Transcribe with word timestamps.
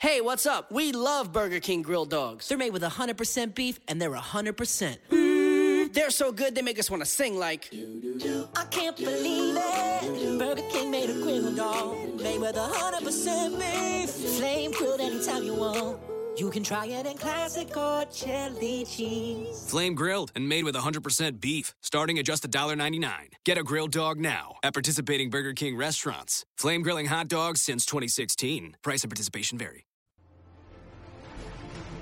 Hey, 0.00 0.20
what's 0.20 0.46
up? 0.46 0.70
We 0.70 0.92
love 0.92 1.32
Burger 1.32 1.58
King 1.58 1.82
grilled 1.82 2.10
dogs. 2.10 2.46
They're 2.46 2.56
made 2.56 2.72
with 2.72 2.82
100% 2.82 3.52
beef 3.56 3.80
and 3.88 4.00
they're 4.00 4.12
100%. 4.12 4.96
Mm, 5.10 5.92
they're 5.92 6.10
so 6.10 6.30
good 6.30 6.54
they 6.54 6.62
make 6.62 6.78
us 6.78 6.88
want 6.88 7.02
to 7.02 7.04
sing 7.06 7.36
like. 7.36 7.68
I 7.74 8.64
can't 8.70 8.96
believe 8.96 9.56
it. 9.58 10.38
Burger 10.38 10.62
King 10.70 10.92
made 10.92 11.10
a 11.10 11.14
grilled 11.14 11.56
dog. 11.56 11.96
Made 12.22 12.38
with 12.40 12.54
100% 12.54 13.58
beef. 13.58 14.10
Flame 14.38 14.70
grilled 14.70 15.00
anytime 15.00 15.42
you 15.42 15.54
want. 15.54 15.98
You 16.36 16.50
can 16.50 16.62
try 16.62 16.86
it 16.86 17.04
in 17.04 17.18
classic 17.18 17.76
or 17.76 18.04
chili 18.04 18.84
cheese. 18.88 19.68
Flame 19.68 19.96
grilled 19.96 20.30
and 20.36 20.48
made 20.48 20.62
with 20.62 20.76
100% 20.76 21.40
beef, 21.40 21.74
starting 21.82 22.20
at 22.20 22.24
just 22.24 22.48
$1.99. 22.48 23.10
Get 23.44 23.58
a 23.58 23.64
grilled 23.64 23.90
dog 23.90 24.20
now 24.20 24.58
at 24.62 24.74
participating 24.74 25.28
Burger 25.28 25.54
King 25.54 25.76
restaurants. 25.76 26.44
Flame 26.56 26.82
grilling 26.82 27.06
hot 27.06 27.26
dogs 27.26 27.60
since 27.60 27.84
2016. 27.84 28.76
Price 28.84 29.02
and 29.02 29.10
participation 29.10 29.58
vary. 29.58 29.87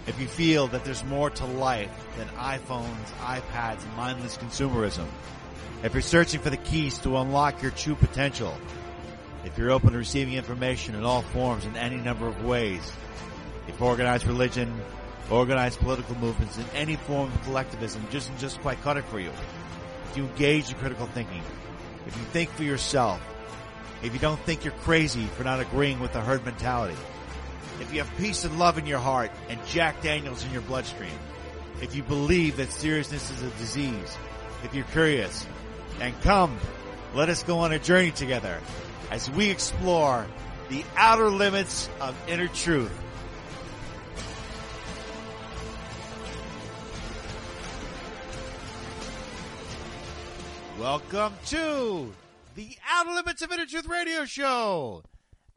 If 0.07 0.21
you 0.21 0.29
feel 0.29 0.69
that 0.69 0.85
there's 0.85 1.03
more 1.05 1.31
to 1.31 1.45
life 1.45 1.91
than 2.17 2.29
iPhones, 2.29 3.07
iPads, 3.21 3.83
and 3.83 3.97
mindless 3.97 4.37
consumerism, 4.37 5.07
if 5.83 5.93
you're 5.93 6.03
searching 6.03 6.41
for 6.41 6.51
the 6.51 6.57
keys 6.57 6.99
to 6.99 7.17
unlock 7.17 7.61
your 7.61 7.73
true 7.73 7.97
potential, 7.97 8.57
if 9.45 9.59
you're 9.59 9.73
open 9.73 9.93
to 9.93 9.99
receiving 9.99 10.35
information 10.35 10.95
in 10.95 11.05
all 11.05 11.23
forms 11.23 11.65
in 11.65 11.77
any 11.77 11.97
number 11.97 12.29
of 12.29 12.45
ways, 12.45 12.93
if 13.67 13.83
organized 13.83 14.27
religion, 14.27 14.81
organized 15.29 15.81
political 15.81 16.15
movements, 16.17 16.57
and 16.57 16.67
any 16.73 16.97
form 16.97 17.33
of 17.33 17.43
collectivism 17.43 18.07
just 18.11 18.31
just 18.39 18.61
quite 18.61 18.81
cut 18.83 18.97
it 18.97 19.05
for 19.07 19.19
you, 19.19 19.31
if 20.11 20.17
you 20.17 20.25
engage 20.25 20.71
in 20.71 20.77
critical 20.77 21.07
thinking, 21.07 21.43
if 22.07 22.17
you 22.17 22.23
think 22.27 22.49
for 22.51 22.63
yourself, 22.63 23.21
if 24.05 24.13
you 24.13 24.21
don't 24.21 24.41
think 24.41 24.65
you're 24.65 24.73
crazy 24.75 25.25
for 25.25 25.43
not 25.43 25.59
agreeing 25.59 25.99
with 25.99 26.13
the 26.13 26.21
herd 26.21 26.45
mentality, 26.45 26.97
if 27.81 27.93
you 27.93 28.03
have 28.03 28.17
peace 28.17 28.45
and 28.45 28.59
love 28.59 28.79
in 28.79 28.87
your 28.87 28.99
heart 28.99 29.31
and 29.49 29.65
Jack 29.67 30.03
Daniels 30.03 30.45
in 30.45 30.53
your 30.53 30.63
bloodstream, 30.63 31.19
if 31.83 31.95
you 31.95 32.03
believe 32.03 32.57
that 32.57 32.71
seriousness 32.71 33.31
is 33.31 33.43
a 33.43 33.51
disease, 33.59 34.17
if 34.65 34.75
you're 34.75 34.85
curious, 34.87 35.47
and 36.01 36.19
come, 36.23 36.59
let 37.15 37.29
us 37.29 37.43
go 37.43 37.59
on 37.59 37.73
a 37.73 37.79
journey 37.79 38.11
together 38.11 38.61
as 39.11 39.31
we 39.31 39.51
explore 39.51 40.27
the 40.69 40.85
outer 40.97 41.29
limits 41.29 41.89
of 42.01 42.17
inner 42.29 42.49
truth. 42.49 42.93
Welcome 50.79 51.35
to 51.47 52.13
the 52.55 52.77
Outer 52.91 53.11
Limits 53.13 53.43
of 53.43 53.51
Inner 53.51 53.67
Truth 53.67 53.89
Radio 53.89 54.25
Show. 54.25 55.03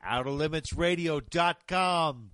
OuterLimitsRadio.com. 0.06 2.32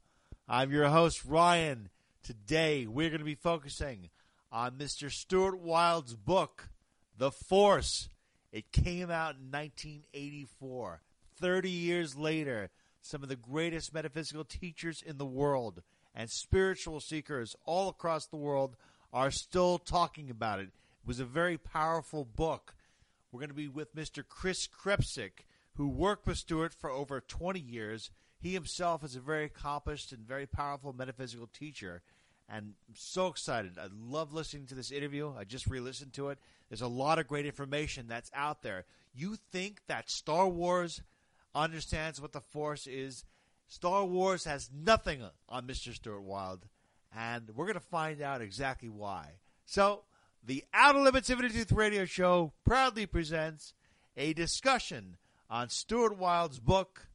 I'm 0.47 0.71
your 0.71 0.89
host, 0.89 1.25
Ryan. 1.25 1.89
Today, 2.23 2.85
we're 2.85 3.09
going 3.09 3.17
to 3.19 3.25
be 3.25 3.33
focusing 3.35 4.09
on 4.51 4.73
Mr. 4.73 5.11
Stuart 5.11 5.59
Wilde's 5.59 6.15
book, 6.15 6.69
The 7.17 7.31
Force. 7.31 8.09
It 8.51 8.71
came 8.71 9.09
out 9.09 9.35
in 9.35 9.49
1984. 9.51 11.01
30 11.39 11.69
years 11.69 12.15
later, 12.15 12.69
some 13.01 13.23
of 13.23 13.29
the 13.29 13.35
greatest 13.35 13.91
metaphysical 13.93 14.45
teachers 14.45 15.01
in 15.01 15.17
the 15.17 15.25
world 15.25 15.81
and 16.13 16.29
spiritual 16.29 16.99
seekers 16.99 17.55
all 17.65 17.89
across 17.89 18.27
the 18.27 18.37
world 18.37 18.75
are 19.11 19.31
still 19.31 19.79
talking 19.79 20.29
about 20.29 20.59
it. 20.59 20.67
It 20.67 21.07
was 21.07 21.19
a 21.19 21.25
very 21.25 21.57
powerful 21.57 22.25
book. 22.25 22.75
We're 23.31 23.39
going 23.39 23.49
to 23.49 23.55
be 23.55 23.67
with 23.67 23.95
Mr. 23.95 24.23
Khris 24.27 24.67
Krepcik, 24.67 25.45
who 25.75 25.87
worked 25.87 26.25
with 26.25 26.37
Stuart 26.37 26.73
for 26.73 26.89
over 26.89 27.21
20 27.21 27.59
years. 27.59 28.11
He 28.39 28.53
himself 28.53 29.03
is 29.03 29.15
a 29.15 29.19
very 29.19 29.45
accomplished 29.45 30.11
and 30.11 30.27
very 30.27 30.45
powerful 30.45 30.93
metaphysical 30.93 31.47
teacher. 31.47 32.01
And 32.47 32.73
I'm 32.87 32.95
so 32.95 33.27
excited. 33.27 33.77
I 33.79 33.87
love 33.91 34.33
listening 34.33 34.67
to 34.67 34.75
this 34.75 34.91
interview. 34.91 35.33
I 35.37 35.43
just 35.43 35.67
re 35.67 35.79
listened 35.79 36.13
to 36.13 36.29
it. 36.29 36.39
There's 36.69 36.81
a 36.81 36.87
lot 36.87 37.19
of 37.19 37.27
great 37.27 37.45
information 37.45 38.07
that's 38.07 38.31
out 38.33 38.61
there. 38.61 38.85
You 39.13 39.37
think 39.51 39.81
that 39.87 40.09
Star 40.09 40.47
Wars 40.47 41.01
understands 41.53 42.21
what 42.21 42.33
the 42.33 42.41
Force 42.41 42.85
is? 42.85 43.25
Star 43.67 44.05
Wars 44.05 44.45
has 44.45 44.69
nothing 44.71 45.23
on 45.49 45.65
Mr. 45.65 45.93
Stuart 45.93 46.21
Wilde, 46.21 46.67
and 47.15 47.49
we're 47.55 47.65
going 47.65 47.73
to 47.73 47.79
find 47.79 48.21
out 48.21 48.41
exactly 48.41 48.89
why. 48.89 49.31
So, 49.65 50.03
the 50.43 50.63
Outer 50.71 50.99
Limits 50.99 51.31
of 51.31 51.39
Truth 51.39 51.71
Radio 51.71 52.05
Show 52.05 52.53
proudly 52.63 53.07
presents 53.07 53.73
a 54.15 54.33
discussion 54.33 55.17
on 55.49 55.69
Stuart 55.69 56.17
Wilde's 56.17 56.59
book, 56.59 57.07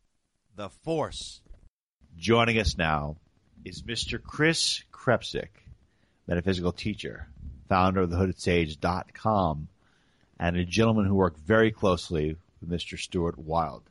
The 0.55 0.69
Force. 0.69 1.41
Joining 2.17 2.59
us 2.59 2.79
now 2.79 3.17
is 3.65 3.83
Mr. 3.83 4.23
Khris 4.23 4.85
Krepcik, 4.93 5.49
metaphysical 6.29 6.73
teacher, 6.73 7.29
founder 7.69 8.03
of 8.03 8.11
thehoodedsage.com, 8.11 9.69
and 10.39 10.57
a 10.57 10.65
gentleman 10.65 11.07
who 11.07 11.15
worked 11.15 11.41
very 11.41 11.73
closely 11.73 12.37
with 12.61 12.71
Mr. 12.71 12.99
Stuart 12.99 13.39
Wilde, 13.39 13.83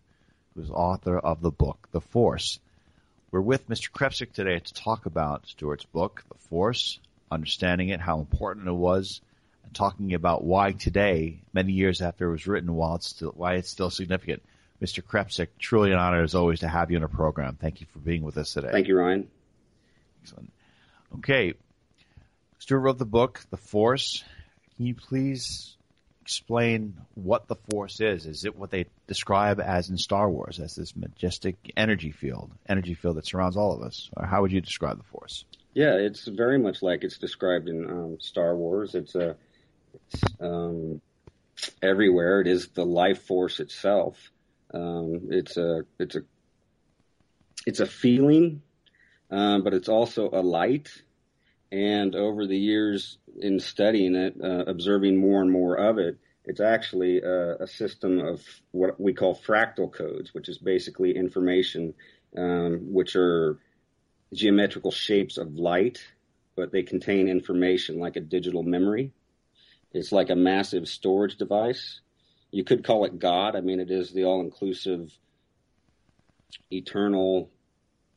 who 0.56 0.62
is 0.62 0.70
author 0.70 1.20
of 1.20 1.42
the 1.42 1.52
book, 1.52 1.90
The 1.92 2.02
Force. 2.02 2.60
We're 3.32 3.42
with 3.42 3.68
Mr. 3.68 3.92
Krepcik 3.92 4.32
today 4.32 4.60
to 4.60 4.74
talk 4.74 5.06
about 5.06 5.48
Stuart's 5.48 5.86
book, 5.86 6.24
The 6.30 6.40
Force, 6.48 7.00
understanding 7.30 7.90
it, 7.90 8.00
how 8.00 8.20
important 8.20 8.68
it 8.68 8.72
was, 8.72 9.22
talking 9.74 10.14
about 10.14 10.44
why 10.44 10.72
today, 10.72 11.42
many 11.54 11.74
years 11.74 12.02
after 12.02 12.28
it 12.28 12.32
was 12.32 12.48
written, 12.48 12.74
while 12.74 12.96
it's 12.96 13.08
still, 13.08 13.32
why 13.36 13.56
it's 13.56 13.70
still 13.70 13.90
significant. 13.90 14.42
Mr. 14.82 15.04
Krepcik, 15.04 15.50
truly 15.60 15.92
an 15.92 15.98
honor 15.98 16.24
as 16.24 16.36
always 16.36 16.62
to 16.62 16.68
have 16.68 16.90
you 16.90 16.98
in 16.98 17.04
a 17.04 17.10
program. 17.10 17.58
Thank 17.60 17.82
you 17.82 17.88
for 17.92 18.00
being 18.00 18.22
with 18.22 18.38
us 18.38 18.54
today. 18.54 18.70
Thank 18.72 18.88
you, 18.88 18.98
Ryan. 18.98 19.28
Excellent. 20.22 20.52
Okay. 21.16 21.54
Stuart 22.60 22.80
wrote 22.80 22.98
the 22.98 23.06
book, 23.06 23.42
The 23.50 23.58
Force. 23.58 24.24
Can 24.78 24.86
you 24.86 24.96
please 24.96 25.76
explain 26.22 26.96
what 27.16 27.48
the 27.48 27.56
Force 27.72 28.00
is? 28.00 28.26
Is 28.26 28.46
it 28.46 28.56
what 28.56 28.70
they 28.70 28.86
describe 29.08 29.60
as 29.60 29.90
in 29.90 29.98
Star 29.98 30.30
Wars, 30.30 30.60
as 30.60 30.76
this 30.76 30.96
majestic 30.96 31.56
energy 31.76 32.12
field, 32.12 32.52
energy 32.68 32.94
field 32.94 33.18
that 33.18 33.26
surrounds 33.26 33.58
all 33.58 33.74
of 33.74 33.82
us? 33.82 34.10
Or 34.16 34.26
how 34.26 34.42
would 34.42 34.52
you 34.52 34.62
describe 34.62 34.98
the 34.98 35.04
Force? 35.04 35.44
Yeah, 35.74 35.96
it's 35.96 36.28
very 36.28 36.58
much 36.58 36.82
like 36.82 37.04
it's 37.04 37.18
described 37.18 37.68
in 37.68 37.90
um, 37.90 38.18
Star 38.20 38.56
Wars. 38.56 38.96
It's 38.96 39.16
a 39.16 39.36
um, 40.40 41.02
everywhere. 41.82 42.42
It 42.42 42.48
is 42.48 42.70
the 42.70 42.86
life 42.86 43.24
force 43.24 43.60
itself. 43.60 44.32
Um, 44.74 45.30
it's 45.30 45.58
a 45.58 45.82
it's 46.00 46.16
a 46.16 46.22
it's 47.66 47.80
a 47.80 47.86
feeling, 47.86 48.62
um, 49.32 49.64
but 49.64 49.74
it's 49.74 49.90
also 49.90 50.30
a 50.32 50.42
light. 50.42 50.90
And 51.72 52.16
over 52.16 52.48
the 52.48 52.58
years 52.58 53.20
in 53.40 53.60
studying 53.60 54.16
it, 54.16 54.36
uh, 54.44 54.66
observing 54.66 55.18
more 55.18 55.42
and 55.42 55.52
more 55.52 55.76
of 55.76 56.00
it, 56.00 56.18
it's 56.46 56.60
actually 56.60 57.22
a, 57.22 57.58
a, 57.58 57.68
system 57.68 58.20
of 58.20 58.44
what 58.72 59.00
we 59.00 59.14
call 59.14 59.36
fractal 59.36 59.92
codes, 59.92 60.34
which 60.34 60.50
is 60.50 60.58
basically 60.58 61.16
information, 61.16 61.94
um, 62.36 62.92
which 62.92 63.16
are 63.16 63.60
geometrical 64.34 64.90
shapes 64.90 65.38
of 65.38 65.56
light, 65.56 66.04
but 66.56 66.72
they 66.72 66.82
contain 66.82 67.28
information 67.28 68.00
like 68.00 68.16
a 68.16 68.22
digital 68.22 68.64
memory. 68.64 69.12
It's 69.94 70.12
like 70.12 70.30
a 70.30 70.36
massive 70.36 70.88
storage 70.88 71.38
device. 71.38 72.02
You 72.52 72.64
could 72.64 72.84
call 72.84 73.06
it 73.06 73.20
God. 73.20 73.56
I 73.56 73.62
mean, 73.62 73.80
it 73.80 73.92
is 73.92 74.12
the 74.12 74.26
all 74.26 74.42
inclusive, 74.42 75.12
eternal, 76.72 77.50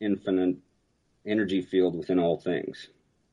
infinite 0.00 0.56
energy 1.24 1.62
field 1.62 1.96
within 1.96 2.18
all 2.18 2.38
things. 2.38 2.88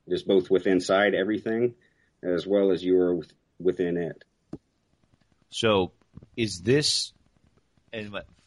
It 0.08 0.14
is 0.14 0.24
both 0.24 0.50
within 0.50 0.74
inside 0.74 1.14
everything 1.14 1.76
as 2.24 2.46
well 2.46 2.72
as 2.72 2.84
you 2.84 3.00
are 3.00 3.20
within 3.60 3.98
it. 3.98 4.24
So, 5.50 5.92
is 6.36 6.62
this 6.62 7.14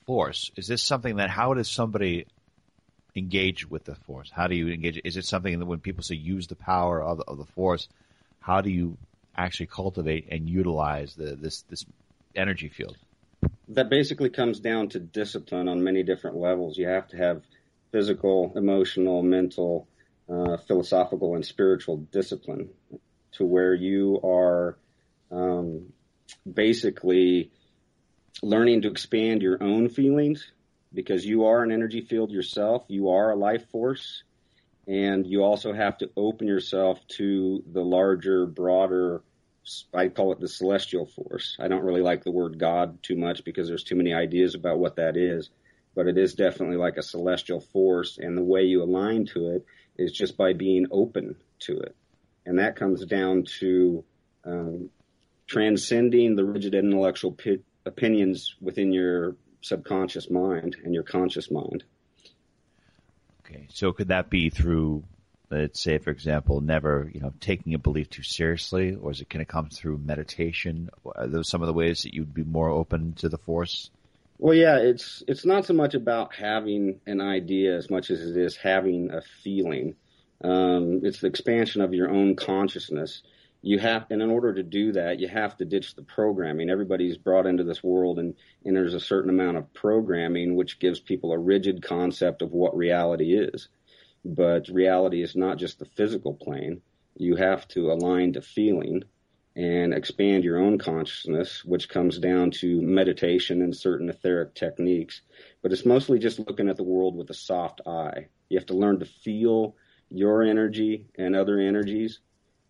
force? 0.06 0.50
Is 0.56 0.66
this 0.66 0.82
something 0.82 1.16
that 1.16 1.30
how 1.30 1.54
does 1.54 1.68
somebody 1.68 2.26
engage 3.14 3.68
with 3.68 3.84
the 3.84 3.94
force? 3.94 4.30
How 4.30 4.46
do 4.46 4.54
you 4.54 4.68
engage? 4.68 5.00
Is 5.04 5.16
it 5.16 5.24
something 5.24 5.58
that 5.58 5.66
when 5.66 5.80
people 5.80 6.02
say 6.02 6.14
use 6.14 6.46
the 6.46 6.56
power 6.56 7.02
of, 7.02 7.20
of 7.20 7.38
the 7.38 7.46
force, 7.46 7.88
how 8.40 8.60
do 8.60 8.70
you 8.70 8.96
actually 9.36 9.66
cultivate 9.66 10.28
and 10.30 10.48
utilize 10.48 11.14
the, 11.14 11.36
this 11.36 11.62
this 11.62 11.84
energy 12.34 12.68
field? 12.68 12.96
That 13.68 13.88
basically 13.88 14.30
comes 14.30 14.60
down 14.60 14.88
to 14.90 15.00
discipline 15.00 15.68
on 15.68 15.82
many 15.82 16.02
different 16.02 16.36
levels. 16.36 16.76
You 16.76 16.88
have 16.88 17.08
to 17.08 17.16
have 17.16 17.42
physical, 17.90 18.52
emotional, 18.56 19.22
mental, 19.22 19.88
uh, 20.28 20.56
philosophical, 20.56 21.34
and 21.34 21.44
spiritual 21.44 21.96
discipline 21.96 22.70
to 23.32 23.44
where 23.44 23.74
you 23.74 24.20
are 24.22 24.78
um, 25.30 25.92
basically 26.50 27.50
learning 28.42 28.82
to 28.82 28.90
expand 28.90 29.42
your 29.42 29.62
own 29.62 29.88
feelings 29.88 30.50
because 30.92 31.24
you 31.24 31.46
are 31.46 31.62
an 31.62 31.72
energy 31.72 32.02
field 32.02 32.30
yourself. 32.30 32.84
You 32.88 33.10
are 33.10 33.30
a 33.30 33.36
life 33.36 33.68
force 33.70 34.22
and 34.86 35.26
you 35.26 35.42
also 35.44 35.72
have 35.72 35.98
to 35.98 36.10
open 36.16 36.46
yourself 36.48 36.98
to 37.16 37.62
the 37.72 37.82
larger, 37.82 38.46
broader, 38.46 39.22
I 39.94 40.08
call 40.08 40.32
it 40.32 40.40
the 40.40 40.48
celestial 40.48 41.06
force. 41.06 41.56
I 41.60 41.68
don't 41.68 41.84
really 41.84 42.00
like 42.02 42.24
the 42.24 42.32
word 42.32 42.58
God 42.58 43.00
too 43.02 43.16
much 43.16 43.44
because 43.44 43.68
there's 43.68 43.84
too 43.84 43.94
many 43.94 44.12
ideas 44.12 44.54
about 44.54 44.78
what 44.78 44.96
that 44.96 45.16
is. 45.16 45.50
but 45.94 46.06
it 46.06 46.16
is 46.16 46.34
definitely 46.34 46.76
like 46.76 46.96
a 46.96 47.02
celestial 47.02 47.60
force. 47.60 48.18
And 48.18 48.36
the 48.36 48.42
way 48.42 48.62
you 48.62 48.82
align 48.82 49.26
to 49.26 49.50
it 49.50 49.66
is 49.96 50.12
just 50.12 50.36
by 50.36 50.52
being 50.52 50.86
open 50.90 51.36
to 51.60 51.78
it. 51.78 51.94
And 52.46 52.58
that 52.58 52.76
comes 52.76 53.04
down 53.04 53.44
to 53.60 54.04
um, 54.44 54.90
transcending 55.46 56.34
the 56.34 56.44
rigid 56.44 56.74
intellectual 56.74 57.36
opinions 57.84 58.56
within 58.60 58.92
your 58.92 59.36
subconscious 59.60 60.30
mind 60.30 60.76
and 60.82 60.94
your 60.94 61.04
conscious 61.04 61.50
mind. 61.50 61.84
Okay, 63.52 63.66
so 63.70 63.92
could 63.92 64.08
that 64.08 64.30
be 64.30 64.48
through, 64.48 65.04
let's 65.50 65.80
say, 65.80 65.98
for 65.98 66.10
example, 66.10 66.60
never 66.60 67.10
you 67.12 67.20
know 67.20 67.34
taking 67.40 67.74
a 67.74 67.78
belief 67.78 68.08
too 68.08 68.22
seriously, 68.22 68.94
or 68.94 69.10
is 69.10 69.20
it 69.20 69.28
going 69.28 69.44
to 69.44 69.50
come 69.50 69.68
through 69.68 69.98
meditation? 69.98 70.88
Are 71.04 71.26
those 71.26 71.48
some 71.48 71.60
of 71.60 71.66
the 71.66 71.74
ways 71.74 72.02
that 72.02 72.14
you'd 72.14 72.32
be 72.32 72.44
more 72.44 72.70
open 72.70 73.12
to 73.14 73.28
the 73.28 73.38
force? 73.38 73.90
Well, 74.38 74.54
yeah, 74.54 74.78
it's 74.78 75.22
it's 75.28 75.44
not 75.44 75.66
so 75.66 75.74
much 75.74 75.94
about 75.94 76.34
having 76.34 77.00
an 77.06 77.20
idea 77.20 77.76
as 77.76 77.90
much 77.90 78.10
as 78.10 78.22
it 78.22 78.36
is 78.36 78.56
having 78.56 79.10
a 79.10 79.20
feeling. 79.42 79.96
Um, 80.42 81.00
it's 81.04 81.20
the 81.20 81.28
expansion 81.28 81.82
of 81.82 81.94
your 81.94 82.10
own 82.10 82.34
consciousness 82.34 83.22
you 83.64 83.78
have, 83.78 84.06
and 84.10 84.20
in 84.20 84.28
order 84.28 84.52
to 84.52 84.62
do 84.64 84.90
that, 84.92 85.20
you 85.20 85.28
have 85.28 85.56
to 85.56 85.64
ditch 85.64 85.94
the 85.94 86.02
programming. 86.02 86.68
Everybody's 86.68 87.16
brought 87.16 87.46
into 87.46 87.62
this 87.62 87.82
world, 87.82 88.18
and, 88.18 88.34
and 88.64 88.74
there's 88.74 88.94
a 88.94 89.00
certain 89.00 89.30
amount 89.30 89.56
of 89.56 89.72
programming 89.72 90.56
which 90.56 90.80
gives 90.80 90.98
people 90.98 91.32
a 91.32 91.38
rigid 91.38 91.80
concept 91.80 92.42
of 92.42 92.50
what 92.50 92.76
reality 92.76 93.34
is. 93.34 93.68
But 94.24 94.68
reality 94.68 95.22
is 95.22 95.36
not 95.36 95.58
just 95.58 95.78
the 95.78 95.84
physical 95.84 96.34
plane. 96.34 96.82
You 97.16 97.36
have 97.36 97.68
to 97.68 97.92
align 97.92 98.32
to 98.32 98.42
feeling 98.42 99.04
and 99.54 99.94
expand 99.94 100.42
your 100.42 100.58
own 100.58 100.78
consciousness, 100.78 101.64
which 101.64 101.88
comes 101.88 102.18
down 102.18 102.50
to 102.50 102.82
meditation 102.82 103.62
and 103.62 103.76
certain 103.76 104.08
etheric 104.08 104.54
techniques. 104.54 105.20
But 105.62 105.72
it's 105.72 105.86
mostly 105.86 106.18
just 106.18 106.40
looking 106.40 106.68
at 106.68 106.76
the 106.76 106.82
world 106.82 107.14
with 107.14 107.30
a 107.30 107.34
soft 107.34 107.80
eye. 107.86 108.26
You 108.48 108.58
have 108.58 108.66
to 108.66 108.76
learn 108.76 108.98
to 108.98 109.06
feel 109.06 109.76
your 110.08 110.42
energy 110.42 111.06
and 111.16 111.36
other 111.36 111.60
energies 111.60 112.20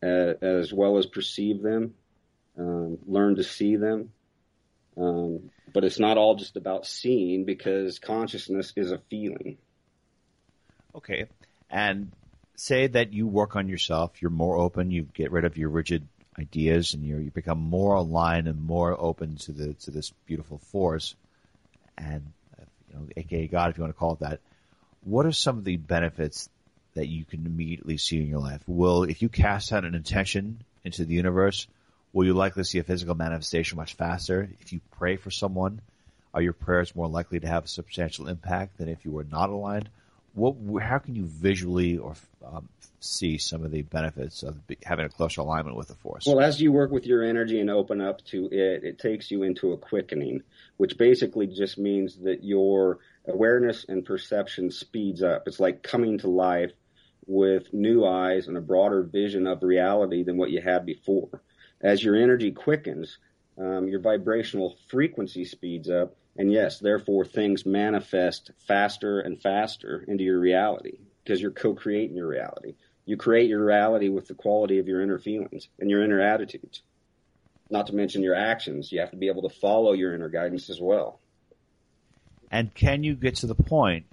as 0.03 0.73
well 0.73 0.99
as 0.99 1.07
perceive 1.07 1.63
them, 1.63 1.95
um, 2.59 2.99
learn 3.07 3.37
to 3.37 3.45
see 3.45 3.77
them. 3.77 4.13
Um, 4.97 5.51
but 5.73 5.85
it's 5.85 5.99
not 5.99 6.19
all 6.19 6.35
just 6.35 6.57
about 6.57 6.87
seeing 6.87 7.45
because 7.45 7.99
consciousness 7.99 8.73
is 8.77 8.93
a 8.93 8.99
feeling. 8.99 9.57
Okay. 10.95 11.27
And 11.71 12.13
say 12.57 12.89
that 12.89 13.13
you 13.13 13.27
work 13.27 13.57
on 13.57 13.69
yourself, 13.69 14.21
you're 14.21 14.31
more 14.31 14.57
open, 14.57 14.91
you 14.91 15.03
get 15.15 15.33
rid 15.33 15.45
of 15.45 15.57
your 15.57 15.71
rigid 15.71 16.07
ideas 16.39 16.95
and 16.95 17.05
you 17.05 17.19
you 17.19 17.31
become 17.31 17.59
more 17.59 17.95
aligned 17.95 18.49
and 18.49 18.61
more 18.61 18.99
open 18.99 19.37
to 19.37 19.53
the 19.53 19.75
to 19.75 19.91
this 19.91 20.13
beautiful 20.27 20.59
force 20.59 21.15
and 21.99 22.33
you 22.89 22.95
know 22.95 23.07
aka 23.17 23.47
God 23.49 23.71
if 23.71 23.77
you 23.77 23.83
want 23.83 23.95
to 23.95 23.99
call 23.99 24.15
it 24.15 24.21
that 24.21 24.41
what 25.05 25.27
are 25.27 25.33
some 25.33 25.59
of 25.59 25.65
the 25.65 25.77
benefits 25.77 26.49
that 26.95 27.09
you 27.09 27.25
can 27.25 27.47
immediately 27.47 27.97
see 27.97 28.21
in 28.21 28.27
your 28.27 28.41
life? 28.41 28.63
Will, 28.67 29.05
if 29.05 29.23
you 29.23 29.29
cast 29.29 29.73
out 29.73 29.85
an 29.85 29.95
intention 29.95 30.63
into 30.85 31.05
the 31.05 31.15
universe, 31.15 31.67
will 32.13 32.27
you 32.27 32.35
likely 32.35 32.65
see 32.65 32.79
a 32.79 32.85
physical 32.85 33.15
manifestation 33.15 33.77
much 33.77 33.95
faster? 33.95 34.49
If 34.61 34.73
you 34.73 34.81
pray 34.93 35.17
for 35.17 35.31
someone, 35.31 35.81
are 36.35 36.43
your 36.43 36.53
prayers 36.53 36.95
more 36.95 37.09
likely 37.09 37.41
to 37.41 37.47
have 37.47 37.65
a 37.65 37.69
substantial 37.69 38.29
impact 38.29 38.79
than 38.79 38.89
if 38.89 39.05
you 39.05 39.11
were 39.11 39.25
not 39.25 39.51
aligned? 39.51 39.89
What, 40.35 40.57
how 40.83 40.99
can 40.99 41.15
you 41.15 41.25
visually 41.25 41.99
or 41.99 42.15
um, 42.45 42.69
see 43.01 43.37
some 43.37 43.65
of 43.65 43.71
the 43.71 43.83
benefits 43.83 44.43
of 44.43 44.57
having 44.83 45.05
a 45.05 45.11
closer 45.11 45.43
alignment 45.43 45.77
with 45.77 45.89
the 45.89 45.95
force? 45.95 46.25
Well, 46.27 46.41
as 46.41 46.61
you 46.61 46.73
work 46.73 46.91
with 46.91 47.07
your 47.07 47.23
energy 47.23 47.61
and 47.61 47.69
open 47.69 48.01
up 48.01 48.25
to 48.27 48.47
it, 48.47 48.83
it 48.83 48.99
takes 48.99 49.31
you 49.31 49.43
into 49.43 49.73
a 49.73 49.77
quickening, 49.77 50.43
which 50.79 50.97
basically 50.97 51.47
just 51.49 51.77
means 51.77 52.17
that 52.21 52.45
your 52.45 52.99
awareness 53.27 53.85
and 53.89 54.05
perception 54.05 54.71
speeds 54.71 55.23
up. 55.23 55.47
It's 55.47 55.61
like 55.61 55.83
coming 55.83 56.19
to 56.19 56.29
life 56.29 56.73
with 57.27 57.73
new 57.73 58.05
eyes 58.05 58.49
and 58.49 58.57
a 58.57 58.61
broader 58.61 59.03
vision 59.03 59.47
of 59.47 59.63
reality 59.63 60.23
than 60.23 60.37
what 60.37 60.51
you 60.51 60.61
had 60.61 60.85
before. 60.85 61.43
As 61.81 62.03
your 62.03 62.17
energy 62.17 62.53
quickens, 62.53 63.19
um, 63.59 63.89
your 63.89 64.01
vibrational 64.01 64.77
frequency 64.89 65.45
speeds 65.45 65.91
up, 65.91 66.17
and 66.37 66.51
yes, 66.51 66.79
therefore 66.79 67.25
things 67.25 67.67
manifest 67.67 68.51
faster 68.67 69.21
and 69.21 69.41
faster 69.41 70.05
into 70.09 70.25
your 70.25 70.39
reality 70.39 70.99
because 71.23 71.41
you're 71.41 71.51
co-creating 71.51 72.17
your 72.17 72.29
reality. 72.29 72.75
You 73.05 73.17
create 73.17 73.49
your 73.49 73.65
reality 73.65 74.09
with 74.09 74.29
the 74.29 74.35
quality 74.35 74.79
of 74.79 74.89
your 74.89 75.03
inner 75.03 75.19
feelings 75.19 75.69
and 75.79 75.91
your 75.91 76.03
inner 76.03 76.21
attitudes. 76.21 76.83
Not 77.69 77.89
to 77.89 77.95
mention 77.95 78.23
your 78.23 78.35
actions. 78.35 78.93
You 78.93 79.01
have 79.01 79.11
to 79.11 79.17
be 79.17 79.29
able 79.29 79.49
to 79.49 79.55
follow 79.55 79.93
your 79.93 80.15
inner 80.15 80.29
guidance 80.29 80.71
as 80.71 80.81
well. 80.81 81.21
And 82.51 82.73
can 82.75 83.03
you 83.03 83.15
get 83.15 83.37
to 83.37 83.47
the 83.47 83.55
point 83.55 84.07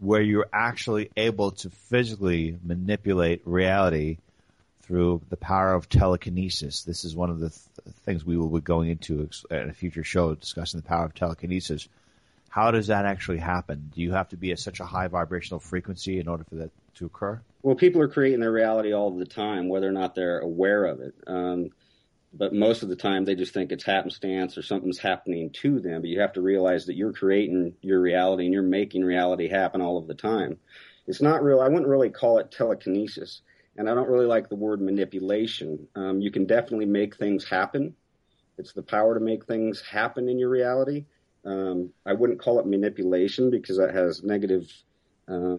where 0.00 0.22
you're 0.22 0.48
actually 0.52 1.10
able 1.16 1.52
to 1.52 1.70
physically 1.70 2.56
manipulate 2.62 3.42
reality 3.44 4.18
through 4.82 5.20
the 5.28 5.36
power 5.36 5.74
of 5.74 5.88
telekinesis. 5.88 6.82
This 6.82 7.04
is 7.04 7.14
one 7.14 7.30
of 7.30 7.40
the 7.40 7.50
th- 7.50 7.96
things 8.04 8.24
we 8.24 8.38
will 8.38 8.48
be 8.48 8.60
going 8.60 8.90
into 8.90 9.28
in 9.50 9.68
a 9.68 9.74
future 9.74 10.04
show 10.04 10.34
discussing 10.34 10.80
the 10.80 10.86
power 10.86 11.04
of 11.04 11.14
telekinesis. 11.14 11.88
How 12.48 12.70
does 12.70 12.86
that 12.86 13.04
actually 13.04 13.38
happen? 13.38 13.90
Do 13.94 14.00
you 14.00 14.12
have 14.12 14.30
to 14.30 14.36
be 14.36 14.52
at 14.52 14.58
such 14.58 14.80
a 14.80 14.86
high 14.86 15.08
vibrational 15.08 15.60
frequency 15.60 16.18
in 16.18 16.28
order 16.28 16.44
for 16.44 16.54
that 16.56 16.70
to 16.94 17.06
occur? 17.06 17.40
Well, 17.62 17.74
people 17.74 18.00
are 18.00 18.08
creating 18.08 18.40
their 18.40 18.52
reality 18.52 18.94
all 18.94 19.10
the 19.10 19.26
time, 19.26 19.68
whether 19.68 19.88
or 19.88 19.92
not 19.92 20.14
they're 20.14 20.38
aware 20.38 20.86
of 20.86 21.00
it. 21.00 21.14
Um, 21.26 21.70
but 22.32 22.52
most 22.52 22.82
of 22.82 22.88
the 22.88 22.96
time 22.96 23.24
they 23.24 23.34
just 23.34 23.54
think 23.54 23.72
it's 23.72 23.84
happenstance 23.84 24.58
or 24.58 24.62
something's 24.62 24.98
happening 24.98 25.50
to 25.50 25.80
them. 25.80 26.02
But 26.02 26.10
you 26.10 26.20
have 26.20 26.34
to 26.34 26.42
realize 26.42 26.86
that 26.86 26.96
you're 26.96 27.12
creating 27.12 27.74
your 27.80 28.00
reality 28.00 28.44
and 28.44 28.52
you're 28.52 28.62
making 28.62 29.04
reality 29.04 29.48
happen 29.48 29.80
all 29.80 29.98
of 29.98 30.06
the 30.06 30.14
time. 30.14 30.58
It's 31.06 31.22
not 31.22 31.42
real. 31.42 31.60
I 31.60 31.68
wouldn't 31.68 31.88
really 31.88 32.10
call 32.10 32.38
it 32.38 32.50
telekinesis, 32.50 33.40
and 33.76 33.88
I 33.88 33.94
don't 33.94 34.10
really 34.10 34.26
like 34.26 34.48
the 34.48 34.56
word 34.56 34.82
manipulation. 34.82 35.88
Um, 35.94 36.20
you 36.20 36.30
can 36.30 36.44
definitely 36.44 36.86
make 36.86 37.16
things 37.16 37.48
happen. 37.48 37.94
It's 38.58 38.72
the 38.72 38.82
power 38.82 39.14
to 39.14 39.20
make 39.20 39.46
things 39.46 39.80
happen 39.80 40.28
in 40.28 40.38
your 40.38 40.50
reality. 40.50 41.06
Um, 41.44 41.90
I 42.04 42.12
wouldn't 42.12 42.40
call 42.40 42.58
it 42.58 42.66
manipulation 42.66 43.50
because 43.50 43.78
that 43.78 43.94
has 43.94 44.22
negative 44.22 44.70
uh, 45.28 45.56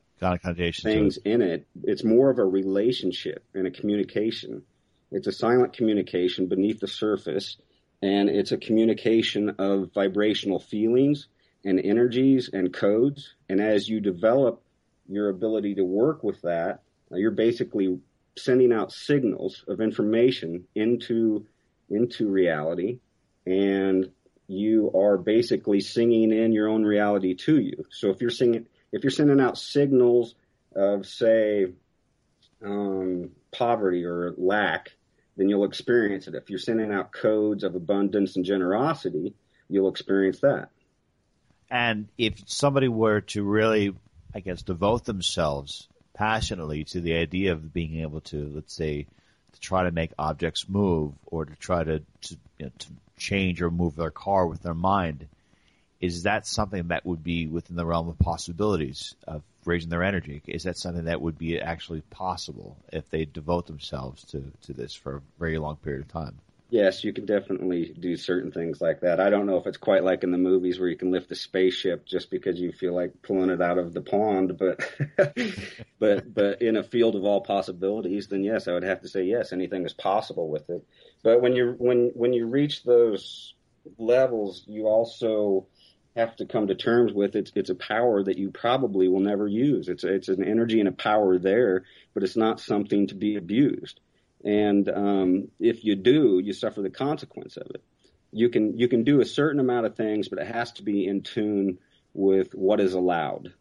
things 0.83 1.18
it. 1.18 1.25
in 1.25 1.42
it. 1.42 1.68
It's 1.83 2.04
more 2.04 2.30
of 2.30 2.38
a 2.38 2.45
relationship 2.45 3.44
and 3.56 3.65
a 3.65 3.72
communication. 3.72 4.63
It's 5.12 5.28
a 5.28 5.32
silent 5.32 5.74
communication 5.74 6.48
beneath 6.48 6.80
the 6.80 6.88
surface, 6.88 7.58
and 8.02 8.30
it's 8.30 8.52
a 8.52 8.58
communication 8.58 9.56
of 9.58 9.92
vibrational 9.94 10.60
feelings 10.60 11.28
and 11.66 11.80
energies 11.80 12.50
and 12.52 12.74
codes. 12.74 13.34
And 13.50 13.60
as 13.60 13.90
you 13.90 14.00
develop 14.00 14.62
your 15.08 15.30
ability 15.30 15.76
to 15.76 15.84
work 15.84 16.24
with 16.24 16.42
that, 16.44 16.84
you're 17.12 17.32
basically 17.32 18.00
sending 18.38 18.72
out 18.72 18.92
signals 18.92 19.63
of 19.68 19.82
information 19.82 20.66
into 20.75 21.46
into 21.89 22.30
reality, 22.30 23.00
and 23.46 24.12
you 24.48 24.92
are 24.96 25.18
basically 25.18 25.80
singing 25.80 26.32
in 26.32 26.54
your 26.54 26.68
own 26.68 26.84
reality 26.84 27.34
to 27.34 27.60
you. 27.60 27.86
So 27.89 28.10
if 28.10 28.22
you're 28.22 28.30
singing, 28.30 28.68
if 28.92 29.04
you're 29.04 29.12
sending 29.12 29.39
out 29.42 29.58
signals 29.58 30.36
of, 30.75 31.08
say, 31.08 31.74
um, 32.63 33.32
poverty 33.51 34.06
or 34.06 34.34
lack, 34.38 34.92
then 35.39 35.48
you'll 35.48 35.63
experience 35.63 36.27
it. 36.27 36.36
If 36.36 36.50
you're 36.50 36.60
sending 36.60 36.91
out 36.91 37.13
codes 37.13 37.63
of 37.63 37.74
abundance 37.74 38.36
and 38.36 38.43
generosity, 38.43 39.34
you'll 39.69 39.89
experience 39.89 40.41
that. 40.41 40.69
And 41.69 42.10
if 42.17 42.43
somebody 42.46 42.89
were 42.89 43.22
to 43.22 43.43
really, 43.43 43.96
I 44.36 44.41
guess, 44.41 44.62
devote 44.63 45.05
themselves 45.05 45.88
passionately 46.13 46.84
to 46.86 47.00
the 47.00 47.13
idea 47.13 47.53
of 47.53 47.74
being 47.74 48.01
able 48.01 48.19
to, 48.22 48.51
let's 48.53 48.74
say, 48.74 49.08
to 49.53 49.60
try 49.62 49.84
to 49.84 49.91
make 49.91 50.12
objects 50.19 50.67
move 50.67 51.13
or 51.25 51.46
to 51.46 51.55
try 51.55 51.86
to, 51.86 52.00
to, 52.00 52.38
you 52.58 52.65
know, 52.65 52.72
to 52.77 52.88
change 53.17 53.62
or 53.62 53.72
move 53.72 53.96
their 53.96 54.12
car 54.12 54.46
with 54.46 54.62
their 54.62 54.74
mind, 54.74 55.27
is 56.01 56.24
that 56.24 56.48
something 56.48 56.88
that 56.89 57.06
would 57.06 57.24
be 57.24 57.48
within 57.48 57.75
the 57.75 57.86
realm 57.86 58.08
of 58.08 58.18
possibilities 58.20 59.15
of 59.27 59.44
raising 59.65 59.89
their 59.89 60.03
energy? 60.03 60.41
Is 60.48 60.63
that 60.63 60.77
something 60.77 61.06
that 61.06 61.22
would 61.22 61.38
be 61.38 61.60
actually 61.60 62.01
possible 62.01 62.77
if 62.91 63.10
they 63.10 63.25
devote 63.25 63.68
themselves 63.68 64.24
to, 64.25 64.44
to 64.63 64.74
this 64.74 64.94
for 64.94 65.18
a 65.18 65.22
very 65.39 65.58
long 65.58 65.75
period 65.77 66.01
of 66.01 66.08
time? 66.08 66.39
Yes, 66.72 67.03
you 67.03 67.13
can 67.13 67.25
definitely 67.25 67.96
do 68.00 68.15
certain 68.15 68.51
things 68.51 68.79
like 68.79 69.01
that. 69.01 69.20
I 69.20 69.32
don't 69.32 69.48
know 69.48 69.58
if 69.58 69.65
it's 69.65 69.77
quite 69.77 70.03
like 70.03 70.24
in 70.24 70.29
the 70.29 70.38
movies 70.38 70.79
where 70.79 70.88
you 70.88 70.96
can 70.96 71.10
lift 71.10 71.32
a 71.32 71.36
spaceship 71.36 72.06
just 72.06 72.29
because 72.29 72.60
you 72.60 72.72
feel 72.72 72.94
like 72.94 73.24
pulling 73.24 73.50
it 73.50 73.60
out 73.60 73.79
of 73.79 73.91
the 73.91 74.01
pond, 74.01 74.56
but 74.56 74.79
but 76.00 76.32
but 76.32 76.62
in 76.62 76.77
a 76.77 76.84
field 76.84 77.15
of 77.15 77.25
all 77.25 77.41
possibilities, 77.41 78.27
then 78.27 78.44
yes, 78.44 78.68
I 78.68 78.74
would 78.74 78.84
have 78.84 79.01
to 79.01 79.08
say 79.08 79.24
yes, 79.24 79.51
anything 79.51 79.84
is 79.84 79.94
possible 79.94 80.48
with 80.48 80.70
it. 80.70 80.86
But 81.24 81.41
when 81.41 81.56
you 81.56 81.74
when 81.79 82.12
when 82.13 82.34
you 82.34 82.46
reach 82.46 82.84
those 82.84 83.56
levels, 83.98 84.63
you 84.68 84.86
also 84.86 85.65
have 86.20 86.36
to 86.38 86.46
come 86.46 86.68
to 86.68 86.76
terms 86.76 87.12
with. 87.14 87.36
It's 87.36 87.52
it's 87.56 87.70
a 87.70 87.76
power 87.76 88.24
that 88.24 88.38
you 88.38 88.52
probably 88.52 89.08
will 89.08 89.20
never 89.20 89.48
use. 89.48 89.90
It's 89.90 90.04
it's 90.04 90.30
an 90.30 90.44
energy 90.44 90.80
and 90.80 90.88
a 90.88 90.94
power 90.94 91.38
there, 91.38 91.84
but 92.14 92.24
it's 92.24 92.38
not 92.38 92.60
something 92.60 93.08
to 93.08 93.16
be 93.16 93.36
abused. 93.36 94.00
And 94.44 94.88
um, 94.90 95.48
if 95.60 95.84
you 95.84 95.96
do, 95.96 96.40
you 96.44 96.54
suffer 96.54 96.82
the 96.82 96.90
consequence 96.90 97.58
of 97.58 97.68
it. 97.72 97.84
You 98.32 98.50
can 98.50 98.78
you 98.78 98.88
can 98.88 99.04
do 99.04 99.22
a 99.22 99.26
certain 99.26 99.60
amount 99.60 99.86
of 99.86 99.96
things, 99.96 100.30
but 100.30 100.40
it 100.40 100.48
has 100.48 100.72
to 100.74 100.84
be 100.84 101.06
in 101.06 101.22
tune 101.22 101.80
with 102.14 102.54
what 102.54 102.80
is 102.80 102.94
allowed. 102.94 103.54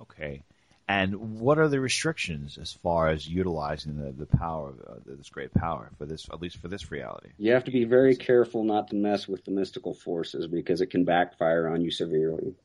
Okay. 0.00 0.42
And 0.90 1.38
what 1.38 1.60
are 1.60 1.68
the 1.68 1.78
restrictions 1.78 2.58
as 2.60 2.72
far 2.72 3.10
as 3.10 3.24
utilizing 3.24 3.96
the, 3.96 4.10
the 4.10 4.26
power, 4.26 4.74
uh, 4.88 4.94
this 5.06 5.28
great 5.28 5.54
power 5.54 5.88
for 5.96 6.04
this, 6.04 6.26
at 6.32 6.42
least 6.42 6.56
for 6.56 6.66
this 6.66 6.90
reality? 6.90 7.28
You 7.38 7.52
have 7.52 7.62
to 7.66 7.70
be 7.70 7.84
very 7.84 8.16
careful 8.16 8.64
not 8.64 8.88
to 8.88 8.96
mess 8.96 9.28
with 9.28 9.44
the 9.44 9.52
mystical 9.52 9.94
forces 9.94 10.48
because 10.48 10.80
it 10.80 10.90
can 10.90 11.04
backfire 11.04 11.68
on 11.68 11.80
you 11.80 11.92
severely. 11.92 12.56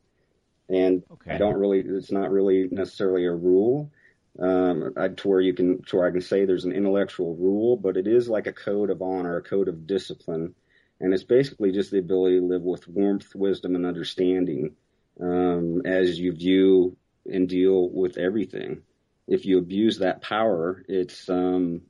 And 0.67 1.03
okay. 1.11 1.33
I 1.33 1.37
don't 1.37 1.53
really, 1.53 1.81
it's 1.81 2.11
not 2.11 2.31
really 2.31 2.67
necessarily 2.71 3.25
a 3.25 3.31
rule 3.31 3.91
um, 4.39 4.95
to 5.17 5.27
where 5.27 5.39
you 5.39 5.53
can, 5.53 5.83
to 5.83 5.97
where 5.97 6.07
I 6.07 6.11
can 6.11 6.21
say 6.21 6.45
there's 6.45 6.65
an 6.65 6.71
intellectual 6.71 7.35
rule, 7.35 7.77
but 7.77 7.95
it 7.95 8.07
is 8.07 8.27
like 8.27 8.47
a 8.47 8.53
code 8.53 8.89
of 8.89 9.03
honor, 9.03 9.37
a 9.37 9.43
code 9.43 9.67
of 9.67 9.85
discipline. 9.85 10.55
And 10.99 11.13
it's 11.13 11.23
basically 11.23 11.73
just 11.73 11.91
the 11.91 11.99
ability 11.99 12.39
to 12.39 12.45
live 12.47 12.63
with 12.63 12.87
warmth, 12.87 13.35
wisdom, 13.35 13.75
and 13.75 13.85
understanding 13.85 14.75
um, 15.21 15.83
as 15.85 16.17
you 16.17 16.31
view 16.31 16.97
and 17.25 17.47
deal 17.47 17.89
with 17.89 18.17
everything. 18.17 18.81
If 19.27 19.45
you 19.45 19.57
abuse 19.57 19.99
that 19.99 20.21
power, 20.21 20.83
it's 20.87 21.29
um, 21.29 21.81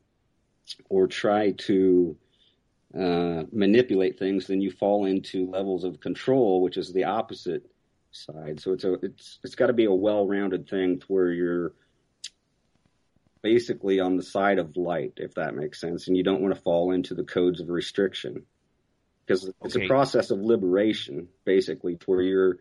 or 0.90 1.08
try 1.08 1.52
to 1.52 2.18
uh, 2.98 3.44
manipulate 3.52 4.18
things, 4.18 4.48
then 4.48 4.62
you 4.62 4.72
fall 4.72 5.06
into 5.06 5.50
levels 5.50 5.84
of 5.84 6.00
control, 6.00 6.62
which 6.62 6.78
is 6.78 6.94
the 6.94 7.06
opposite 7.06 7.70
side. 8.12 8.60
So 8.62 8.74
it's 8.74 8.84
a 8.84 8.94
it's 8.94 9.40
it's 9.44 9.56
got 9.56 9.68
to 9.68 9.74
be 9.74 9.86
a 9.86 9.94
well-rounded 9.94 10.70
thing 10.70 11.00
to 11.00 11.06
where 11.08 11.32
you're 11.32 11.74
basically 13.42 14.00
on 14.00 14.18
the 14.18 14.24
side 14.24 14.58
of 14.58 14.76
light, 14.78 15.14
if 15.18 15.36
that 15.36 15.56
makes 15.56 15.80
sense, 15.80 16.08
and 16.08 16.18
you 16.18 16.24
don't 16.24 16.42
want 16.42 16.56
to 16.56 16.62
fall 16.62 16.92
into 16.92 17.14
the 17.14 17.24
codes 17.24 17.60
of 17.60 17.70
restriction 17.70 18.44
because 19.26 19.52
it's 19.64 19.76
okay. 19.76 19.86
a 19.86 19.88
process 19.88 20.32
of 20.32 20.40
liberation, 20.40 21.28
basically, 21.44 21.96
to 21.98 22.06
where 22.06 22.22
you're 22.22 22.58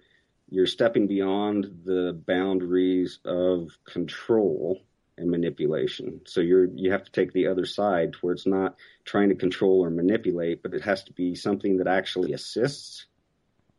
you're 0.54 0.66
stepping 0.66 1.08
beyond 1.08 1.82
the 1.84 2.16
boundaries 2.28 3.18
of 3.24 3.76
control 3.84 4.80
and 5.18 5.28
manipulation. 5.28 6.20
So 6.26 6.40
you're 6.40 6.66
you 6.66 6.92
have 6.92 7.02
to 7.04 7.10
take 7.10 7.32
the 7.32 7.48
other 7.48 7.66
side 7.66 8.14
where 8.20 8.34
it's 8.34 8.46
not 8.46 8.76
trying 9.04 9.30
to 9.30 9.34
control 9.34 9.84
or 9.84 9.90
manipulate, 9.90 10.62
but 10.62 10.72
it 10.72 10.82
has 10.82 11.02
to 11.04 11.12
be 11.12 11.34
something 11.34 11.78
that 11.78 11.88
actually 11.88 12.34
assists 12.34 13.06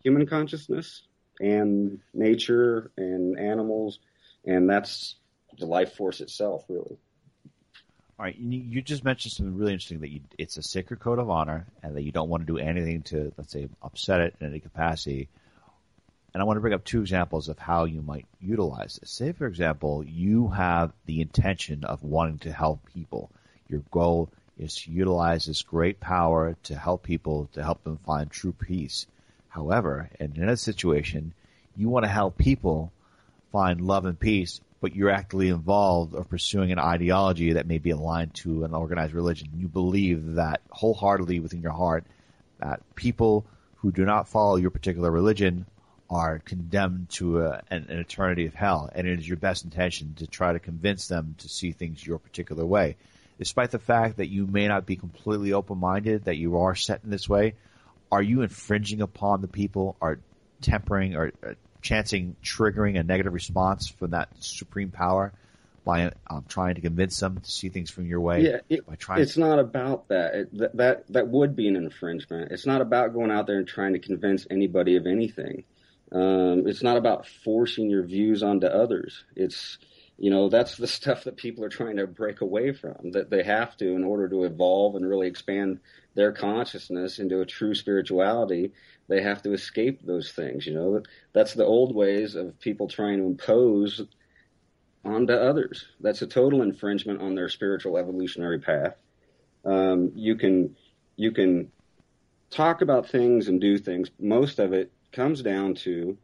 human 0.04 0.26
consciousness 0.28 1.08
and 1.40 2.00
nature 2.14 2.92
and 2.98 3.40
animals, 3.40 4.00
and 4.46 4.70
that's 4.70 5.16
the 5.58 5.66
life 5.66 5.96
force 5.96 6.20
itself, 6.20 6.66
really. 6.68 6.98
All 8.18 8.26
right, 8.26 8.36
you 8.38 8.82
just 8.82 9.04
mentioned 9.04 9.34
something 9.34 9.56
really 9.56 9.74
interesting 9.74 10.00
that 10.02 10.12
you, 10.12 10.22
it's 10.38 10.58
a 10.58 10.64
sacred 10.64 11.00
code 11.00 11.20
of 11.20 11.30
honor, 11.30 11.68
and 11.84 11.96
that 11.96 12.04
you 12.04 12.12
don't 12.12 12.30
want 12.30 12.46
to 12.46 12.54
do 12.54 12.58
anything 12.58 13.02
to, 13.04 13.32
let's 13.38 13.52
say, 13.52 13.70
upset 13.82 14.20
it 14.22 14.36
in 14.40 14.48
any 14.48 14.60
capacity. 14.60 15.30
And 16.36 16.42
I 16.42 16.44
want 16.44 16.58
to 16.58 16.62
bring 16.62 16.74
up 16.74 16.84
two 16.84 17.00
examples 17.00 17.48
of 17.48 17.58
how 17.58 17.86
you 17.86 18.02
might 18.02 18.26
utilize 18.42 18.98
this. 18.98 19.10
Say, 19.10 19.32
for 19.32 19.48
example, 19.48 20.04
you 20.06 20.50
have 20.50 20.92
the 21.06 21.22
intention 21.22 21.86
of 21.86 22.04
wanting 22.04 22.40
to 22.40 22.52
help 22.52 22.82
people. 22.94 23.32
Your 23.70 23.84
goal 23.90 24.30
is 24.60 24.76
to 24.82 24.92
utilize 24.92 25.46
this 25.46 25.62
great 25.62 26.02
power 26.02 26.58
to 26.64 26.76
help 26.76 27.04
people, 27.04 27.48
to 27.54 27.64
help 27.64 27.86
them 27.86 28.00
find 28.06 28.30
true 28.30 28.52
peace. 28.52 29.08
However, 29.48 30.10
in 30.20 30.50
a 30.50 30.58
situation, 30.58 31.34
you 31.78 31.88
want 31.88 32.04
to 32.04 32.12
help 32.12 32.38
people 32.38 32.92
find 33.54 33.80
love 33.80 34.04
and 34.04 34.20
peace, 34.20 34.60
but 34.82 34.94
you're 34.94 35.12
actively 35.12 35.48
involved 35.48 36.14
or 36.14 36.26
pursuing 36.26 36.74
an 36.74 36.80
ideology 36.80 37.54
that 37.54 37.66
may 37.66 37.78
be 37.78 37.92
aligned 37.92 38.34
to 38.34 38.66
an 38.66 38.74
organized 38.74 39.14
religion. 39.14 39.48
You 39.56 39.70
believe 39.70 40.36
that 40.36 40.60
wholeheartedly 40.70 41.40
within 41.40 41.62
your 41.62 41.72
heart 41.72 42.04
that 42.60 42.82
people 42.96 43.46
who 43.78 43.94
do 43.94 44.04
not 44.04 44.28
follow 44.28 44.58
your 44.58 44.72
particular 44.72 45.10
religion 45.10 45.66
are 46.10 46.40
condemned 46.40 47.10
to 47.10 47.42
a, 47.42 47.62
an, 47.70 47.88
an, 47.90 48.00
eternity 48.00 48.46
of 48.46 48.54
hell, 48.54 48.90
and 48.94 49.08
it 49.08 49.20
is 49.20 49.28
your 49.28 49.38
best 49.38 49.64
intention 49.64 50.14
to 50.16 50.28
try 50.28 50.54
to 50.54 50.60
convince 50.60 51.08
them 51.08 51.36
to 51.40 51.50
see 51.50 51.72
things 51.72 52.06
your 52.06 52.20
particular 52.20 52.66
way. 52.66 52.96
Despite 53.40 53.72
the 53.72 53.80
fact 53.80 54.18
that 54.18 54.28
you 54.28 54.46
may 54.46 54.68
not 54.68 54.86
be 54.86 54.96
completely 54.96 55.54
open-minded, 55.54 56.26
that 56.26 56.38
you 56.38 56.58
are 56.58 56.76
set 56.76 57.02
in 57.04 57.10
this 57.10 57.28
way, 57.28 57.56
are 58.12 58.22
you 58.22 58.44
infringing 58.44 59.02
upon 59.02 59.42
the 59.42 59.48
people, 59.48 59.98
or 60.00 60.20
tempering, 60.62 61.16
or 61.16 61.32
uh, 61.46 61.54
chancing 61.82 62.36
triggering 62.44 63.00
a 63.00 63.04
negative 63.04 63.34
response 63.34 63.88
from 63.88 64.12
that 64.12 64.30
supreme 64.40 64.92
power? 64.92 65.34
by 65.86 66.12
um, 66.28 66.44
trying 66.50 66.74
to 66.74 66.82
convince 66.82 67.20
them 67.20 67.40
to 67.40 67.52
see 67.52 67.70
things 67.70 67.92
from 67.92 68.08
your 68.08 68.20
way. 68.20 68.42
Yeah, 68.42 68.58
it, 68.68 68.88
by 68.88 68.96
trying 68.96 69.22
it's 69.22 69.36
to... 69.36 69.40
not 69.40 69.60
about 69.60 70.08
that. 70.08 70.34
It, 70.34 70.58
that. 70.58 70.76
That 70.78 71.08
that 71.10 71.28
would 71.28 71.56
be 71.56 71.68
an 71.68 71.76
infringement. 71.76 72.52
It's 72.52 72.66
not 72.66 72.82
about 72.82 73.14
going 73.14 73.32
out 73.32 73.46
there 73.46 73.58
and 73.58 73.68
trying 73.68 73.94
to 73.94 74.00
convince 74.00 74.48
anybody 74.50 74.96
of 74.96 75.06
anything. 75.06 75.64
Um, 76.12 76.68
it's 76.68 76.84
not 76.84 76.98
about 76.98 77.28
forcing 77.28 77.90
your 77.90 78.04
views 78.04 78.44
onto 78.44 78.68
others. 78.68 79.26
It's 79.36 79.78
you 80.18 80.30
know 80.30 80.50
that's 80.50 80.78
the 80.78 80.88
stuff 81.00 81.24
that 81.24 81.38
people 81.38 81.64
are 81.64 81.70
trying 81.70 81.98
to 81.98 82.08
break 82.08 82.42
away 82.42 82.74
from 82.74 83.12
that 83.12 83.30
they 83.30 83.44
have 83.44 83.76
to 83.78 83.96
in 83.96 84.04
order 84.04 84.30
to 84.30 84.44
evolve 84.44 84.96
and 84.96 85.08
really 85.08 85.28
expand 85.28 85.80
their 86.14 86.32
consciousness 86.32 87.20
into 87.20 87.42
a 87.42 87.46
true 87.46 87.76
spirituality. 87.76 88.72
They 89.08 89.22
have 89.22 89.42
to 89.44 89.54
escape 89.54 90.02
those 90.04 90.32
things 90.32 90.66
you 90.66 90.74
know. 90.74 91.02
That's 91.34 91.54
the 91.54 91.66
old 91.66 91.96
ways 91.96 92.36
of 92.36 92.60
people 92.60 92.88
trying 92.88 93.18
to 93.18 93.26
impose 93.26 94.02
onto 95.04 95.34
others. 95.34 95.86
That's 96.00 96.22
a 96.22 96.28
total 96.28 96.62
infringement 96.62 97.22
on 97.22 97.36
their 97.36 97.50
spiritual 97.50 97.98
evolutionary 97.98 98.60
path. 98.60 98.96
Um, 99.64 100.12
you 100.16 100.36
can 100.36 100.76
you 101.16 101.32
can 101.32 101.72
talk 102.50 102.82
about 102.82 103.10
things 103.10 103.48
and 103.48 103.60
do 103.60 103.78
things. 103.78 104.10
Most 104.20 104.60
of 104.60 104.74
it 104.74 104.92
comes 105.16 105.42
down 105.42 105.76
to 105.76 106.18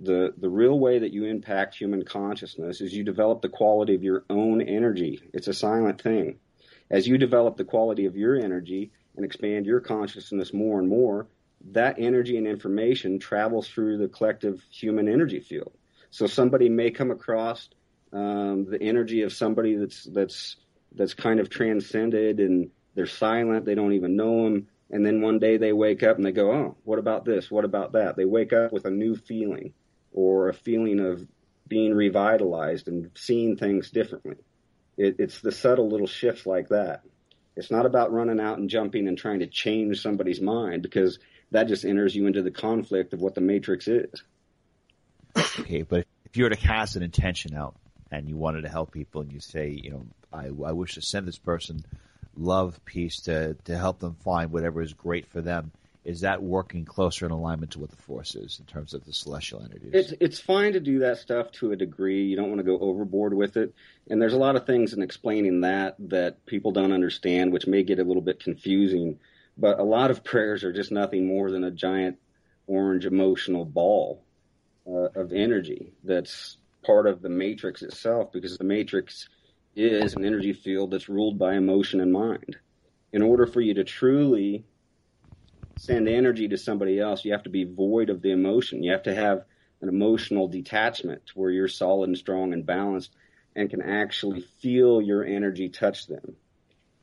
the 0.00 0.32
the 0.38 0.48
real 0.48 0.78
way 0.78 0.98
that 0.98 1.12
you 1.12 1.24
impact 1.24 1.74
human 1.74 2.04
consciousness 2.04 2.80
is 2.80 2.94
you 2.94 3.04
develop 3.04 3.42
the 3.42 3.48
quality 3.48 3.94
of 3.94 4.02
your 4.02 4.24
own 4.30 4.62
energy. 4.62 5.20
It's 5.32 5.48
a 5.48 5.54
silent 5.54 6.00
thing. 6.00 6.38
As 6.90 7.06
you 7.06 7.18
develop 7.18 7.56
the 7.56 7.64
quality 7.64 8.06
of 8.06 8.16
your 8.16 8.36
energy 8.36 8.92
and 9.16 9.24
expand 9.24 9.66
your 9.66 9.80
consciousness 9.80 10.54
more 10.54 10.78
and 10.78 10.88
more, 10.88 11.26
that 11.72 11.96
energy 11.98 12.36
and 12.38 12.46
information 12.46 13.18
travels 13.18 13.68
through 13.68 13.98
the 13.98 14.08
collective 14.08 14.64
human 14.70 15.08
energy 15.08 15.40
field. 15.40 15.72
So 16.10 16.26
somebody 16.26 16.68
may 16.68 16.90
come 16.90 17.10
across 17.10 17.68
um, 18.12 18.66
the 18.70 18.80
energy 18.80 19.22
of 19.22 19.32
somebody 19.32 19.74
that's 19.74 20.04
that's 20.04 20.56
that's 20.94 21.14
kind 21.14 21.40
of 21.40 21.50
transcended 21.50 22.40
and 22.40 22.70
they're 22.94 23.06
silent. 23.06 23.66
They 23.66 23.74
don't 23.74 23.92
even 23.92 24.16
know 24.16 24.44
them 24.44 24.68
and 24.90 25.04
then 25.04 25.20
one 25.20 25.38
day 25.38 25.56
they 25.56 25.72
wake 25.72 26.02
up 26.02 26.16
and 26.16 26.24
they 26.24 26.32
go, 26.32 26.50
oh, 26.50 26.76
what 26.84 26.98
about 26.98 27.24
this? 27.24 27.50
What 27.50 27.64
about 27.64 27.92
that? 27.92 28.16
They 28.16 28.24
wake 28.24 28.52
up 28.52 28.72
with 28.72 28.86
a 28.86 28.90
new 28.90 29.16
feeling 29.16 29.74
or 30.12 30.48
a 30.48 30.54
feeling 30.54 31.00
of 31.00 31.26
being 31.66 31.94
revitalized 31.94 32.88
and 32.88 33.10
seeing 33.14 33.56
things 33.56 33.90
differently. 33.90 34.36
It, 34.96 35.16
it's 35.18 35.40
the 35.40 35.52
subtle 35.52 35.88
little 35.88 36.06
shifts 36.06 36.46
like 36.46 36.68
that. 36.68 37.02
It's 37.56 37.70
not 37.70 37.86
about 37.86 38.12
running 38.12 38.40
out 38.40 38.58
and 38.58 38.70
jumping 38.70 39.08
and 39.08 39.18
trying 39.18 39.40
to 39.40 39.46
change 39.46 40.00
somebody's 40.00 40.40
mind 40.40 40.82
because 40.82 41.18
that 41.50 41.68
just 41.68 41.84
enters 41.84 42.14
you 42.14 42.26
into 42.26 42.42
the 42.42 42.50
conflict 42.50 43.12
of 43.12 43.20
what 43.20 43.34
the 43.34 43.40
matrix 43.40 43.88
is. 43.88 44.22
Okay, 45.60 45.82
but 45.82 46.06
if 46.24 46.36
you 46.36 46.44
were 46.44 46.50
to 46.50 46.56
cast 46.56 46.96
an 46.96 47.02
intention 47.02 47.54
out 47.54 47.76
and 48.10 48.28
you 48.28 48.36
wanted 48.36 48.62
to 48.62 48.68
help 48.68 48.92
people 48.92 49.20
and 49.20 49.32
you 49.32 49.40
say, 49.40 49.68
you 49.68 49.90
know, 49.90 50.06
I, 50.32 50.46
I 50.46 50.72
wish 50.72 50.94
to 50.94 51.02
send 51.02 51.26
this 51.26 51.38
person 51.38 51.84
love 52.38 52.82
piece 52.84 53.20
to, 53.22 53.54
to 53.64 53.76
help 53.76 53.98
them 53.98 54.16
find 54.24 54.50
whatever 54.50 54.80
is 54.80 54.92
great 54.92 55.26
for 55.26 55.40
them. 55.40 55.72
Is 56.04 56.22
that 56.22 56.42
working 56.42 56.86
closer 56.86 57.26
in 57.26 57.32
alignment 57.32 57.72
to 57.72 57.80
what 57.80 57.90
the 57.90 57.96
force 57.96 58.34
is 58.34 58.58
in 58.60 58.64
terms 58.64 58.94
of 58.94 59.04
the 59.04 59.12
celestial 59.12 59.62
entities? 59.62 59.90
It's 59.92 60.12
it's 60.20 60.40
fine 60.40 60.72
to 60.72 60.80
do 60.80 61.00
that 61.00 61.18
stuff 61.18 61.52
to 61.52 61.72
a 61.72 61.76
degree. 61.76 62.24
You 62.24 62.36
don't 62.36 62.48
want 62.48 62.60
to 62.60 62.64
go 62.64 62.78
overboard 62.78 63.34
with 63.34 63.58
it. 63.58 63.74
And 64.08 64.22
there's 64.22 64.32
a 64.32 64.38
lot 64.38 64.56
of 64.56 64.64
things 64.64 64.94
in 64.94 65.02
explaining 65.02 65.60
that 65.62 65.96
that 66.08 66.46
people 66.46 66.72
don't 66.72 66.92
understand, 66.92 67.52
which 67.52 67.66
may 67.66 67.82
get 67.82 67.98
a 67.98 68.04
little 68.04 68.22
bit 68.22 68.40
confusing. 68.40 69.18
But 69.58 69.80
a 69.80 69.84
lot 69.84 70.10
of 70.10 70.24
prayers 70.32 70.64
are 70.64 70.72
just 70.72 70.90
nothing 70.90 71.26
more 71.26 71.50
than 71.50 71.64
a 71.64 71.70
giant 71.70 72.16
orange 72.66 73.04
emotional 73.04 73.66
ball 73.66 74.24
uh, 74.86 75.10
of 75.14 75.32
energy 75.32 75.92
that's 76.04 76.56
part 76.84 77.06
of 77.06 77.20
the 77.20 77.28
matrix 77.28 77.82
itself 77.82 78.32
because 78.32 78.56
the 78.56 78.64
matrix 78.64 79.28
is 79.78 80.14
an 80.14 80.24
energy 80.24 80.52
field 80.52 80.90
that's 80.90 81.08
ruled 81.08 81.38
by 81.38 81.54
emotion 81.54 82.00
and 82.00 82.12
mind. 82.12 82.56
In 83.12 83.22
order 83.22 83.46
for 83.46 83.60
you 83.60 83.74
to 83.74 83.84
truly 83.84 84.64
send 85.76 86.08
energy 86.08 86.48
to 86.48 86.58
somebody 86.58 86.98
else, 86.98 87.24
you 87.24 87.32
have 87.32 87.44
to 87.44 87.50
be 87.50 87.64
void 87.64 88.10
of 88.10 88.20
the 88.20 88.32
emotion. 88.32 88.82
You 88.82 88.92
have 88.92 89.04
to 89.04 89.14
have 89.14 89.44
an 89.80 89.88
emotional 89.88 90.48
detachment 90.48 91.22
where 91.34 91.50
you're 91.50 91.68
solid 91.68 92.08
and 92.08 92.18
strong 92.18 92.52
and 92.52 92.66
balanced 92.66 93.14
and 93.54 93.70
can 93.70 93.80
actually 93.80 94.40
feel 94.60 95.00
your 95.00 95.24
energy 95.24 95.68
touch 95.68 96.06
them. 96.06 96.36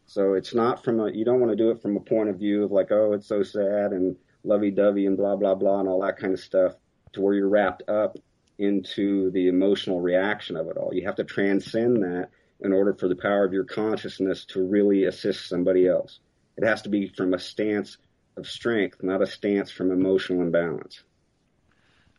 So 0.08 0.34
it's 0.34 0.54
not 0.54 0.84
from 0.84 1.00
a, 1.00 1.10
you 1.12 1.26
don't 1.26 1.40
want 1.40 1.52
to 1.52 1.56
do 1.56 1.72
it 1.72 1.82
from 1.82 1.98
a 1.98 2.02
point 2.02 2.30
of 2.30 2.38
view 2.38 2.64
of 2.64 2.72
like, 2.72 2.92
oh, 2.92 3.14
it's 3.14 3.28
so 3.28 3.42
sad 3.44 3.92
and 3.92 4.18
lovey 4.44 4.72
dovey 4.72 5.06
and 5.06 5.18
blah, 5.18 5.36
blah, 5.36 5.56
blah 5.56 5.80
and 5.80 5.90
all 5.90 6.02
that 6.02 6.18
kind 6.18 6.34
of 6.34 6.40
stuff 6.40 6.74
to 7.14 7.22
where 7.22 7.34
you're 7.34 7.50
wrapped 7.50 7.90
up 7.90 8.18
into 8.58 9.32
the 9.32 9.48
emotional 9.48 10.00
reaction 10.00 10.56
of 10.56 10.68
it 10.68 10.78
all. 10.78 10.94
You 10.94 11.06
have 11.06 11.16
to 11.16 11.24
transcend 11.24 12.04
that 12.04 12.30
in 12.66 12.74
order 12.74 12.94
for 12.94 13.08
the 13.08 13.16
power 13.16 13.46
of 13.46 13.54
your 13.54 13.64
consciousness 13.64 14.46
to 14.46 14.62
really 14.62 15.06
assist 15.06 15.48
somebody 15.48 15.88
else. 15.88 16.20
It 16.58 16.66
has 16.66 16.82
to 16.82 16.90
be 16.90 17.08
from 17.08 17.34
a 17.34 17.40
stance 17.40 17.98
of 18.36 18.48
strength, 18.48 19.04
not 19.04 19.22
a 19.22 19.28
stance 19.28 19.70
from 19.72 19.92
emotional 19.92 20.42
imbalance. 20.42 21.04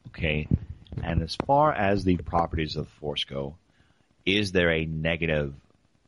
Okay. 0.08 0.46
And 1.02 1.22
as 1.22 1.36
far 1.46 1.72
as 1.72 2.04
the 2.04 2.16
properties 2.16 2.76
of 2.76 2.86
the 2.86 2.92
force 2.92 3.24
go, 3.24 3.56
is 4.24 4.52
there 4.52 4.70
a 4.70 4.86
negative 4.86 5.52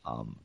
um, 0.06 0.38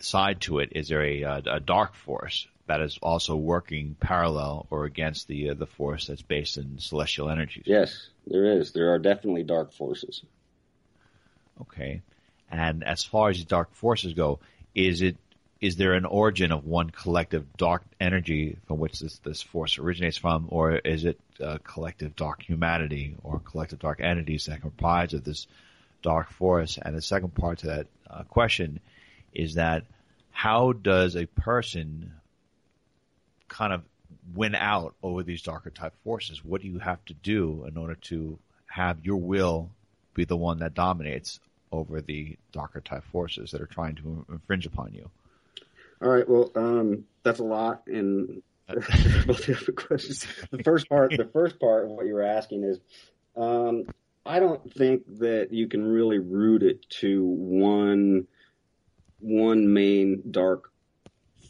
side 0.00 0.40
to 0.42 0.60
it? 0.60 0.72
Is 0.72 0.88
there 0.88 1.04
a, 1.04 1.22
a, 1.22 1.42
a, 1.52 1.60
dark 1.60 1.94
force 1.94 2.48
that 2.66 2.80
is 2.80 2.98
also 3.02 3.36
working 3.36 3.94
parallel 4.00 4.66
or 4.70 4.84
against 4.84 5.28
the 5.28 5.50
uh, 5.50 5.54
the 5.54 5.66
force 5.66 6.06
that's 6.06 6.22
based 6.22 6.56
in 6.56 6.78
celestial 6.78 7.30
energies? 7.30 7.64
Yes, 7.66 8.08
there 8.26 8.58
is. 8.58 8.72
There 8.72 8.92
are 8.92 8.98
definitely 8.98 9.44
dark 9.44 9.72
forces. 9.72 10.22
Okay. 11.60 12.02
And 12.50 12.84
as 12.84 13.04
far 13.04 13.30
as 13.30 13.44
dark 13.44 13.74
forces 13.74 14.14
go, 14.14 14.40
is 14.74 15.02
it 15.02 15.16
is 15.60 15.76
there 15.76 15.94
an 15.94 16.04
origin 16.04 16.52
of 16.52 16.64
one 16.64 16.90
collective 16.90 17.44
dark 17.56 17.82
energy 18.00 18.56
from 18.66 18.78
which 18.78 19.00
this, 19.00 19.18
this 19.18 19.42
force 19.42 19.76
originates 19.78 20.16
from, 20.16 20.46
or 20.50 20.76
is 20.76 21.04
it 21.04 21.18
a 21.40 21.58
collective 21.58 22.14
dark 22.14 22.42
humanity 22.42 23.16
or 23.24 23.40
collective 23.40 23.80
dark 23.80 24.00
entities 24.00 24.46
that 24.46 24.60
comprise 24.60 25.14
of 25.14 25.24
this 25.24 25.48
dark 26.02 26.30
force? 26.30 26.78
And 26.80 26.96
the 26.96 27.02
second 27.02 27.34
part 27.34 27.58
to 27.60 27.66
that 27.68 27.86
uh, 28.08 28.22
question 28.24 28.78
is 29.32 29.54
that 29.54 29.84
how 30.30 30.72
does 30.72 31.16
a 31.16 31.26
person 31.26 32.12
kind 33.48 33.72
of 33.72 33.82
win 34.34 34.54
out 34.54 34.94
over 35.02 35.24
these 35.24 35.42
darker 35.42 35.70
type 35.70 35.94
forces? 36.04 36.44
What 36.44 36.62
do 36.62 36.68
you 36.68 36.78
have 36.78 37.04
to 37.06 37.14
do 37.14 37.64
in 37.66 37.76
order 37.76 37.96
to 37.96 38.38
have 38.66 39.04
your 39.04 39.16
will 39.16 39.70
be 40.14 40.24
the 40.24 40.36
one 40.36 40.60
that 40.60 40.74
dominates 40.74 41.40
over 41.72 42.00
the 42.00 42.36
darker 42.52 42.80
type 42.80 43.04
forces 43.04 43.50
that 43.50 43.60
are 43.60 43.66
trying 43.66 43.96
to 43.96 44.24
infringe 44.30 44.66
upon 44.66 44.92
you? 44.94 45.10
All 46.02 46.08
right. 46.08 46.28
Well, 46.28 46.52
um, 46.54 47.04
that's 47.22 47.40
a 47.40 47.44
lot, 47.44 47.82
and 47.86 48.42
different 48.68 49.76
questions. 49.76 50.26
The 50.50 50.62
first 50.62 50.88
part, 50.88 51.16
the 51.16 51.28
first 51.32 51.58
part 51.58 51.84
of 51.84 51.90
what 51.90 52.06
you 52.06 52.14
were 52.14 52.22
asking 52.22 52.64
is, 52.64 52.78
um, 53.36 53.86
I 54.24 54.40
don't 54.40 54.72
think 54.74 55.02
that 55.18 55.52
you 55.52 55.68
can 55.68 55.84
really 55.84 56.18
root 56.18 56.62
it 56.62 56.88
to 57.00 57.24
one 57.24 58.26
one 59.20 59.72
main 59.72 60.22
dark 60.30 60.70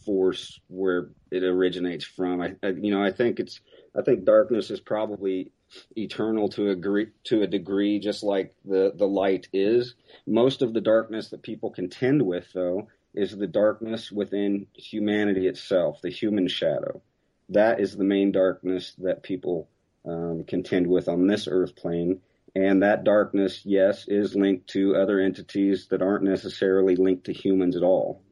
force 0.04 0.58
where 0.68 1.10
it 1.30 1.42
originates 1.42 2.04
from. 2.04 2.40
I, 2.40 2.54
I, 2.62 2.68
you 2.68 2.90
know, 2.90 3.02
I 3.02 3.12
think 3.12 3.40
it's, 3.40 3.60
I 3.96 4.02
think 4.02 4.24
darkness 4.24 4.70
is 4.70 4.80
probably 4.80 5.52
eternal 5.96 6.48
to 6.50 6.70
a 6.70 6.74
degree, 6.74 7.08
to 7.24 7.42
a 7.42 7.46
degree, 7.46 7.98
just 7.98 8.22
like 8.22 8.54
the 8.64 8.92
the 8.94 9.06
light 9.06 9.48
is. 9.52 9.94
Most 10.26 10.62
of 10.62 10.72
the 10.72 10.80
darkness 10.80 11.30
that 11.30 11.42
people 11.42 11.70
contend 11.70 12.22
with, 12.22 12.52
though, 12.52 12.88
is 13.14 13.36
the 13.36 13.46
darkness 13.46 14.12
within 14.12 14.66
humanity 14.74 15.46
itself, 15.46 16.00
the 16.02 16.10
human 16.10 16.48
shadow. 16.48 17.02
That 17.50 17.80
is 17.80 17.96
the 17.96 18.04
main 18.04 18.32
darkness 18.32 18.94
that 18.98 19.22
people 19.22 19.68
um, 20.04 20.44
contend 20.46 20.86
with 20.86 21.08
on 21.08 21.26
this 21.26 21.48
earth 21.48 21.76
plane. 21.76 22.20
And 22.54 22.82
that 22.82 23.04
darkness, 23.04 23.62
yes, 23.64 24.06
is 24.08 24.34
linked 24.34 24.68
to 24.68 24.96
other 24.96 25.20
entities 25.20 25.88
that 25.88 26.02
aren't 26.02 26.24
necessarily 26.24 26.96
linked 26.96 27.24
to 27.24 27.32
humans 27.32 27.76
at 27.76 27.82
all. 27.82 28.22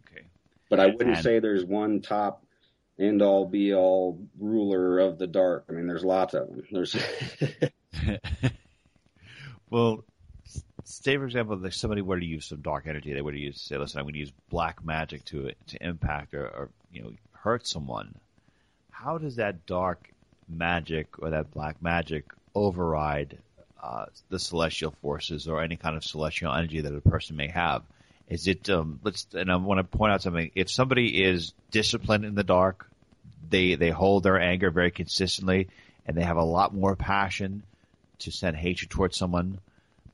Okay. 0.00 0.26
But 0.68 0.80
I 0.80 0.86
wouldn't 0.86 1.16
and... 1.16 1.24
say 1.24 1.38
there's 1.38 1.64
one 1.64 2.00
top 2.00 2.44
end 2.98 3.22
all 3.22 3.46
be 3.46 3.74
all 3.74 4.18
ruler 4.38 4.98
of 4.98 5.18
the 5.18 5.26
dark. 5.26 5.66
I 5.68 5.72
mean, 5.72 5.86
there's 5.86 6.04
lots 6.04 6.34
of 6.34 6.48
them. 6.48 6.62
There's. 6.70 6.96
well, 9.70 10.04
say 10.84 11.16
for 11.16 11.24
example, 11.24 11.64
if 11.64 11.74
somebody 11.74 12.02
were 12.02 12.18
to 12.18 12.26
use 12.26 12.46
some 12.46 12.60
dark 12.60 12.86
energy, 12.86 13.12
they 13.12 13.22
were 13.22 13.32
to 13.32 13.38
use 13.38 13.60
say, 13.60 13.76
listen, 13.76 13.98
I'm 13.98 14.04
going 14.04 14.14
to 14.14 14.20
use 14.20 14.32
black 14.48 14.84
magic 14.84 15.24
to 15.26 15.52
to 15.68 15.86
impact 15.86 16.34
or, 16.34 16.46
or 16.46 16.70
you 16.92 17.02
know 17.02 17.12
hurt 17.32 17.66
someone. 17.66 18.14
How 18.90 19.18
does 19.18 19.36
that 19.36 19.66
dark 19.66 20.10
magic 20.48 21.18
or 21.18 21.30
that 21.30 21.52
black 21.52 21.80
magic 21.82 22.24
override 22.54 23.38
uh, 23.80 24.06
the 24.28 24.38
celestial 24.38 24.92
forces 25.02 25.46
or 25.46 25.62
any 25.62 25.76
kind 25.76 25.96
of 25.96 26.04
celestial 26.04 26.52
energy 26.52 26.80
that 26.80 26.94
a 26.94 27.00
person 27.00 27.36
may 27.36 27.48
have? 27.48 27.82
Is 28.28 28.46
it 28.46 28.68
um, 28.68 29.00
let's 29.02 29.26
and 29.32 29.50
I 29.50 29.56
want 29.56 29.78
to 29.78 29.98
point 29.98 30.12
out 30.12 30.22
something. 30.22 30.50
If 30.54 30.70
somebody 30.70 31.22
is 31.22 31.54
disciplined 31.70 32.24
in 32.24 32.34
the 32.34 32.44
dark, 32.44 32.90
they 33.48 33.74
they 33.74 33.90
hold 33.90 34.22
their 34.22 34.38
anger 34.38 34.70
very 34.70 34.90
consistently, 34.90 35.68
and 36.06 36.16
they 36.16 36.22
have 36.22 36.36
a 36.36 36.44
lot 36.44 36.74
more 36.74 36.94
passion 36.94 37.62
to 38.20 38.30
send 38.30 38.56
hatred 38.56 38.90
towards 38.90 39.16
someone 39.16 39.60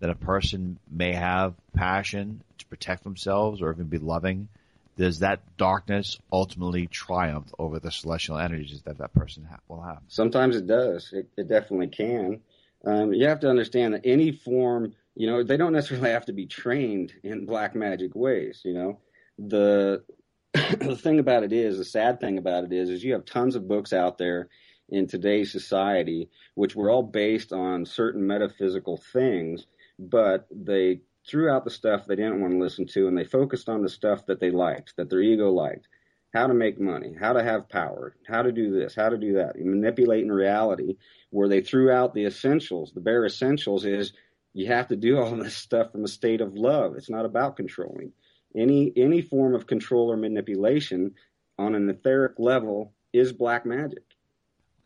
than 0.00 0.10
a 0.10 0.14
person 0.14 0.78
may 0.90 1.12
have 1.12 1.54
passion 1.72 2.42
to 2.58 2.66
protect 2.66 3.04
themselves 3.04 3.62
or 3.62 3.72
even 3.72 3.86
be 3.86 3.98
loving, 3.98 4.48
does 4.96 5.20
that 5.20 5.40
darkness 5.56 6.18
ultimately 6.32 6.86
triumph 6.86 7.52
over 7.58 7.78
the 7.78 7.90
celestial 7.90 8.38
energies 8.38 8.82
that 8.82 8.98
that 8.98 9.12
person 9.14 9.46
ha- 9.50 9.58
will 9.68 9.80
have? 9.80 10.00
Sometimes 10.08 10.56
it 10.56 10.66
does. 10.66 11.10
It, 11.12 11.28
it 11.36 11.48
definitely 11.48 11.88
can. 11.88 12.40
Um, 12.84 13.12
you 13.12 13.26
have 13.26 13.40
to 13.40 13.48
understand 13.48 13.94
that 13.94 14.02
any 14.04 14.32
form, 14.32 14.94
you 15.14 15.26
know, 15.26 15.42
they 15.42 15.56
don't 15.56 15.72
necessarily 15.72 16.10
have 16.10 16.26
to 16.26 16.32
be 16.32 16.46
trained 16.46 17.12
in 17.22 17.46
black 17.46 17.74
magic 17.74 18.14
ways. 18.14 18.62
You 18.64 18.74
know, 18.74 19.00
the 19.38 20.04
the 20.52 20.96
thing 20.96 21.18
about 21.18 21.44
it 21.44 21.52
is, 21.52 21.78
the 21.78 21.84
sad 21.84 22.20
thing 22.20 22.38
about 22.38 22.64
it 22.64 22.72
is, 22.72 22.90
is 22.90 23.04
you 23.04 23.12
have 23.12 23.24
tons 23.24 23.56
of 23.56 23.68
books 23.68 23.92
out 23.92 24.18
there 24.18 24.48
in 24.90 25.06
today's 25.06 25.50
society 25.50 26.28
which 26.56 26.76
were 26.76 26.90
all 26.90 27.02
based 27.02 27.54
on 27.54 27.86
certain 27.86 28.26
metaphysical 28.26 28.98
things 28.98 29.66
but 29.98 30.46
they 30.50 31.00
threw 31.26 31.50
out 31.50 31.64
the 31.64 31.70
stuff 31.70 32.06
they 32.06 32.16
didn't 32.16 32.40
want 32.40 32.52
to 32.52 32.58
listen 32.58 32.86
to 32.86 33.08
and 33.08 33.16
they 33.16 33.24
focused 33.24 33.68
on 33.68 33.82
the 33.82 33.88
stuff 33.88 34.26
that 34.26 34.40
they 34.40 34.50
liked, 34.50 34.96
that 34.96 35.08
their 35.10 35.20
ego 35.20 35.50
liked. 35.50 35.88
How 36.34 36.48
to 36.48 36.54
make 36.54 36.80
money, 36.80 37.14
how 37.18 37.32
to 37.32 37.44
have 37.44 37.68
power, 37.68 38.16
how 38.26 38.42
to 38.42 38.50
do 38.50 38.72
this, 38.72 38.96
how 38.96 39.08
to 39.08 39.16
do 39.16 39.34
that. 39.34 39.56
Manipulating 39.56 40.32
reality 40.32 40.96
where 41.30 41.48
they 41.48 41.60
threw 41.60 41.92
out 41.92 42.12
the 42.12 42.26
essentials. 42.26 42.92
The 42.92 43.00
bare 43.00 43.24
essentials 43.24 43.84
is 43.84 44.12
you 44.54 44.68
have 44.68 44.88
to 44.88 44.96
do 44.96 45.18
all 45.18 45.30
this 45.36 45.56
stuff 45.56 45.92
from 45.92 46.04
a 46.04 46.08
state 46.08 46.40
of 46.40 46.54
love. 46.54 46.96
It's 46.96 47.10
not 47.10 47.26
about 47.26 47.56
controlling. 47.56 48.12
Any 48.56 48.92
any 48.96 49.20
form 49.20 49.54
of 49.54 49.66
control 49.66 50.10
or 50.10 50.16
manipulation 50.16 51.14
on 51.58 51.74
an 51.74 51.90
etheric 51.90 52.38
level 52.38 52.94
is 53.12 53.32
black 53.32 53.66
magic. 53.66 54.04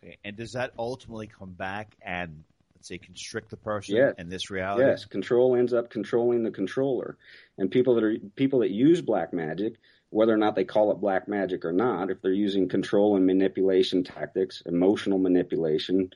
Okay, 0.02 0.16
and 0.24 0.36
does 0.36 0.52
that 0.52 0.72
ultimately 0.78 1.26
come 1.26 1.52
back 1.52 1.94
and 2.00 2.44
let's 2.74 2.88
say 2.88 2.98
constrict 2.98 3.50
the 3.50 3.56
person 3.56 3.96
yes. 3.96 4.14
in 4.18 4.30
this 4.30 4.50
reality? 4.50 4.84
Yes, 4.84 5.04
control 5.04 5.54
ends 5.54 5.74
up 5.74 5.90
controlling 5.90 6.44
the 6.44 6.50
controller. 6.50 7.18
And 7.58 7.70
people 7.70 7.94
that 7.96 8.04
are 8.04 8.16
people 8.36 8.60
that 8.60 8.70
use 8.70 9.02
black 9.02 9.34
magic, 9.34 9.74
whether 10.10 10.32
or 10.32 10.38
not 10.38 10.54
they 10.54 10.64
call 10.64 10.90
it 10.90 11.00
black 11.00 11.28
magic 11.28 11.64
or 11.64 11.72
not, 11.72 12.10
if 12.10 12.22
they're 12.22 12.32
using 12.32 12.68
control 12.68 13.16
and 13.16 13.26
manipulation 13.26 14.02
tactics, 14.02 14.62
emotional 14.64 15.18
manipulation, 15.18 16.10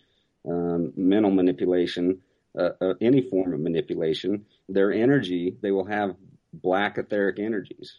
um, 0.48 0.92
mental 0.96 1.30
manipulation, 1.30 2.22
uh, 2.58 2.70
uh, 2.80 2.94
any 3.00 3.22
form 3.22 3.54
of 3.54 3.60
manipulation, 3.60 4.46
their 4.68 4.92
energy, 4.92 5.56
they 5.60 5.70
will 5.70 5.86
have 5.86 6.16
black 6.52 6.98
etheric 6.98 7.38
energies 7.38 7.96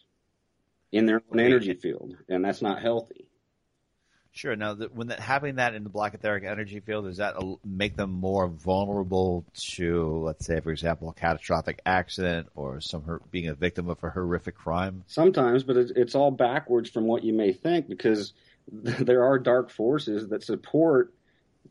in 0.91 1.05
their 1.05 1.21
own 1.31 1.39
energy 1.39 1.73
field, 1.73 2.15
and 2.29 2.45
that's 2.45 2.61
not 2.61 2.81
healthy. 2.81 3.25
Sure. 4.35 4.55
Now, 4.55 4.73
the, 4.73 4.87
when 4.87 5.07
that, 5.07 5.19
having 5.19 5.55
that 5.55 5.75
in 5.75 5.83
the 5.83 5.91
black 5.91 6.15
etheric 6.15 6.43
energy 6.43 6.79
field, 6.79 7.05
does 7.05 7.17
that 7.17 7.35
make 7.63 7.95
them 7.95 8.11
more 8.11 8.47
vulnerable 8.47 9.45
to, 9.75 10.23
let's 10.25 10.45
say, 10.47 10.59
for 10.59 10.71
example, 10.71 11.09
a 11.09 11.13
catastrophic 11.13 11.81
accident 11.85 12.47
or 12.55 12.81
some 12.81 13.21
being 13.29 13.47
a 13.47 13.53
victim 13.53 13.89
of 13.89 14.03
a 14.03 14.09
horrific 14.09 14.55
crime? 14.55 15.03
Sometimes, 15.05 15.63
but 15.63 15.77
it's, 15.77 15.91
it's 15.95 16.15
all 16.15 16.31
backwards 16.31 16.89
from 16.89 17.05
what 17.05 17.23
you 17.23 17.31
may 17.31 17.53
think 17.53 17.87
because 17.87 18.33
there 18.71 19.23
are 19.23 19.37
dark 19.37 19.69
forces 19.69 20.29
that 20.29 20.43
support 20.43 21.13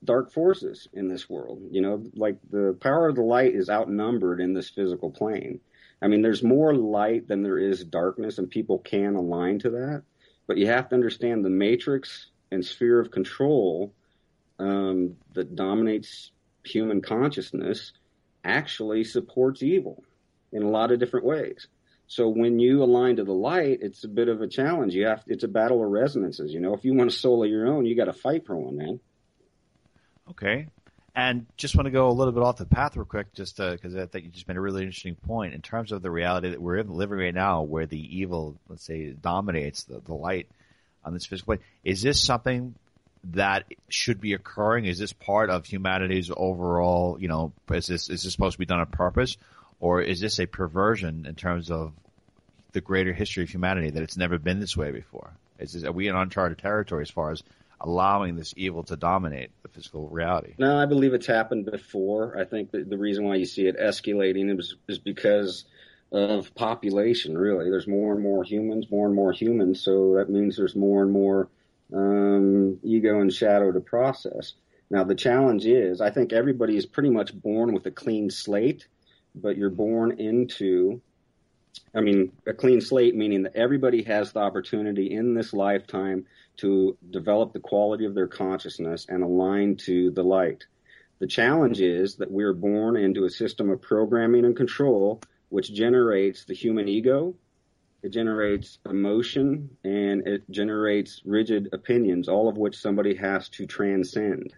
dark 0.05 0.33
forces 0.33 0.89
in 0.93 1.09
this 1.09 1.29
world. 1.29 1.63
You 1.71 1.81
know, 1.81 2.05
like 2.15 2.39
the 2.51 2.77
power 2.81 3.09
of 3.09 3.17
the 3.17 3.23
light 3.23 3.55
is 3.55 3.71
outnumbered 3.71 4.41
in 4.41 4.55
this 4.55 4.71
physical 4.71 5.11
plane. 5.11 5.61
I 6.01 6.09
mean, 6.09 6.23
there's 6.23 6.43
more 6.43 6.75
light 6.75 7.29
than 7.29 7.43
there 7.43 7.59
is 7.59 7.85
darkness, 7.85 8.39
and 8.39 8.51
people 8.51 8.79
can 8.79 9.15
align 9.15 9.61
to 9.61 9.71
that. 9.71 10.03
But 10.47 10.59
you 10.59 10.67
have 10.67 10.89
to 10.89 10.97
understand 10.97 11.45
the 11.45 11.51
matrix 11.51 12.27
and 12.51 12.65
sphere 12.65 13.01
of 13.01 13.11
control 13.11 13.95
um, 14.59 15.17
that 15.35 15.55
dominates 15.55 16.33
human 16.65 17.01
consciousness 17.01 17.93
actually 18.45 19.05
supports 19.05 19.63
evil 19.63 20.03
in 20.53 20.63
a 20.63 20.69
lot 20.69 20.91
of 20.91 20.99
different 20.99 21.27
ways. 21.27 21.69
So 22.07 22.29
when 22.29 22.59
you 22.59 22.83
align 22.83 23.17
to 23.17 23.25
the 23.25 23.33
light, 23.33 23.79
it's 23.81 24.05
a 24.05 24.09
bit 24.09 24.29
of 24.29 24.43
a 24.43 24.49
challenge. 24.49 24.95
You 24.95 25.07
have 25.07 25.23
it's 25.27 25.45
a 25.45 25.49
battle 25.49 25.83
of 25.83 25.91
resonances. 25.91 26.53
You 26.53 26.61
know, 26.61 26.75
if 26.75 26.85
you 26.85 26.95
want 26.95 27.11
a 27.11 27.15
soul 27.15 27.43
of 27.43 27.51
your 27.51 27.67
own, 27.67 27.87
you 27.87 27.97
got 27.97 28.05
to 28.05 28.13
fight 28.13 28.45
for 28.45 28.57
one, 28.57 28.77
man. 28.77 29.01
Okay, 30.33 30.67
and 31.15 31.47
just 31.57 31.77
want 31.77 31.87
to 31.87 31.91
go 31.91 32.09
a 32.09 32.13
little 32.13 32.33
bit 32.33 32.43
off 32.43 32.57
the 32.57 32.65
path 32.65 32.97
real 32.97 33.05
quick, 33.05 33.33
just 33.35 33.61
uh, 33.61 33.73
because 33.73 33.95
I 33.95 34.07
think 34.07 34.25
you 34.25 34.31
just 34.31 34.49
made 34.49 34.57
a 34.57 34.61
really 34.61 34.83
interesting 34.83 35.15
point 35.15 35.55
in 35.55 35.61
terms 35.63 35.93
of 35.93 36.03
the 36.03 36.11
reality 36.11 36.51
that 36.51 36.61
we're 36.61 36.79
in 36.79 36.89
living 36.89 37.19
right 37.19 37.35
now, 37.35 37.63
where 37.63 37.87
the 37.87 38.19
evil, 38.19 38.57
let's 38.69 38.85
say, 38.85 39.11
dominates 39.11 39.85
the, 39.85 40.01
the 40.01 40.15
light 40.15 40.49
on 41.05 41.13
this 41.13 41.27
physical 41.27 41.57
plane. 41.57 41.67
Is 41.85 42.03
this 42.03 42.23
something 42.23 42.75
that 43.25 43.67
should 43.89 44.21
be 44.21 44.33
occurring? 44.33 44.87
Is 44.87 44.99
this 44.99 45.13
part 45.13 45.51
of 45.51 45.67
humanity's 45.67 46.31
overall, 46.35 47.19
you 47.21 47.29
know, 47.29 47.53
is 47.71 47.87
this, 47.87 48.09
is 48.09 48.23
this 48.23 48.33
supposed 48.33 48.55
to 48.55 48.59
be 48.59 48.67
done 48.67 48.81
on 48.81 48.87
purpose? 48.87 49.37
Or 49.81 50.01
is 50.01 50.21
this 50.21 50.39
a 50.41 50.47
perversion 50.47 51.27
in 51.27 51.35
terms 51.35 51.71
of 51.71 51.93
the 52.73 52.81
greater 52.81 53.13
history 53.13 53.43
of 53.43 53.51
humanity 53.51 53.91
that 53.91 54.03
it's 54.03 54.17
never 54.17 54.39
been 54.39 54.61
this 54.61 54.77
way 54.77 54.93
before? 54.93 55.31
Is 55.59 55.75
this, 55.75 55.85
are 55.85 55.93
we 55.93 56.09
in 56.09 56.17
uncharted 56.17 56.59
territory 56.59 57.03
as 57.03 57.11
far 57.11 57.33
as 57.33 57.43
allowing 57.83 58.37
this 58.37 58.55
evil 58.57 58.83
to 58.85 58.97
dominate 58.97 59.51
the 59.63 59.69
physical 59.69 60.09
reality. 60.09 60.55
No, 60.59 60.79
I 60.79 60.87
believe 60.87 61.15
it's 61.15 61.27
happened 61.27 61.67
before. 61.67 62.39
I 62.39 62.45
think 62.45 62.71
the 62.71 62.99
reason 62.99 63.25
why 63.25 63.37
you 63.37 63.45
see 63.45 63.67
it 63.67 63.79
escalating 63.79 64.59
is, 64.59 64.77
is 64.89 64.99
because 64.99 65.65
of 66.13 66.55
population, 66.55 67.37
really. 67.37 67.71
There's 67.71 67.89
more 67.89 68.13
and 68.13 68.23
more 68.23 68.45
humans, 68.45 68.87
more 68.91 69.07
and 69.07 69.15
more 69.15 69.33
humans, 69.33 69.81
so 69.81 70.15
that 70.17 70.31
means 70.31 70.57
there's 70.57 70.77
more 70.77 71.03
and 71.03 71.11
more 71.11 71.49
um, 71.93 72.79
ego 72.83 73.21
and 73.21 73.33
shadow 73.33 73.73
to 73.73 73.81
process. 73.81 74.55
Now, 74.91 75.05
the 75.05 75.15
challenge 75.15 75.65
is, 75.65 76.01
I 76.03 76.11
think 76.11 76.33
everybody 76.33 76.77
is 76.77 76.85
pretty 76.85 77.11
much 77.11 77.35
born 77.35 77.73
with 77.73 77.87
a 77.87 77.91
clean 77.91 78.29
slate, 78.29 78.87
but 79.35 79.57
you're 79.57 79.71
born 79.71 80.21
into, 80.21 81.01
I 81.95 82.01
mean, 82.01 82.33
a 82.47 82.55
clean 82.55 82.81
slate 82.81 83.15
meaning 83.15 83.43
that 83.43 83.57
everybody 83.57 84.03
has 84.05 84.33
the 84.33 84.41
opportunity 84.41 85.11
in 85.11 85.35
this 85.35 85.53
lifetime 85.53 86.27
to 86.59 86.97
develop 87.11 87.53
the 87.53 87.61
quality 87.61 88.05
of 88.07 88.15
their 88.15 88.29
consciousness 88.29 89.07
and 89.09 89.23
align 89.23 89.77
to 89.77 90.11
the 90.11 90.23
light. 90.23 90.65
The 91.19 91.27
challenge 91.27 91.81
is 91.81 92.17
that 92.17 92.31
we're 92.31 92.55
born 92.55 92.97
into 92.97 93.25
a 93.25 93.31
system 93.31 93.71
of 93.71 93.81
programming 93.83 94.45
and 94.45 94.57
control 94.57 95.21
which 95.51 95.73
generates 95.73 96.45
the 96.47 96.55
human 96.55 96.89
ego, 96.89 97.35
it 98.03 98.09
generates 98.09 98.79
emotion, 98.89 99.77
and 99.85 100.27
it 100.27 100.51
generates 100.51 101.21
rigid 101.25 101.69
opinions, 101.73 102.27
all 102.27 102.49
of 102.49 102.57
which 102.57 102.79
somebody 102.79 103.15
has 103.17 103.49
to 103.51 103.67
transcend 103.67 104.55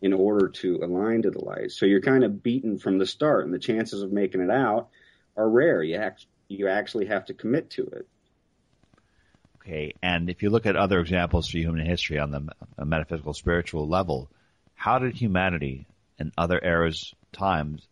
in 0.00 0.12
order 0.12 0.48
to 0.48 0.80
align 0.82 1.22
to 1.22 1.30
the 1.30 1.44
light. 1.44 1.72
So 1.72 1.86
you're 1.86 2.00
kind 2.00 2.24
of 2.24 2.42
beaten 2.42 2.78
from 2.78 2.98
the 2.98 3.06
start, 3.06 3.44
and 3.44 3.52
the 3.52 3.58
chances 3.58 4.02
of 4.02 4.12
making 4.12 4.40
it 4.40 4.50
out 4.50 4.88
are 5.36 5.48
rare. 5.48 5.82
You, 5.82 5.96
act, 5.96 6.26
you 6.52 6.68
actually 6.68 7.06
have 7.06 7.24
to 7.26 7.34
commit 7.34 7.70
to 7.70 7.82
it. 7.84 8.06
Okay, 9.60 9.94
and 10.02 10.28
if 10.28 10.42
you 10.42 10.50
look 10.50 10.66
at 10.66 10.76
other 10.76 10.98
examples 10.98 11.48
for 11.48 11.58
human 11.58 11.86
history 11.86 12.18
on 12.18 12.30
the 12.30 12.84
metaphysical 12.84 13.32
spiritual 13.32 13.88
level, 13.88 14.28
how 14.74 14.98
did 14.98 15.14
humanity 15.14 15.86
in 16.18 16.32
other 16.36 16.60
eras, 16.62 17.14
times, 17.30 17.86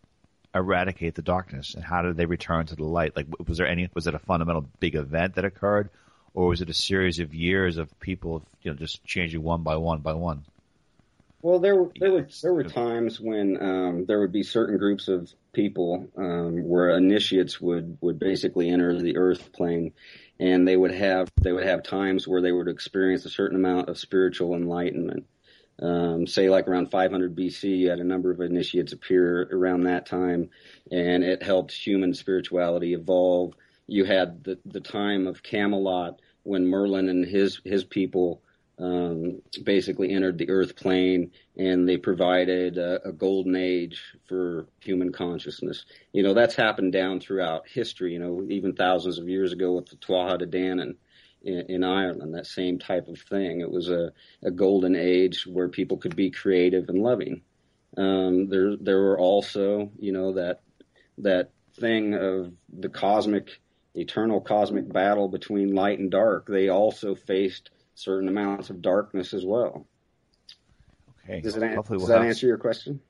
eradicate 0.53 1.15
the 1.15 1.21
darkness, 1.21 1.73
and 1.75 1.83
how 1.83 2.01
did 2.01 2.17
they 2.17 2.25
return 2.25 2.65
to 2.65 2.75
the 2.75 2.83
light? 2.83 3.15
Like, 3.15 3.27
was 3.47 3.57
there 3.57 3.67
any? 3.67 3.89
Was 3.93 4.07
it 4.07 4.15
a 4.15 4.19
fundamental 4.19 4.69
big 4.81 4.95
event 4.95 5.35
that 5.35 5.45
occurred, 5.45 5.89
or 6.33 6.47
was 6.47 6.61
it 6.61 6.69
a 6.69 6.73
series 6.73 7.19
of 7.19 7.33
years 7.33 7.77
of 7.77 7.99
people, 8.01 8.43
you 8.61 8.71
know, 8.71 8.77
just 8.77 9.03
changing 9.05 9.41
one 9.41 9.63
by 9.63 9.77
one 9.77 9.99
by 10.01 10.13
one? 10.13 10.43
Well, 11.41 11.59
there 11.59 11.75
were 11.75 11.91
there 11.99 12.11
were 12.11 12.27
there 12.43 12.53
were 12.53 12.63
times 12.63 13.19
when 13.19 13.61
um, 13.61 14.05
there 14.05 14.19
would 14.19 14.31
be 14.31 14.43
certain 14.43 14.77
groups 14.77 15.07
of 15.07 15.33
people 15.53 16.07
um, 16.15 16.67
where 16.67 16.91
initiates 16.91 17.59
would 17.59 17.97
would 18.01 18.19
basically 18.19 18.69
enter 18.69 18.99
the 19.01 19.17
earth 19.17 19.51
plane, 19.51 19.93
and 20.39 20.67
they 20.67 20.77
would 20.77 20.91
have 20.91 21.31
they 21.41 21.51
would 21.51 21.65
have 21.65 21.81
times 21.81 22.27
where 22.27 22.41
they 22.41 22.51
would 22.51 22.67
experience 22.67 23.25
a 23.25 23.29
certain 23.29 23.57
amount 23.57 23.89
of 23.89 23.97
spiritual 23.97 24.53
enlightenment. 24.53 25.25
Um, 25.81 26.27
say 26.27 26.47
like 26.47 26.67
around 26.67 26.91
500 26.91 27.35
BC, 27.35 27.79
you 27.79 27.89
had 27.89 27.99
a 27.99 28.03
number 28.03 28.29
of 28.29 28.39
initiates 28.39 28.93
appear 28.93 29.49
around 29.51 29.83
that 29.83 30.05
time, 30.05 30.51
and 30.91 31.23
it 31.23 31.41
helped 31.41 31.71
human 31.71 32.13
spirituality 32.13 32.93
evolve. 32.93 33.55
You 33.87 34.05
had 34.05 34.43
the 34.43 34.59
the 34.65 34.81
time 34.81 35.25
of 35.25 35.41
Camelot 35.41 36.21
when 36.43 36.67
Merlin 36.67 37.09
and 37.09 37.25
his 37.25 37.59
his 37.65 37.83
people 37.83 38.43
um, 38.81 39.41
basically 39.63 40.11
entered 40.11 40.39
the 40.39 40.49
Earth 40.49 40.75
plane, 40.75 41.31
and 41.55 41.87
they 41.87 41.97
provided 41.97 42.77
a, 42.77 43.09
a, 43.09 43.11
golden 43.11 43.55
age 43.55 44.01
for 44.27 44.65
human 44.79 45.11
consciousness. 45.11 45.85
You 46.13 46.23
know 46.23 46.33
that's 46.33 46.55
happened 46.55 46.91
down 46.91 47.19
throughout 47.19 47.67
history. 47.67 48.13
You 48.13 48.19
know, 48.19 48.45
even 48.49 48.75
thousands 48.75 49.19
of 49.19 49.29
years 49.29 49.53
ago 49.53 49.73
with 49.73 49.85
the 49.87 49.97
Tuatha 49.97 50.39
De 50.39 50.47
Danann 50.47 50.95
in, 51.43 51.65
in 51.69 51.83
Ireland, 51.83 52.33
that 52.33 52.47
same 52.47 52.79
type 52.79 53.07
of 53.07 53.19
thing. 53.19 53.61
It 53.61 53.69
was 53.69 53.89
a, 53.89 54.11
a 54.43 54.49
golden 54.49 54.95
age 54.95 55.45
where 55.45 55.69
people 55.69 55.97
could 55.97 56.15
be 56.15 56.31
creative 56.31 56.89
and 56.89 57.03
loving. 57.03 57.43
Um, 57.97 58.49
there, 58.49 58.75
there 58.77 58.99
were 58.99 59.19
also, 59.19 59.91
you 59.99 60.11
know, 60.11 60.33
that 60.33 60.61
that 61.19 61.51
thing 61.79 62.15
of 62.15 62.51
the 62.69 62.89
cosmic, 62.89 63.59
eternal 63.93 64.41
cosmic 64.41 64.91
battle 64.91 65.27
between 65.27 65.75
light 65.75 65.99
and 65.99 66.09
dark. 66.09 66.47
They 66.47 66.69
also 66.69 67.13
faced 67.13 67.69
certain 67.95 68.27
amounts 68.27 68.69
of 68.69 68.81
darkness 68.81 69.33
as 69.33 69.45
well. 69.45 69.85
Okay. 71.23 71.41
Does, 71.41 71.55
it, 71.55 71.59
does 71.59 71.89
we'll 71.89 72.07
that 72.07 72.23
answer 72.23 72.47
your 72.47 72.57
question? 72.57 73.01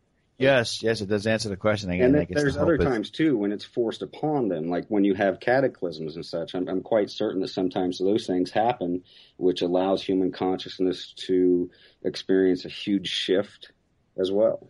Yes, 0.41 0.81
yes, 0.81 1.01
it 1.01 1.07
does 1.07 1.27
answer 1.27 1.49
the 1.49 1.55
question. 1.55 1.91
Again, 1.91 2.15
and 2.15 2.27
there's 2.27 2.57
other 2.57 2.77
times 2.77 3.11
too 3.11 3.37
when 3.37 3.51
it's 3.51 3.63
forced 3.63 4.01
upon 4.01 4.47
them, 4.47 4.69
like 4.69 4.85
when 4.87 5.03
you 5.03 5.13
have 5.13 5.39
cataclysms 5.39 6.15
and 6.15 6.25
such. 6.25 6.55
I'm, 6.55 6.67
I'm, 6.67 6.81
quite 6.81 7.11
certain 7.11 7.41
that 7.41 7.49
sometimes 7.49 7.99
those 7.99 8.25
things 8.25 8.49
happen, 8.49 9.03
which 9.37 9.61
allows 9.61 10.01
human 10.01 10.31
consciousness 10.31 11.13
to 11.27 11.69
experience 12.03 12.65
a 12.65 12.69
huge 12.69 13.07
shift 13.07 13.71
as 14.17 14.31
well. 14.31 14.67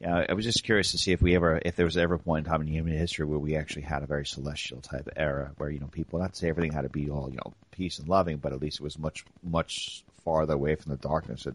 Yeah, 0.00 0.24
I 0.30 0.32
was 0.32 0.46
just 0.46 0.64
curious 0.64 0.92
to 0.92 0.98
see 0.98 1.12
if 1.12 1.20
we 1.20 1.36
ever, 1.36 1.60
if 1.62 1.76
there 1.76 1.84
was 1.84 1.98
ever 1.98 2.14
a 2.14 2.18
point 2.18 2.46
in 2.46 2.50
time 2.50 2.62
in 2.62 2.68
human 2.68 2.94
history 2.94 3.26
where 3.26 3.38
we 3.38 3.56
actually 3.56 3.82
had 3.82 4.02
a 4.02 4.06
very 4.06 4.24
celestial 4.24 4.80
type 4.80 5.10
era, 5.14 5.52
where 5.58 5.68
you 5.68 5.78
know 5.78 5.88
people 5.88 6.18
not 6.18 6.32
to 6.32 6.38
say 6.38 6.48
everything 6.48 6.72
had 6.72 6.82
to 6.82 6.88
be 6.88 7.10
all 7.10 7.28
you 7.28 7.36
know 7.36 7.52
peace 7.70 7.98
and 7.98 8.08
loving, 8.08 8.38
but 8.38 8.54
at 8.54 8.62
least 8.62 8.80
it 8.80 8.82
was 8.82 8.98
much 8.98 9.26
much 9.42 10.02
farther 10.24 10.54
away 10.54 10.74
from 10.74 10.92
the 10.92 10.98
darkness 10.98 11.44
that 11.44 11.54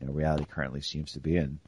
you 0.00 0.06
know 0.06 0.14
reality 0.14 0.46
currently 0.50 0.80
seems 0.80 1.12
to 1.12 1.20
be 1.20 1.36
in. 1.36 1.58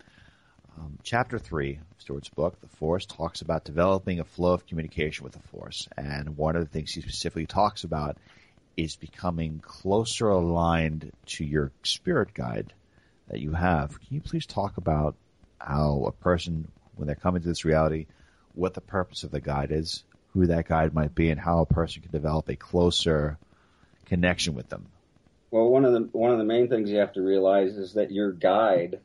Um, 0.79 0.99
chapter 1.03 1.39
three 1.39 1.75
of 1.75 2.01
Stuart's 2.01 2.31
book, 2.31 2.59
The 2.63 2.69
Force, 2.69 3.05
talks 3.05 3.43
about 3.43 3.65
developing 3.65 4.21
a 4.21 4.25
flow 4.25 4.55
of 4.55 4.67
communication 4.67 5.25
with 5.25 5.35
the 5.35 5.49
Force. 5.49 5.87
And 5.99 6.39
one 6.39 6.57
of 6.57 6.63
the 6.63 6.71
things 6.71 6.93
he 6.93 7.03
specifically 7.03 7.45
talks 7.45 7.85
about 7.85 8.17
is 8.77 8.97
becoming 8.97 9.59
closer 9.59 10.29
aligned 10.29 11.13
to 11.27 11.45
your 11.45 11.73
spirit 11.83 12.33
guide 12.33 12.73
that 13.29 13.41
you 13.41 13.53
have. 13.53 14.01
Can 14.01 14.15
you 14.15 14.21
please 14.23 14.47
talk 14.47 14.79
about 14.79 15.17
how 15.61 16.05
a 16.07 16.13
person, 16.13 16.69
when 16.97 17.07
they're 17.07 17.17
coming 17.17 17.43
to 17.43 17.49
this 17.49 17.65
reality, 17.65 18.07
what 18.55 18.75
the 18.75 18.81
purpose 18.81 19.25
of 19.25 19.31
the 19.31 19.41
guide 19.41 19.71
is, 19.71 20.03
who 20.33 20.47
that 20.47 20.69
guide 20.69 20.95
might 20.95 21.15
be, 21.15 21.31
and 21.31 21.41
how 21.41 21.61
a 21.61 21.67
person 21.67 22.03
can 22.03 22.11
develop 22.11 22.49
a 22.49 22.57
closer 22.57 23.39
connection 24.07 24.55
with 24.55 24.69
them? 24.69 24.87
Well, 25.51 25.69
one 25.69 25.85
of 25.85 25.93
the 25.93 26.09
one 26.13 26.31
of 26.31 26.39
the 26.39 26.45
main 26.45 26.69
things 26.69 26.91
you 26.91 26.99
have 26.99 27.15
to 27.15 27.23
realize 27.23 27.77
is 27.77 27.95
that 27.95 28.13
your 28.13 28.33
guide 28.33 29.01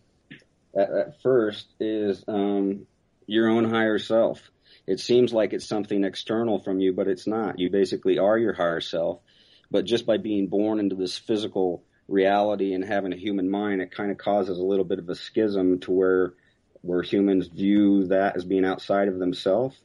at, 0.76 0.92
at 0.92 1.22
first 1.22 1.68
is 1.80 2.24
um, 2.28 2.86
your 3.26 3.50
own 3.50 3.70
higher 3.70 3.98
self. 3.98 4.42
It 4.88 5.00
seems 5.00 5.34
like 5.34 5.54
it's 5.54 5.66
something 5.66 6.04
external 6.04 6.60
from 6.60 6.80
you, 6.80 6.94
but 6.94 7.08
it's 7.08 7.26
not. 7.26 7.60
You 7.60 7.72
basically 7.72 8.20
are 8.20 8.38
your 8.38 8.54
higher 8.54 8.82
self. 8.82 9.20
But 9.72 9.86
just 9.86 10.06
by 10.06 10.18
being 10.18 10.48
born 10.48 10.80
into 10.80 10.96
this 10.96 11.18
physical 11.18 11.84
reality 12.08 12.74
and 12.74 12.86
having 12.86 13.14
a 13.14 13.18
human 13.18 13.50
mind, 13.50 13.82
it 13.82 13.92
kind 13.92 14.12
of 14.12 14.18
causes 14.20 14.60
a 14.60 14.64
little 14.64 14.86
bit 14.86 15.00
of 15.00 15.10
a 15.10 15.16
schism 15.16 15.80
to 15.80 15.92
where 15.92 16.34
where 16.86 17.02
humans 17.02 17.48
view 17.48 18.08
that 18.08 18.36
as 18.36 18.46
being 18.46 18.66
outside 18.66 19.08
of 19.08 19.20
themselves. 19.20 19.76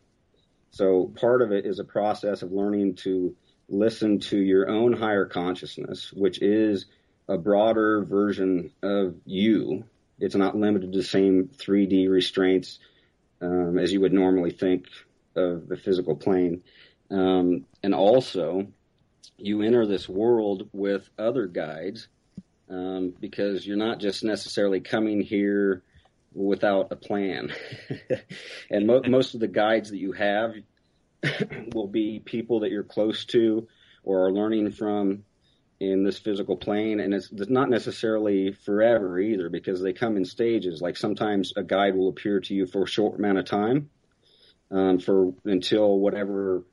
So 0.70 1.12
part 1.16 1.42
of 1.42 1.52
it 1.52 1.66
is 1.66 1.78
a 1.78 1.84
process 1.84 2.42
of 2.42 2.52
learning 2.52 2.96
to 2.96 3.34
listen 3.68 4.18
to 4.20 4.38
your 4.38 4.68
own 4.68 4.92
higher 4.92 5.26
consciousness, 5.26 6.12
which 6.12 6.42
is 6.42 6.86
a 7.28 7.38
broader 7.38 8.04
version 8.04 8.72
of 8.82 9.14
you 9.24 9.84
it's 10.20 10.34
not 10.34 10.56
limited 10.56 10.92
to 10.92 10.98
the 10.98 11.04
same 11.04 11.48
3D 11.56 12.08
restraints 12.10 12.78
um, 13.40 13.78
as 13.78 13.90
you 13.90 14.00
would 14.02 14.12
normally 14.12 14.50
think 14.50 14.86
of 15.34 15.66
the 15.66 15.76
physical 15.76 16.14
plane. 16.14 16.62
Um, 17.10 17.64
and 17.82 17.94
also, 17.94 18.66
you 19.38 19.62
enter 19.62 19.86
this 19.86 20.08
world 20.08 20.68
with 20.72 21.08
other 21.18 21.46
guides 21.46 22.08
um, 22.68 23.14
because 23.18 23.66
you're 23.66 23.78
not 23.78 23.98
just 23.98 24.22
necessarily 24.22 24.80
coming 24.80 25.22
here 25.22 25.82
without 26.34 26.92
a 26.92 26.96
plan. 26.96 27.52
and 28.70 28.86
mo- 28.86 29.02
most 29.06 29.34
of 29.34 29.40
the 29.40 29.48
guides 29.48 29.90
that 29.90 29.98
you 29.98 30.12
have 30.12 30.54
will 31.72 31.88
be 31.88 32.20
people 32.24 32.60
that 32.60 32.70
you're 32.70 32.84
close 32.84 33.24
to 33.26 33.66
or 34.02 34.26
are 34.26 34.32
learning 34.32 34.70
from 34.70 35.24
in 35.80 36.04
this 36.04 36.18
physical 36.18 36.56
plane, 36.56 37.00
and 37.00 37.14
it's 37.14 37.30
not 37.32 37.70
necessarily 37.70 38.52
forever 38.52 39.18
either 39.18 39.48
because 39.48 39.80
they 39.80 39.94
come 39.94 40.16
in 40.18 40.26
stages. 40.26 40.82
Like 40.82 40.96
sometimes 40.96 41.54
a 41.56 41.62
guide 41.62 41.96
will 41.96 42.10
appear 42.10 42.40
to 42.40 42.54
you 42.54 42.66
for 42.66 42.82
a 42.82 42.88
short 42.88 43.18
amount 43.18 43.38
of 43.38 43.46
time, 43.46 43.88
um, 44.70 44.98
for 44.98 45.32
until 45.44 45.98
whatever 45.98 46.64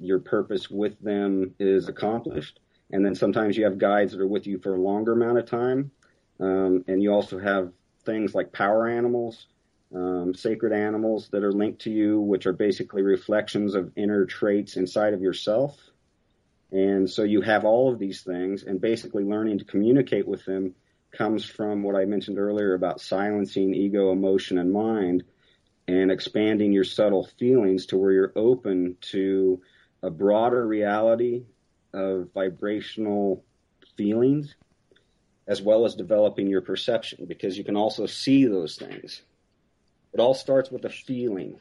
your 0.00 0.18
purpose 0.18 0.68
with 0.68 1.00
them 1.00 1.54
is 1.60 1.88
accomplished, 1.88 2.58
and 2.90 3.04
then 3.04 3.14
sometimes 3.14 3.56
you 3.56 3.64
have 3.64 3.78
guides 3.78 4.12
that 4.12 4.20
are 4.20 4.26
with 4.26 4.46
you 4.46 4.58
for 4.58 4.74
a 4.74 4.80
longer 4.80 5.12
amount 5.12 5.38
of 5.38 5.46
time, 5.46 5.92
um, 6.40 6.84
and 6.88 7.00
you 7.00 7.12
also 7.12 7.38
have 7.38 7.72
things 8.08 8.34
like 8.34 8.52
power 8.52 8.88
animals. 8.88 9.46
Um, 9.94 10.34
sacred 10.34 10.74
animals 10.74 11.30
that 11.32 11.44
are 11.44 11.52
linked 11.52 11.82
to 11.82 11.90
you, 11.90 12.20
which 12.20 12.44
are 12.44 12.52
basically 12.52 13.00
reflections 13.00 13.74
of 13.74 13.90
inner 13.96 14.26
traits 14.26 14.76
inside 14.76 15.14
of 15.14 15.22
yourself 15.22 15.78
and 16.70 17.08
so 17.08 17.22
you 17.22 17.40
have 17.40 17.64
all 17.64 17.90
of 17.92 17.98
these 17.98 18.22
things, 18.22 18.62
and 18.62 18.80
basically 18.80 19.24
learning 19.24 19.58
to 19.58 19.64
communicate 19.64 20.26
with 20.26 20.44
them 20.44 20.74
comes 21.10 21.44
from 21.44 21.82
what 21.82 21.96
I 21.96 22.04
mentioned 22.04 22.38
earlier 22.38 22.74
about 22.74 23.00
silencing 23.00 23.74
ego, 23.74 24.12
emotion, 24.12 24.58
and 24.58 24.70
mind, 24.70 25.24
and 25.86 26.10
expanding 26.12 26.72
your 26.72 26.84
subtle 26.84 27.24
feelings 27.38 27.86
to 27.86 27.96
where 27.96 28.12
you're 28.12 28.32
open 28.36 28.96
to 29.00 29.62
a 30.02 30.10
broader 30.10 30.66
reality 30.66 31.44
of 31.94 32.28
vibrational 32.34 33.42
feelings 33.96 34.54
as 35.48 35.62
well 35.62 35.86
as 35.86 35.94
developing 35.94 36.46
your 36.46 36.60
perception 36.60 37.24
because 37.24 37.56
you 37.56 37.64
can 37.64 37.76
also 37.76 38.06
see 38.06 38.44
those 38.44 38.76
things. 38.76 39.22
It 40.12 40.20
all 40.20 40.34
starts 40.34 40.70
with 40.70 40.84
a 40.84 40.90
feeling. 40.90 41.58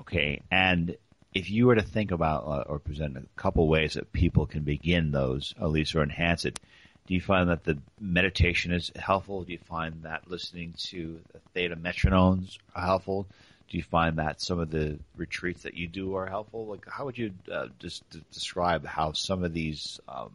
Okay, 0.00 0.42
and 0.50 0.96
if 1.34 1.50
you 1.50 1.66
were 1.66 1.74
to 1.74 1.82
think 1.82 2.12
about 2.12 2.44
uh, 2.46 2.64
or 2.66 2.78
present 2.78 3.16
a 3.16 3.22
couple 3.34 3.66
ways 3.66 3.94
that 3.94 4.12
people 4.12 4.46
can 4.46 4.62
begin 4.62 5.10
those, 5.10 5.54
at 5.60 5.70
least 5.70 5.94
or 5.94 6.02
enhance 6.02 6.44
it, 6.44 6.60
do 7.06 7.14
you 7.14 7.20
find 7.20 7.50
that 7.50 7.64
the 7.64 7.78
meditation 8.00 8.72
is 8.72 8.90
helpful? 8.96 9.42
Do 9.42 9.52
you 9.52 9.58
find 9.58 10.02
that 10.02 10.28
listening 10.30 10.74
to 10.90 11.20
the 11.32 11.40
theta 11.54 11.76
metronomes 11.76 12.58
are 12.74 12.84
helpful? 12.84 13.26
Do 13.68 13.76
you 13.76 13.82
find 13.82 14.18
that 14.18 14.40
some 14.40 14.60
of 14.60 14.70
the 14.70 14.98
retreats 15.16 15.62
that 15.62 15.74
you 15.74 15.88
do 15.88 16.14
are 16.14 16.26
helpful? 16.26 16.66
Like, 16.66 16.88
how 16.88 17.04
would 17.04 17.18
you 17.18 17.32
uh, 17.52 17.66
just 17.78 18.04
describe 18.32 18.86
how 18.86 19.12
some 19.12 19.44
of 19.44 19.52
these 19.52 20.00
um, 20.08 20.30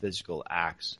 physical 0.00 0.44
acts 0.48 0.98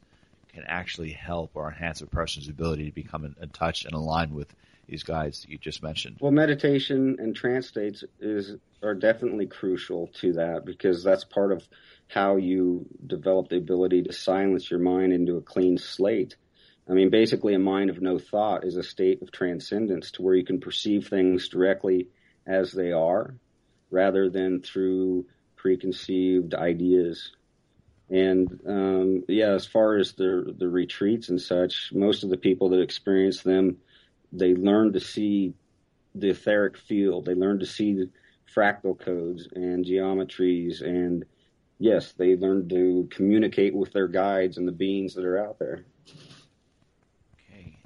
can 0.59 0.68
actually 0.68 1.12
help 1.12 1.53
or 1.55 1.68
enhance 1.68 2.01
a 2.01 2.07
person's 2.07 2.49
ability 2.49 2.87
to 2.87 2.92
become 2.92 3.25
in, 3.25 3.37
in 3.40 3.49
touch 3.51 3.85
and 3.85 3.94
aligned 3.94 4.33
with 4.33 4.53
these 4.88 5.05
guides 5.05 5.42
that 5.42 5.51
you 5.51 5.59
just 5.59 5.83
mentioned? 5.83 6.16
Well, 6.21 6.33
meditation 6.33 7.16
and 7.21 7.37
trance 7.37 7.68
states 7.68 8.03
is 8.21 8.57
are 8.83 8.94
definitely 8.94 9.47
crucial 9.47 10.09
to 10.21 10.35
that 10.35 10.64
because 10.64 11.05
that's 11.05 11.25
part 11.25 11.53
of 11.53 11.62
how 12.09 12.37
you 12.37 12.87
develop 13.07 13.49
the 13.49 13.57
ability 13.57 14.03
to 14.05 14.12
silence 14.12 14.71
your 14.71 14.81
mind 14.81 15.12
into 15.12 15.37
a 15.37 15.42
clean 15.42 15.79
slate. 15.79 16.37
I 16.88 16.92
mean, 16.92 17.11
basically, 17.11 17.55
a 17.55 17.59
mind 17.59 17.90
of 17.90 18.01
no 18.01 18.18
thought 18.18 18.64
is 18.64 18.77
a 18.77 18.83
state 18.83 19.23
of 19.23 19.31
transcendence 19.31 20.12
to 20.12 20.23
where 20.23 20.35
you 20.35 20.44
can 20.44 20.59
perceive 20.59 21.07
things 21.07 21.49
directly 21.49 22.09
as 22.47 22.73
they 22.73 22.92
are 22.92 23.35
rather 23.90 24.31
than 24.31 24.62
through 24.62 25.27
preconceived 25.55 26.55
ideas. 26.55 27.33
And 28.11 28.61
um, 28.66 29.25
yeah, 29.29 29.51
as 29.51 29.66
far 29.66 29.97
as 29.97 30.12
the 30.12 30.55
the 30.57 30.68
retreats 30.68 31.29
and 31.29 31.40
such, 31.40 31.92
most 31.92 32.25
of 32.25 32.31
the 32.31 32.37
people 32.37 32.71
that 32.71 32.81
experience 32.81 33.42
them, 33.42 33.79
they 34.33 34.55
learn 34.55 34.92
to 34.94 35.01
see 35.01 35.55
the 36.14 36.31
etheric 36.31 36.79
field. 36.79 37.27
They 37.27 37.35
learn 37.35 37.59
to 37.59 37.66
see 37.66 37.94
the 37.94 38.11
fractal 38.55 38.99
codes 38.99 39.49
and 39.55 39.85
geometries, 39.85 40.81
and 40.81 41.25
yes, 41.79 42.12
they 42.12 42.37
learn 42.37 42.68
to 42.71 43.09
communicate 43.11 43.75
with 43.75 43.92
their 43.92 44.09
guides 44.09 44.57
and 44.57 44.66
the 44.66 44.73
beings 44.73 45.14
that 45.14 45.25
are 45.25 45.38
out 45.38 45.59
there. 45.59 45.85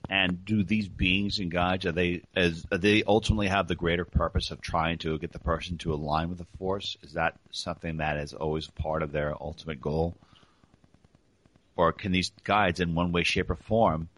And 0.09 0.45
do 0.45 0.63
these 0.63 0.89
beings 0.89 1.39
and 1.39 1.51
guides 1.51 1.87
are 1.87 1.93
they 1.93 2.23
as 2.35 2.67
are 2.71 2.79
they 2.79 3.03
ultimately 3.05 3.49
have 3.49 3.69
the 3.69 3.75
greater 3.75 4.05
purpose 4.05 4.51
of 4.51 4.61
trying 4.61 4.99
to 4.99 5.19
get 5.19 5.33
the 5.33 5.39
person 5.39 5.79
to 5.79 5.95
align 5.95 6.29
with 6.29 6.39
the 6.39 6.47
force? 6.59 6.97
Is 7.03 7.15
that 7.15 7.37
something 7.51 7.99
that 7.99 8.17
is 8.19 8.35
always 8.35 8.67
part 8.67 9.03
of 9.03 9.13
their 9.13 9.35
ultimate 9.41 9.81
goal? 9.81 10.17
Or 11.77 11.93
can 11.93 12.13
these 12.13 12.31
guides 12.45 12.81
in 12.81 12.95
one 12.95 13.13
way, 13.13 13.23
shape, 13.23 13.51
or 13.51 13.57
form 13.57 14.09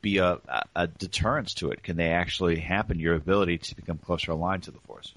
be 0.00 0.18
a, 0.18 0.38
a, 0.48 0.62
a 0.74 0.86
deterrence 0.88 1.54
to 1.54 1.70
it? 1.70 1.82
Can 1.82 1.96
they 1.96 2.10
actually 2.10 2.58
hamper 2.58 2.94
your 2.94 3.14
ability 3.14 3.58
to 3.58 3.76
become 3.76 3.98
closer 3.98 4.32
aligned 4.32 4.64
to 4.64 4.72
the 4.72 4.80
force? 4.80 5.14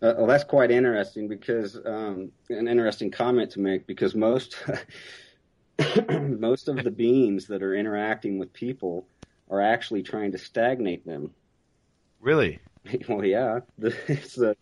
Uh, 0.00 0.14
well, 0.16 0.26
that's 0.26 0.44
quite 0.44 0.70
interesting 0.70 1.28
because 1.28 1.78
um, 1.84 2.32
an 2.48 2.66
interesting 2.66 3.10
comment 3.10 3.52
to 3.52 3.60
make 3.60 3.86
because 3.86 4.14
most 4.16 4.56
most 6.08 6.68
of 6.68 6.82
the 6.82 6.90
beings 6.90 7.46
that 7.46 7.62
are 7.62 7.74
interacting 7.74 8.38
with 8.38 8.52
people 8.52 9.06
are 9.52 9.60
actually 9.60 10.02
trying 10.02 10.32
to 10.32 10.38
stagnate 10.38 11.06
them. 11.06 11.30
Really? 12.20 12.58
Well, 13.08 13.24
yeah, 13.24 13.60
it's 13.78 14.34
the, 14.34 14.56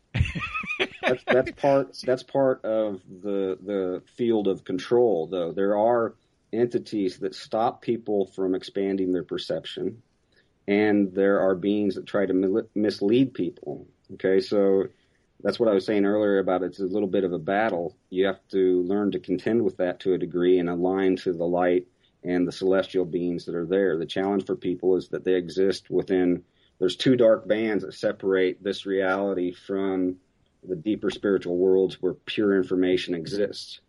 that's, 1.00 1.24
that's 1.24 1.52
part 1.52 1.96
that's 2.04 2.22
part 2.22 2.62
of 2.66 3.00
the 3.08 3.56
the 3.64 4.02
field 4.14 4.46
of 4.46 4.62
control. 4.62 5.26
Though 5.26 5.52
there 5.52 5.74
are 5.74 6.16
entities 6.52 7.20
that 7.20 7.34
stop 7.34 7.80
people 7.80 8.26
from 8.26 8.54
expanding 8.54 9.12
their 9.12 9.24
perception, 9.24 10.02
and 10.68 11.14
there 11.14 11.40
are 11.40 11.54
beings 11.54 11.94
that 11.94 12.04
try 12.04 12.26
to 12.26 12.66
mislead 12.74 13.32
people. 13.32 13.86
Okay, 14.12 14.38
so 14.38 14.88
that's 15.42 15.58
what 15.58 15.70
I 15.70 15.72
was 15.72 15.86
saying 15.86 16.04
earlier 16.04 16.40
about 16.40 16.62
it's 16.62 16.80
a 16.80 16.84
little 16.84 17.08
bit 17.08 17.24
of 17.24 17.32
a 17.32 17.38
battle. 17.38 17.96
You 18.10 18.26
have 18.26 18.46
to 18.50 18.82
learn 18.82 19.12
to 19.12 19.18
contend 19.18 19.62
with 19.62 19.78
that 19.78 20.00
to 20.00 20.12
a 20.12 20.18
degree 20.18 20.58
and 20.58 20.68
align 20.68 21.16
to 21.16 21.32
the 21.32 21.46
light 21.46 21.86
and 22.22 22.46
the 22.46 22.52
celestial 22.52 23.04
beings 23.04 23.46
that 23.46 23.54
are 23.54 23.66
there. 23.66 23.96
The 23.96 24.06
challenge 24.06 24.46
for 24.46 24.56
people 24.56 24.96
is 24.96 25.08
that 25.08 25.24
they 25.24 25.34
exist 25.34 25.90
within 25.90 26.44
there's 26.78 26.96
two 26.96 27.14
dark 27.14 27.46
bands 27.46 27.84
that 27.84 27.92
separate 27.92 28.62
this 28.62 28.86
reality 28.86 29.52
from 29.52 30.16
the 30.66 30.76
deeper 30.76 31.10
spiritual 31.10 31.56
worlds 31.56 32.00
where 32.00 32.14
pure 32.14 32.56
information 32.56 33.14
exists. 33.14 33.80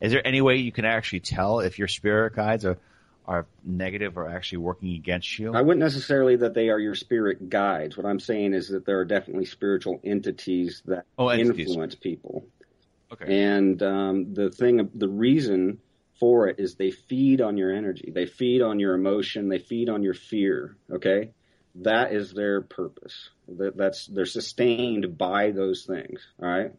Is 0.00 0.12
there 0.12 0.26
any 0.26 0.40
way 0.40 0.56
you 0.56 0.72
can 0.72 0.84
actually 0.84 1.20
tell 1.20 1.60
if 1.60 1.78
your 1.78 1.88
spirit 1.88 2.34
guides 2.34 2.64
are 2.64 2.78
are 3.26 3.46
negative 3.64 4.18
or 4.18 4.28
actually 4.28 4.58
working 4.58 4.94
against 4.96 5.38
you? 5.38 5.54
I 5.54 5.62
wouldn't 5.62 5.80
necessarily 5.80 6.36
that 6.36 6.52
they 6.52 6.68
are 6.68 6.78
your 6.78 6.94
spirit 6.94 7.48
guides. 7.48 7.96
What 7.96 8.04
I'm 8.04 8.20
saying 8.20 8.52
is 8.52 8.68
that 8.68 8.84
there 8.84 8.98
are 8.98 9.04
definitely 9.04 9.46
spiritual 9.46 9.98
entities 10.04 10.82
that 10.86 11.06
oh, 11.18 11.30
influence 11.32 11.94
people. 11.94 12.46
Okay. 13.12 13.44
And 13.44 13.82
um, 13.82 14.34
the 14.34 14.50
thing, 14.50 14.90
the 14.94 15.08
reason 15.08 15.80
for 16.20 16.48
it 16.48 16.56
is 16.58 16.74
they 16.74 16.90
feed 16.90 17.40
on 17.40 17.56
your 17.56 17.72
energy. 17.72 18.10
They 18.14 18.26
feed 18.26 18.62
on 18.62 18.78
your 18.78 18.94
emotion. 18.94 19.48
They 19.48 19.58
feed 19.58 19.88
on 19.88 20.02
your 20.02 20.14
fear. 20.14 20.76
Okay. 20.90 21.30
That 21.76 22.12
is 22.12 22.32
their 22.32 22.60
purpose. 22.60 23.30
That, 23.48 23.76
that's 23.76 24.06
they're 24.06 24.26
sustained 24.26 25.18
by 25.18 25.50
those 25.50 25.84
things. 25.84 26.20
All 26.40 26.48
right. 26.48 26.72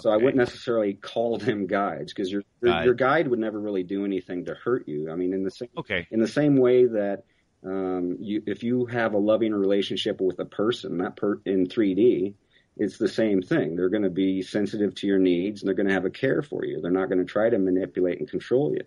So. 0.00 0.10
I 0.10 0.16
wouldn't 0.16 0.36
necessarily 0.36 0.94
call 0.94 1.38
them 1.38 1.68
guides 1.68 2.12
because 2.12 2.30
your 2.30 2.42
guide. 2.62 2.84
your 2.84 2.94
guide 2.94 3.28
would 3.28 3.38
never 3.38 3.60
really 3.60 3.84
do 3.84 4.04
anything 4.04 4.46
to 4.46 4.54
hurt 4.54 4.88
you. 4.88 5.10
I 5.10 5.14
mean, 5.14 5.32
in 5.32 5.44
the 5.44 5.52
same 5.52 5.68
okay. 5.78 6.08
in 6.10 6.18
the 6.18 6.26
same 6.26 6.56
way 6.56 6.86
that 6.86 7.22
um, 7.64 8.16
you 8.20 8.42
if 8.46 8.64
you 8.64 8.86
have 8.86 9.14
a 9.14 9.18
loving 9.18 9.54
relationship 9.54 10.20
with 10.20 10.40
a 10.40 10.44
person, 10.44 10.98
that 10.98 11.14
per 11.14 11.40
in 11.44 11.68
3D, 11.68 12.34
it's 12.76 12.98
the 12.98 13.08
same 13.08 13.42
thing. 13.42 13.76
They're 13.76 13.88
going 13.88 14.02
to 14.02 14.10
be 14.10 14.42
sensitive 14.42 14.94
to 14.96 15.06
your 15.06 15.18
needs 15.18 15.62
and 15.62 15.68
they're 15.68 15.74
going 15.74 15.88
to 15.88 15.94
have 15.94 16.04
a 16.04 16.10
care 16.10 16.42
for 16.42 16.64
you. 16.64 16.80
They're 16.80 16.90
not 16.90 17.08
going 17.08 17.18
to 17.18 17.24
try 17.24 17.48
to 17.48 17.58
manipulate 17.58 18.18
and 18.18 18.28
control 18.28 18.72
you. 18.72 18.84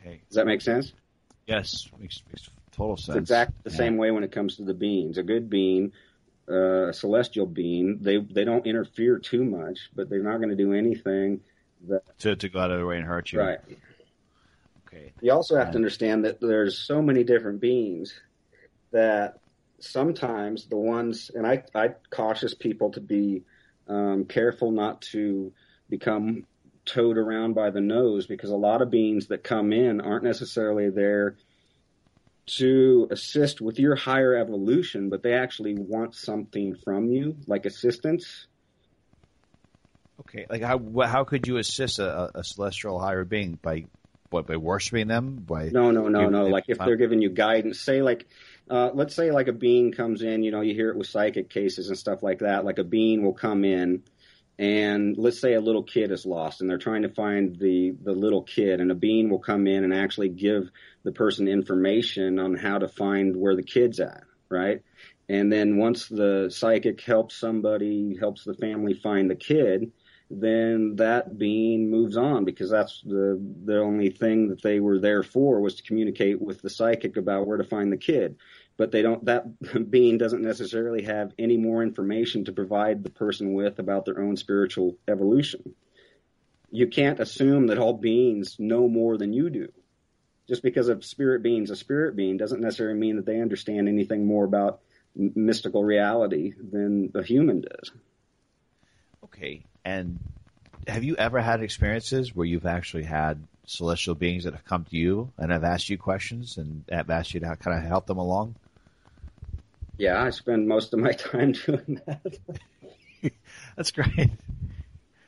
Okay. 0.00 0.22
Does 0.28 0.36
that 0.36 0.46
make 0.46 0.62
sense? 0.62 0.92
Yes, 1.46 1.88
makes, 1.98 2.22
makes 2.28 2.48
total 2.72 2.96
sense. 2.96 3.16
It's 3.16 3.22
exactly 3.24 3.56
the 3.64 3.70
yeah. 3.70 3.76
same 3.76 3.96
way 3.96 4.10
when 4.10 4.24
it 4.24 4.32
comes 4.32 4.56
to 4.56 4.64
the 4.64 4.74
beings. 4.74 5.18
A 5.18 5.22
good 5.22 5.50
being 5.50 5.92
uh, 6.48 6.92
celestial 6.92 7.46
being. 7.46 7.98
They 8.00 8.18
they 8.18 8.44
don't 8.44 8.66
interfere 8.66 9.18
too 9.18 9.44
much, 9.44 9.90
but 9.94 10.08
they're 10.08 10.22
not 10.22 10.38
going 10.38 10.50
to 10.50 10.56
do 10.56 10.72
anything 10.72 11.40
that 11.88 12.18
to 12.20 12.36
to 12.36 12.48
go 12.48 12.60
out 12.60 12.70
of 12.70 12.78
their 12.78 12.86
way 12.86 12.96
and 12.96 13.06
hurt 13.06 13.32
you. 13.32 13.40
Right. 13.40 13.60
Okay. 14.86 15.12
You 15.20 15.32
also 15.32 15.56
have 15.56 15.72
to 15.72 15.76
understand 15.76 16.24
that 16.24 16.40
there's 16.40 16.78
so 16.78 17.02
many 17.02 17.24
different 17.24 17.60
beings 17.60 18.14
that 18.90 19.38
sometimes 19.82 20.66
the 20.66 20.76
ones, 20.76 21.30
and 21.34 21.46
I 21.46 21.64
I 21.74 21.90
cautious 22.10 22.54
people 22.54 22.92
to 22.92 23.00
be 23.00 23.42
um, 23.88 24.24
careful 24.24 24.70
not 24.70 25.02
to 25.12 25.52
become 25.88 26.46
towed 26.84 27.18
around 27.18 27.54
by 27.54 27.70
the 27.70 27.80
nose 27.80 28.26
because 28.26 28.50
a 28.50 28.56
lot 28.56 28.82
of 28.82 28.90
beings 28.90 29.28
that 29.28 29.44
come 29.44 29.72
in 29.72 30.00
aren't 30.00 30.24
necessarily 30.24 30.90
there 30.90 31.36
to 32.44 33.08
assist 33.10 33.60
with 33.60 33.78
your 33.78 33.94
higher 33.94 34.34
evolution, 34.34 35.10
but 35.10 35.22
they 35.22 35.34
actually 35.34 35.74
want 35.74 36.14
something 36.14 36.74
from 36.74 37.08
you, 37.08 37.36
like 37.46 37.66
assistance. 37.66 38.46
Okay, 40.20 40.46
like 40.48 40.62
how 40.62 40.80
how 41.04 41.24
could 41.24 41.46
you 41.46 41.56
assist 41.58 41.98
a, 41.98 42.38
a 42.38 42.44
celestial 42.44 42.98
higher 42.98 43.24
being 43.24 43.58
by 43.62 43.84
what 44.30 44.46
by 44.46 44.56
worshiping 44.56 45.08
them? 45.08 45.36
By 45.36 45.68
no, 45.68 45.90
no, 45.90 46.08
no, 46.08 46.28
no. 46.28 46.46
Like 46.46 46.64
if 46.68 46.78
they're 46.78 46.96
giving 46.96 47.20
you 47.20 47.30
guidance, 47.30 47.80
say 47.80 48.02
like. 48.02 48.26
Uh, 48.72 48.90
let's 48.94 49.14
say 49.14 49.30
like 49.30 49.48
a 49.48 49.52
being 49.52 49.92
comes 49.92 50.22
in, 50.22 50.42
you 50.42 50.50
know, 50.50 50.62
you 50.62 50.74
hear 50.74 50.88
it 50.88 50.96
with 50.96 51.06
psychic 51.06 51.50
cases 51.50 51.88
and 51.88 51.98
stuff 51.98 52.22
like 52.22 52.38
that. 52.38 52.64
Like 52.64 52.78
a 52.78 52.84
being 52.84 53.22
will 53.22 53.34
come 53.34 53.66
in 53.66 54.02
and 54.58 55.16
let's 55.18 55.40
say 55.40 55.52
a 55.52 55.60
little 55.60 55.82
kid 55.82 56.10
is 56.10 56.24
lost 56.24 56.60
and 56.62 56.70
they're 56.70 56.78
trying 56.78 57.02
to 57.02 57.08
find 57.08 57.56
the 57.58 57.94
the 58.02 58.12
little 58.12 58.42
kid 58.42 58.80
and 58.80 58.90
a 58.90 58.94
being 58.94 59.28
will 59.28 59.38
come 59.38 59.66
in 59.66 59.84
and 59.84 59.92
actually 59.92 60.28
give 60.28 60.70
the 61.02 61.12
person 61.12 61.48
information 61.48 62.38
on 62.38 62.54
how 62.54 62.78
to 62.78 62.88
find 62.88 63.36
where 63.36 63.56
the 63.56 63.62
kid's 63.62 63.98
at 63.98 64.24
right 64.48 64.82
and 65.28 65.52
then 65.52 65.78
once 65.78 66.06
the 66.08 66.50
psychic 66.50 67.00
helps 67.00 67.34
somebody 67.34 68.16
helps 68.20 68.44
the 68.44 68.54
family 68.54 68.94
find 68.94 69.30
the 69.30 69.34
kid 69.34 69.90
then 70.34 70.96
that 70.96 71.36
being 71.36 71.90
moves 71.90 72.16
on 72.16 72.44
because 72.46 72.70
that's 72.70 73.02
the 73.02 73.38
the 73.64 73.78
only 73.78 74.08
thing 74.08 74.48
that 74.48 74.62
they 74.62 74.80
were 74.80 74.98
there 74.98 75.22
for 75.22 75.60
was 75.60 75.74
to 75.74 75.82
communicate 75.82 76.40
with 76.40 76.62
the 76.62 76.70
psychic 76.70 77.18
about 77.18 77.46
where 77.46 77.58
to 77.58 77.64
find 77.64 77.92
the 77.92 77.98
kid. 77.98 78.36
But 78.78 78.92
they 78.92 79.02
don't 79.02 79.24
that 79.26 79.90
being 79.90 80.16
doesn't 80.16 80.40
necessarily 80.40 81.02
have 81.02 81.34
any 81.38 81.58
more 81.58 81.82
information 81.82 82.46
to 82.46 82.52
provide 82.52 83.04
the 83.04 83.10
person 83.10 83.52
with 83.52 83.78
about 83.78 84.06
their 84.06 84.20
own 84.20 84.36
spiritual 84.36 84.96
evolution. 85.06 85.74
You 86.70 86.86
can't 86.86 87.20
assume 87.20 87.66
that 87.66 87.78
all 87.78 87.92
beings 87.92 88.56
know 88.58 88.88
more 88.88 89.18
than 89.18 89.34
you 89.34 89.50
do. 89.50 89.70
Just 90.48 90.62
because 90.62 90.88
a 90.88 91.02
spirit 91.02 91.42
being's 91.42 91.70
a 91.70 91.76
spirit 91.76 92.16
being 92.16 92.38
doesn't 92.38 92.62
necessarily 92.62 92.98
mean 92.98 93.16
that 93.16 93.26
they 93.26 93.40
understand 93.40 93.86
anything 93.86 94.26
more 94.26 94.46
about 94.46 94.80
mystical 95.14 95.84
reality 95.84 96.54
than 96.58 97.12
a 97.14 97.22
human 97.22 97.60
does. 97.60 97.92
Okay 99.24 99.64
and 99.84 100.18
have 100.86 101.04
you 101.04 101.16
ever 101.16 101.40
had 101.40 101.62
experiences 101.62 102.34
where 102.34 102.46
you've 102.46 102.66
actually 102.66 103.04
had 103.04 103.46
celestial 103.66 104.14
beings 104.14 104.44
that 104.44 104.54
have 104.54 104.64
come 104.64 104.84
to 104.84 104.96
you 104.96 105.32
and 105.38 105.52
have 105.52 105.64
asked 105.64 105.88
you 105.88 105.98
questions 105.98 106.56
and 106.58 106.84
have 106.90 107.10
asked 107.10 107.34
you 107.34 107.40
to 107.40 107.56
kind 107.56 107.78
of 107.78 107.84
help 107.84 108.06
them 108.06 108.18
along? 108.18 108.56
Yeah, 109.98 110.22
I 110.22 110.30
spend 110.30 110.68
most 110.68 110.92
of 110.92 111.00
my 111.00 111.12
time 111.12 111.52
doing 111.52 112.00
that. 112.06 112.38
That's 113.76 113.90
great. 113.90 114.30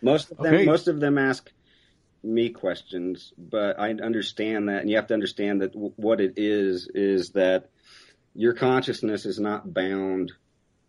Most 0.02 0.30
of 0.30 0.38
them, 0.40 0.54
Okay. 0.54 0.64
most 0.64 0.88
of 0.88 1.00
them 1.00 1.18
ask 1.18 1.50
me 2.22 2.50
questions, 2.50 3.32
but 3.38 3.78
I 3.78 3.90
understand 3.90 4.68
that, 4.68 4.82
and 4.82 4.90
you 4.90 4.96
have 4.96 5.08
to 5.08 5.14
understand 5.14 5.62
that 5.62 5.72
w- 5.72 5.94
what 5.96 6.20
it 6.20 6.34
is 6.36 6.88
is 6.94 7.32
that 7.32 7.70
your 8.34 8.54
consciousness 8.54 9.26
is 9.26 9.38
not 9.40 9.72
bound 9.72 10.32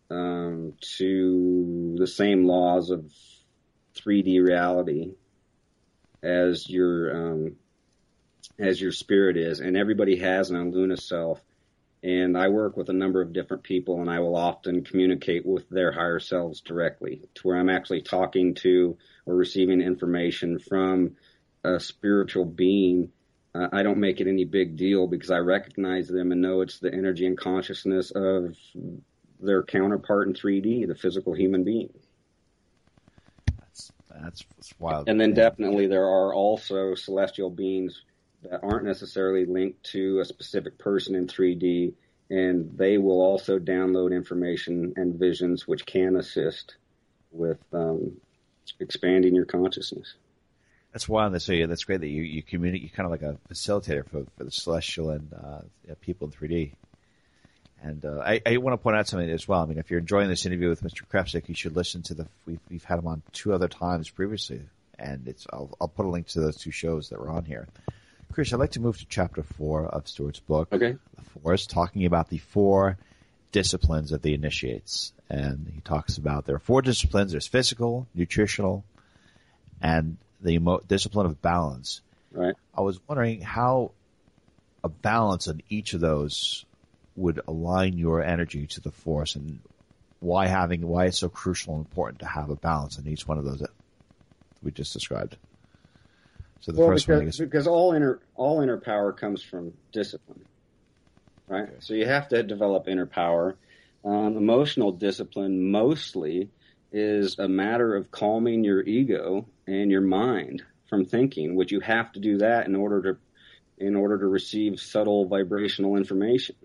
um, 0.10 0.73
to 0.97 1.95
the 1.99 2.08
same 2.08 2.45
laws 2.45 2.89
of 2.89 3.12
3D 3.95 4.43
reality 4.45 5.12
as 6.21 6.69
your 6.69 7.15
um, 7.15 7.55
as 8.60 8.79
your 8.79 8.91
spirit 8.91 9.38
is, 9.38 9.60
and 9.60 9.75
everybody 9.75 10.17
has 10.17 10.49
an 10.49 10.71
Luna 10.71 10.97
self. 10.97 11.41
And 12.03 12.38
I 12.38 12.49
work 12.49 12.77
with 12.77 12.89
a 12.89 12.93
number 12.93 13.21
of 13.21 13.34
different 13.34 13.63
people, 13.63 13.99
and 13.99 14.10
I 14.10 14.19
will 14.19 14.36
often 14.36 14.84
communicate 14.84 15.43
with 15.43 15.67
their 15.69 15.91
higher 15.91 16.19
selves 16.19 16.62
directly, 16.62 17.21
to 17.34 17.47
where 17.47 17.58
I'm 17.58 17.69
actually 17.69 18.03
talking 18.03 18.53
to 18.55 18.95
or 19.25 19.34
receiving 19.34 19.81
information 19.81 20.60
from 20.60 21.15
a 21.63 21.79
spiritual 21.79 22.45
being. 22.45 23.12
Uh, 23.55 23.69
I 23.71 23.81
don't 23.81 23.97
make 23.97 24.21
it 24.21 24.27
any 24.27 24.45
big 24.45 24.77
deal 24.77 25.08
because 25.08 25.31
I 25.31 25.38
recognize 25.38 26.08
them 26.08 26.31
and 26.31 26.41
know 26.41 26.62
it's 26.62 26.77
the 26.77 26.93
energy 26.93 27.25
and 27.25 27.38
consciousness 27.38 28.12
of 28.12 28.55
their 29.39 29.63
counterpart 29.63 30.27
in 30.27 30.36
3D, 30.36 30.88
the 30.88 30.95
physical 30.95 31.34
human 31.34 31.63
being. 31.63 31.93
That's 34.21 34.43
that's, 34.56 34.80
wild. 34.80 35.10
And 35.10 35.19
then 35.19 35.30
Yeah. 35.30 35.36
definitely 35.36 35.88
there 35.88 36.06
are 36.06 36.34
also 36.34 36.95
celestial 36.95 37.49
beings 37.49 38.04
that 38.43 38.62
aren't 38.63 38.86
necessarily 38.86 39.45
linked 39.45 39.84
to 39.91 40.19
a 40.19 40.25
specific 40.25 40.78
person 40.78 41.15
in 41.15 41.28
3D, 41.28 41.93
and 42.30 42.78
they 42.78 42.97
will 42.97 43.21
also 43.21 43.60
download 43.60 44.13
information 44.13 44.93
and 44.95 45.15
visions 45.15 45.67
which 45.67 45.86
can 45.86 46.15
assist 46.15 46.75
with 47.32 47.60
um, 47.73 48.19
expanding 48.80 49.36
your 49.36 49.45
consciousness. 49.45 50.15
That's 50.91 51.10
wild. 51.10 51.34
That's 51.34 51.43
so 51.43 51.67
that's 51.67 51.84
great 51.84 51.99
that 51.99 52.08
you 52.08 52.23
you 52.23 52.41
communicate. 52.41 52.84
You're 52.84 52.95
kind 52.95 53.06
of 53.06 53.12
like 53.12 53.21
a 53.21 53.38
facilitator 53.54 54.08
for 54.08 54.25
for 54.38 54.45
the 54.45 54.51
celestial 54.51 55.10
and 55.10 55.34
uh, 55.34 55.62
people 55.99 56.28
in 56.28 56.32
3D. 56.32 56.71
And 57.86 58.04
uh, 58.04 58.19
I, 58.26 58.41
I 58.43 58.58
want 58.58 58.74
to 58.74 58.78
point 58.82 58.98
out 58.98 59.08
something 59.08 59.30
as 59.30 59.48
well. 59.48 59.62
I 59.62 59.65
mean, 59.67 59.78
if 59.78 59.91
you're 59.91 60.00
enjoying 60.00 60.28
this 60.28 60.48
interview 60.48 60.69
with 60.69 60.82
Mr. 60.82 61.06
Krepcik, 61.06 61.48
you 61.48 61.54
should 61.54 61.76
listen 61.76 62.02
to 62.04 62.15
the. 62.15 62.28
We've 62.48 62.60
we've 62.67 62.84
had 62.84 62.98
him 62.98 63.06
on 63.06 63.21
two 63.32 63.54
other 63.54 63.67
times 63.67 64.10
previously, 64.10 64.62
and 64.98 65.28
it's. 65.28 65.45
I'll 65.54 65.69
I'll 65.80 65.88
put 65.88 66.08
a 66.08 66.10
link 66.10 66.26
to 66.30 66.39
those 66.39 66.58
two 66.58 66.71
shows 66.71 67.10
that 67.10 67.19
were 67.19 67.30
on 67.30 67.45
here. 67.45 67.67
Khris, 68.34 68.52
I'd 68.52 68.60
like 68.60 68.71
to 68.71 68.80
move 68.80 68.98
to 68.98 69.06
chapter 69.06 69.43
four 69.43 69.86
of 69.86 70.08
Stuart's 70.08 70.39
book. 70.39 70.69
Okay. 70.74 70.95
The 71.15 71.39
Force, 71.41 71.67
talking 71.67 72.06
about 72.08 72.30
the 72.30 72.39
four 72.39 72.98
disciplines 73.52 74.12
of 74.12 74.24
the 74.24 74.34
initiates, 74.34 75.13
and 75.30 75.71
he 75.71 75.82
talks 75.82 76.17
about 76.17 76.48
there 76.48 76.56
are 76.56 76.60
four 76.60 76.82
disciplines. 76.82 77.34
There's 77.34 77.45
physical, 77.45 78.08
nutritional, 78.15 78.84
and 79.80 80.17
the 80.41 80.54
emo- 80.54 80.82
discipline 80.88 81.28
of 81.28 81.39
balance. 81.39 82.02
Right. 82.32 82.56
I 82.76 82.82
was 82.82 83.00
wondering 83.08 83.41
how 83.41 83.91
a 84.84 84.89
balance 84.89 85.45
in 85.45 85.62
each 85.69 85.93
of 85.93 86.02
those 86.02 86.65
would 87.15 87.39
align 87.47 87.97
your 87.97 88.23
energy 88.23 88.67
to 88.67 88.82
the 88.82 88.91
force 88.91 89.36
and 89.36 89.60
why 90.19 90.47
having 90.47 90.86
why 90.86 91.06
it's 91.06 91.19
so 91.19 91.30
crucial 91.30 91.75
and 91.75 91.86
important 91.86 92.19
to 92.19 92.25
have 92.25 92.49
a 92.49 92.56
balance 92.56 92.97
in 92.97 93.08
each 93.08 93.28
one 93.28 93.38
of 93.38 93.45
those 93.45 93.60
that 93.60 93.69
we 94.62 94.71
just 94.71 94.93
described. 94.93 95.38
So 96.62 96.71
the 96.71 96.80
well, 96.80 96.89
first 96.89 97.08
one 97.08 97.28
I 97.28 97.32
because, 97.38 97.67
all 97.67 97.93
inner 97.93 98.19
all 98.36 98.62
inner 98.62 98.78
power 98.78 99.13
comes 99.13 99.43
from 99.43 99.73
discipline, 99.91 100.43
right? 101.47 101.69
So 101.80 101.93
you 101.93 102.06
have 102.06 102.28
to 102.30 102.43
develop 102.43 102.88
inner 102.88 103.06
power. 103.06 103.56
Um, 104.04 104.38
emotional 104.38 104.91
discipline 104.91 105.71
mostly 105.71 106.49
is 106.91 107.38
a 107.39 107.47
matter 107.47 107.95
of 107.95 108.12
calming 108.12 108.63
your 108.63 108.82
ego 108.82 109.45
and 109.67 109.91
your 109.91 110.01
mind 110.01 110.63
from 110.89 111.06
thinking, 111.06 111.56
which 111.56 111.71
you 111.71 111.80
have 111.82 112.12
to 112.13 112.19
do 112.19 112.38
that 112.39 112.67
in 112.67 112.75
order 112.75 113.01
to 113.13 113.17
in 113.78 113.95
order 113.95 114.17
to 114.17 114.28
receive 114.28 114.80
subtle 114.80 115.28
vibrational 115.28 115.97
information. 115.97 116.56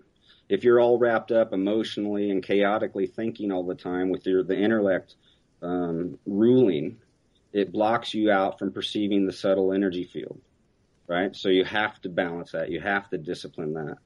If 0.51 0.65
you're 0.65 0.81
all 0.81 0.97
wrapped 0.97 1.31
up 1.31 1.53
emotionally 1.53 2.29
and 2.29 2.43
chaotically 2.43 3.07
thinking 3.07 3.53
all 3.53 3.63
the 3.63 3.73
time 3.73 4.09
with 4.09 4.25
your 4.25 4.43
the 4.43 4.57
intellect 4.57 5.15
um, 5.61 6.19
ruling, 6.25 6.97
it 7.53 7.71
blocks 7.71 8.13
you 8.13 8.29
out 8.29 8.59
from 8.59 8.73
perceiving 8.73 9.25
the 9.25 9.31
subtle 9.31 9.71
energy 9.71 10.03
field, 10.03 10.41
right? 11.07 11.33
So 11.33 11.47
you 11.47 11.63
have 11.63 12.01
to 12.01 12.09
balance 12.09 12.51
that. 12.51 12.69
You 12.69 12.81
have 12.81 13.09
to 13.11 13.17
discipline 13.17 13.73
that. 13.75 13.97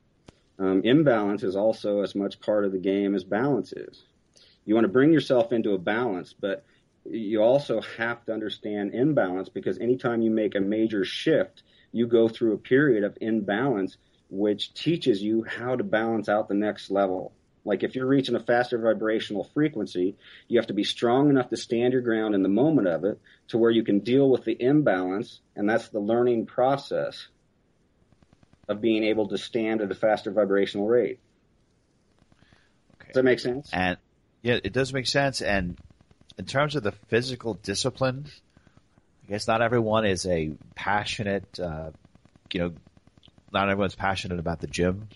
Um, 0.59 0.83
imbalance 0.83 1.41
is 1.41 1.55
also 1.55 2.01
as 2.01 2.13
much 2.13 2.39
part 2.39 2.63
of 2.63 2.71
the 2.71 2.77
game 2.77 3.15
as 3.15 3.23
balance 3.23 3.73
is. 3.73 4.03
You 4.65 4.75
want 4.75 4.85
to 4.85 4.93
bring 4.93 5.11
yourself 5.11 5.51
into 5.51 5.73
a 5.73 5.79
balance, 5.79 6.31
but 6.31 6.63
you 7.05 7.41
also 7.41 7.81
have 7.97 8.23
to 8.25 8.33
understand 8.33 8.93
imbalance 8.93 9.49
because 9.49 9.79
anytime 9.79 10.21
you 10.21 10.29
make 10.29 10.53
a 10.53 10.59
major 10.59 11.03
shift, 11.05 11.63
you 11.91 12.05
go 12.05 12.27
through 12.27 12.53
a 12.53 12.59
period 12.59 13.03
of 13.03 13.17
imbalance, 13.19 13.97
which 14.29 14.73
teaches 14.73 15.21
you 15.21 15.43
how 15.43 15.75
to 15.75 15.83
balance 15.83 16.29
out 16.29 16.47
the 16.47 16.53
next 16.55 16.91
level. 16.91 17.33
Like 17.63 17.83
if 17.83 17.95
you're 17.95 18.05
reaching 18.05 18.35
a 18.35 18.39
faster 18.39 18.77
vibrational 18.77 19.49
frequency, 19.53 20.15
you 20.47 20.59
have 20.59 20.67
to 20.67 20.73
be 20.73 20.83
strong 20.83 21.29
enough 21.29 21.49
to 21.49 21.57
stand 21.57 21.93
your 21.93 22.03
ground 22.03 22.35
in 22.35 22.43
the 22.43 22.49
moment 22.49 22.87
of 22.87 23.03
it 23.03 23.19
to 23.47 23.57
where 23.57 23.71
you 23.71 23.83
can 23.83 23.99
deal 23.99 24.29
with 24.29 24.45
the 24.45 24.55
imbalance, 24.59 25.39
and 25.55 25.67
that's 25.67 25.89
the 25.89 25.99
learning 25.99 26.45
process 26.45 27.27
of 28.67 28.81
being 28.81 29.03
able 29.03 29.27
to 29.29 29.37
stand 29.37 29.81
at 29.81 29.91
a 29.91 29.95
faster 29.95 30.31
vibrational 30.31 30.87
rate. 30.87 31.19
Okay. 32.95 33.07
Does 33.07 33.15
that 33.15 33.23
make 33.23 33.39
sense? 33.39 33.69
And 33.73 33.97
yeah, 34.41 34.59
it 34.63 34.73
does 34.73 34.93
make 34.93 35.07
sense. 35.07 35.41
And 35.41 35.77
in 36.37 36.45
terms 36.45 36.75
of 36.75 36.83
the 36.83 36.91
physical 36.91 37.55
discipline, 37.55 38.25
I 39.25 39.31
guess 39.31 39.47
not 39.47 39.63
everyone 39.63 40.05
is 40.05 40.25
a 40.27 40.51
passionate, 40.75 41.59
uh, 41.59 41.91
you 42.53 42.59
know, 42.59 42.73
not 43.55 43.69
everyone's 43.69 43.95
passionate 43.95 44.37
about 44.37 44.59
the 44.59 44.67
gym. 44.67 45.07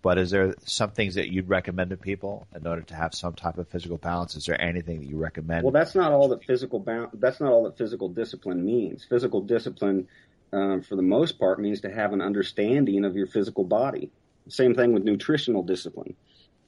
But 0.00 0.16
is 0.18 0.30
there 0.30 0.54
some 0.64 0.92
things 0.92 1.16
that 1.16 1.32
you'd 1.32 1.48
recommend 1.48 1.90
to 1.90 1.96
people 1.96 2.46
in 2.54 2.64
order 2.64 2.82
to 2.82 2.94
have 2.94 3.14
some 3.14 3.34
type 3.34 3.58
of 3.58 3.66
physical 3.66 3.96
balance? 3.96 4.36
Is 4.36 4.44
there 4.44 4.60
anything 4.60 5.00
that 5.00 5.06
you 5.08 5.16
recommend? 5.16 5.64
Well, 5.64 5.72
that's 5.72 5.96
not 5.96 6.12
all 6.12 6.28
that 6.28 6.44
physical 6.44 6.78
ba- 6.78 7.10
that's 7.14 7.40
not 7.40 7.50
all 7.50 7.64
that 7.64 7.76
physical 7.76 8.08
discipline 8.08 8.64
means. 8.64 9.04
Physical 9.04 9.40
discipline, 9.40 10.06
um, 10.52 10.82
for 10.82 10.94
the 10.94 11.02
most 11.02 11.40
part, 11.40 11.58
means 11.58 11.80
to 11.80 11.90
have 11.90 12.12
an 12.12 12.20
understanding 12.20 13.04
of 13.04 13.16
your 13.16 13.26
physical 13.26 13.64
body. 13.64 14.12
Same 14.48 14.76
thing 14.76 14.92
with 14.92 15.02
nutritional 15.02 15.64
discipline. 15.64 16.14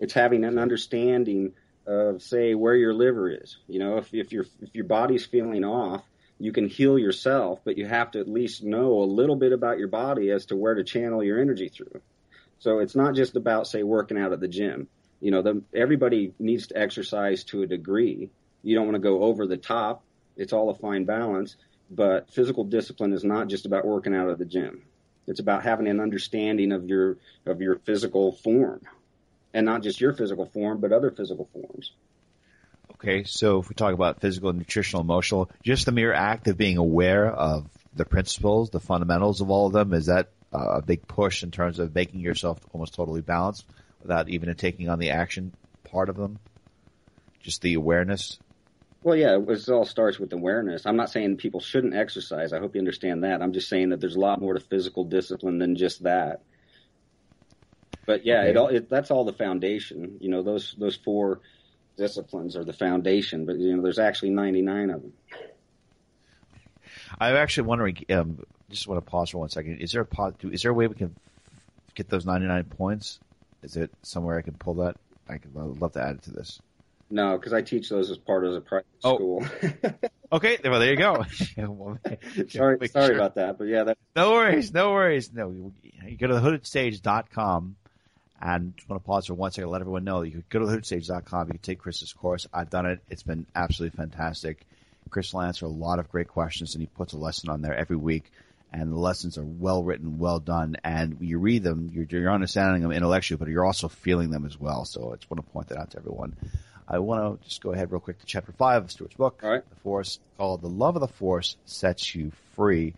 It's 0.01 0.13
having 0.13 0.45
an 0.45 0.59
understanding 0.59 1.53
of, 1.87 2.23
say, 2.23 2.55
where 2.57 2.75
your 2.75 2.95
liver 2.95 3.31
is. 3.31 3.59
You 3.69 3.79
know, 3.79 3.99
if 3.99 4.13
if 4.13 4.33
your 4.33 4.47
if 4.61 4.75
your 4.75 4.87
body's 4.87 5.25
feeling 5.25 5.63
off, 5.63 6.03
you 6.41 6.53
can 6.53 6.69
heal 6.69 6.99
yourself, 6.99 7.61
but 7.65 7.77
you 7.77 7.87
have 7.87 8.11
to 8.13 8.19
at 8.19 8.29
least 8.29 8.65
know 8.65 9.03
a 9.03 9.05
little 9.05 9.37
bit 9.37 9.53
about 9.53 9.79
your 9.79 9.89
body 9.89 10.31
as 10.31 10.47
to 10.47 10.57
where 10.57 10.75
to 10.75 10.83
channel 10.83 11.23
your 11.23 11.39
energy 11.39 11.69
through. 11.69 12.01
So 12.59 12.79
it's 12.79 12.97
not 12.97 13.15
just 13.15 13.37
about, 13.37 13.67
say, 13.67 13.83
working 13.83 14.19
out 14.19 14.33
at 14.33 14.41
the 14.41 14.49
gym. 14.49 14.89
You 15.21 15.33
know, 15.33 15.43
the, 15.43 15.63
everybody 15.75 16.33
needs 16.39 16.69
to 16.69 16.79
exercise 16.79 17.45
to 17.45 17.63
a 17.63 17.67
degree. 17.67 18.31
You 18.63 18.75
don't 18.75 18.87
want 18.87 18.95
to 18.95 19.01
go 19.01 19.23
over 19.23 19.47
the 19.47 19.59
top. 19.59 20.03
It's 20.35 20.55
all 20.55 20.71
a 20.71 20.75
fine 20.75 21.05
balance. 21.05 21.57
But 21.91 22.31
physical 22.31 22.65
discipline 22.65 23.13
is 23.13 23.23
not 23.23 23.49
just 23.49 23.67
about 23.67 23.87
working 23.87 24.15
out 24.15 24.31
at 24.31 24.39
the 24.39 24.47
gym. 24.47 24.83
It's 25.27 25.41
about 25.41 25.63
having 25.63 25.89
an 25.89 26.01
understanding 26.01 26.73
of 26.73 26.89
your 26.89 27.19
of 27.45 27.61
your 27.61 27.77
physical 27.81 28.33
form, 28.33 28.81
and 29.53 29.67
not 29.67 29.83
just 29.83 30.01
your 30.01 30.15
physical 30.15 30.47
form, 30.47 30.81
but 30.81 30.93
other 30.93 31.11
physical 31.11 31.49
forms. 31.53 31.93
Okay, 33.03 33.25
so 33.25 33.61
if 33.61 33.71
we 33.71 33.75
talk 33.75 33.95
about 33.95 34.21
physical, 34.21 34.53
nutritional, 34.53 35.01
emotional, 35.01 35.51
just 35.63 35.87
the 35.87 35.93
mere 35.93 36.13
act 36.13 36.49
of 36.49 36.59
being 36.59 36.77
aware 36.77 37.27
of 37.27 37.67
the 37.95 38.05
principles, 38.05 38.69
the 38.69 38.79
fundamentals 38.79 39.41
of 39.41 39.51
all 39.51 39.69
of 39.69 39.73
them, 39.73 39.95
is 39.95 40.07
that 40.07 40.29
a 40.53 40.83
big 40.83 41.09
push 41.09 41.43
in 41.43 41.51
terms 41.51 41.79
of 41.79 41.95
making 41.95 42.21
yourself 42.21 42.59
almost 42.75 42.95
totally 42.95 43.23
balanced 43.23 43.65
without 44.03 44.29
even 44.29 44.55
taking 44.55 44.91
on 44.91 44.99
the 44.99 45.13
action 45.13 45.55
part 45.85 46.11
of 46.11 46.17
them? 46.17 46.39
Just 47.41 47.63
the 47.63 47.73
awareness? 47.73 48.39
Well, 49.03 49.17
yeah, 49.17 49.39
it 49.49 49.69
all 49.71 49.87
starts 49.87 50.19
with 50.19 50.35
awareness. 50.35 50.85
I'm 50.85 50.97
not 50.97 51.09
saying 51.09 51.39
people 51.39 51.61
shouldn't 51.61 51.95
exercise. 51.95 52.53
I 52.53 52.59
hope 52.59 52.75
you 52.75 52.81
understand 52.83 53.25
that. 53.25 53.41
I'm 53.41 53.55
just 53.55 53.71
saying 53.71 53.89
that 53.91 54.01
there's 54.03 54.17
a 54.17 54.21
lot 54.21 54.43
more 54.43 54.53
to 54.53 54.61
physical 54.61 55.05
discipline 55.05 55.59
than 55.59 55.75
just 55.75 56.03
that. 56.03 56.43
But 58.05 58.27
yeah, 58.27 58.43
it 58.43 58.59
all 58.59 58.69
it, 58.69 58.91
that's 58.91 59.11
all 59.11 59.25
the 59.25 59.33
foundation. 59.33 60.19
You 60.21 60.29
know, 60.29 60.43
those 60.43 60.75
those 60.79 60.97
four 60.97 61.41
disciplines 62.01 62.57
are 62.57 62.65
the 62.65 62.73
foundation. 62.73 63.45
But 63.45 63.59
you 63.59 63.77
know, 63.77 63.83
there's 63.83 63.99
actually 63.99 64.31
99 64.31 64.91
of 64.91 65.03
them. 65.03 65.13
I'm 67.21 67.37
actually 67.37 67.69
wondering, 67.69 67.99
um, 68.11 68.45
just 68.71 68.89
want 68.89 69.05
to 69.05 69.11
pause 69.11 69.31
for 69.31 69.39
one 69.39 69.51
second. 69.51 69.79
Is 69.79 69.93
there 69.93 70.03
a 70.03 70.33
is 70.49 70.63
there 70.63 70.71
a 70.71 70.75
way 70.75 70.87
we 70.87 70.95
can 70.95 71.15
get 71.95 72.09
those 72.09 72.25
99 72.27 72.65
points? 72.65 73.21
Is 73.63 73.77
it 73.77 73.91
somewhere 74.03 74.39
I 74.39 74.43
can 74.43 74.55
pull 74.55 74.75
that? 74.75 74.97
I 75.29 75.39
could 75.39 75.55
love 75.55 75.93
to 75.93 76.03
add 76.03 76.17
it 76.17 76.23
to 76.23 76.33
this. 76.33 76.61
No, 77.11 77.37
because 77.37 77.53
I 77.53 77.63
teach 77.63 77.89
those 77.89 78.11
as 78.11 78.17
part 78.19 78.45
of 78.45 78.55
a 78.55 78.61
private 78.61 78.87
Oh. 79.05 79.17
school. 79.17 79.47
Okay, 80.33 80.59
well 80.63 80.79
there 80.79 80.91
you 80.91 80.97
go. 80.97 81.25
sorry, 82.49 82.49
sorry 82.49 82.87
sure. 82.87 83.15
about 83.17 83.35
that, 83.35 83.59
but 83.59 83.65
yeah, 83.65 83.83
that... 83.83 83.99
no 84.15 84.31
worries, 84.31 84.73
no 84.73 84.93
worries. 84.93 85.33
No, 85.33 85.51
you, 85.51 86.17
go 86.17 86.29
to 86.29 86.35
the 86.35 86.41
hoodedsage.com 86.41 87.75
and 88.41 88.77
just 88.77 88.89
want 88.89 89.03
to 89.03 89.07
pause 89.07 89.27
for 89.27 89.35
one 89.35 89.51
second, 89.51 89.71
let 89.71 89.83
everyone 89.83 90.05
know 90.05 90.21
that 90.21 90.29
you 90.29 90.33
can 90.33 90.45
go 90.49 90.59
to 90.61 90.67
hoodedsage.com. 90.67 91.49
You 91.49 91.53
can 91.53 91.59
take 91.61 91.81
Khris's 91.81 92.13
course. 92.13 92.47
I've 92.53 92.71
done 92.71 92.87
it. 92.87 93.01
It's 93.11 93.23
been 93.23 93.47
absolutely 93.55 93.97
fantastic. 93.97 94.67
Khris 95.11 95.33
will 95.33 95.43
answer 95.43 95.67
a 95.67 95.71
lot 95.71 95.99
of 95.99 96.11
great 96.11 96.29
questions, 96.29 96.75
and 96.75 96.83
he 96.83 96.87
puts 96.87 97.13
a 97.13 97.19
lesson 97.19 97.51
on 97.51 97.63
there 97.63 97.75
every 97.75 97.97
week. 97.97 98.31
And 98.73 98.93
the 98.93 98.97
lessons 98.97 99.37
are 99.37 99.45
well 99.45 99.83
written, 99.83 100.19
well 100.19 100.39
done. 100.39 100.77
And 100.85 101.19
when 101.19 101.29
you 101.29 101.39
read 101.39 101.65
them, 101.65 101.91
you're, 101.93 102.07
you're 102.09 102.33
understanding 102.33 102.83
them 102.83 102.93
intellectually, 102.93 103.39
but 103.39 103.49
you're 103.49 103.67
also 103.67 103.89
feeling 103.89 104.31
them 104.31 104.47
as 104.47 104.59
well. 104.61 104.85
So 104.85 105.13
I 105.13 105.17
just 105.17 105.29
want 105.29 105.45
to 105.45 105.53
point 105.53 105.69
that 105.69 105.79
out 105.79 105.91
to 105.91 105.99
everyone. 105.99 106.37
I 106.91 106.99
want 106.99 107.43
to 107.43 107.49
just 107.49 107.63
go 107.63 107.73
ahead 107.73 107.93
real 107.93 108.01
quick 108.01 108.19
to 108.21 108.27
chapter 108.27 108.53
five 108.53 108.85
of 108.85 108.91
Stuart's 108.91 109.15
book, 109.15 109.41
right. 109.43 109.69
The 109.69 109.77
Force, 109.77 110.19
called 110.37 110.61
"The 110.61 110.69
Love 110.69 110.97
of 110.97 111.01
the 111.01 111.09
Force 111.09 111.57
Sets 111.65 112.15
You 112.17 112.33
Free," 112.57 112.95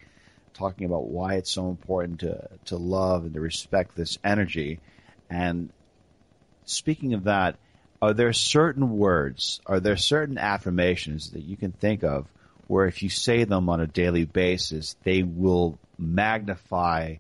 talking 0.55 0.87
about 0.87 1.09
why 1.09 1.35
it's 1.35 1.51
so 1.51 1.69
important 1.69 2.21
to 2.21 2.49
to 2.67 2.77
love 2.79 3.25
and 3.25 3.35
to 3.35 3.41
respect 3.41 3.95
this 3.95 4.19
energy. 4.25 4.81
And 5.33 5.71
speaking 6.67 7.15
of 7.15 7.25
that, 7.25 7.57
are 8.03 8.13
there 8.13 8.35
certain 8.35 8.99
words, 8.99 9.63
are 9.65 9.81
there 9.81 9.97
certain 9.97 10.37
affirmations 10.37 11.31
that 11.31 11.43
you 11.43 11.57
can 11.57 11.73
think 11.73 12.05
of 12.05 12.27
where 12.67 12.87
if 12.87 13.03
you 13.03 13.09
say 13.09 13.45
them 13.45 13.71
on 13.71 13.81
a 13.81 13.87
daily 13.87 14.27
basis, 14.27 14.95
they 15.05 15.23
will 15.23 15.79
magnify 15.99 17.17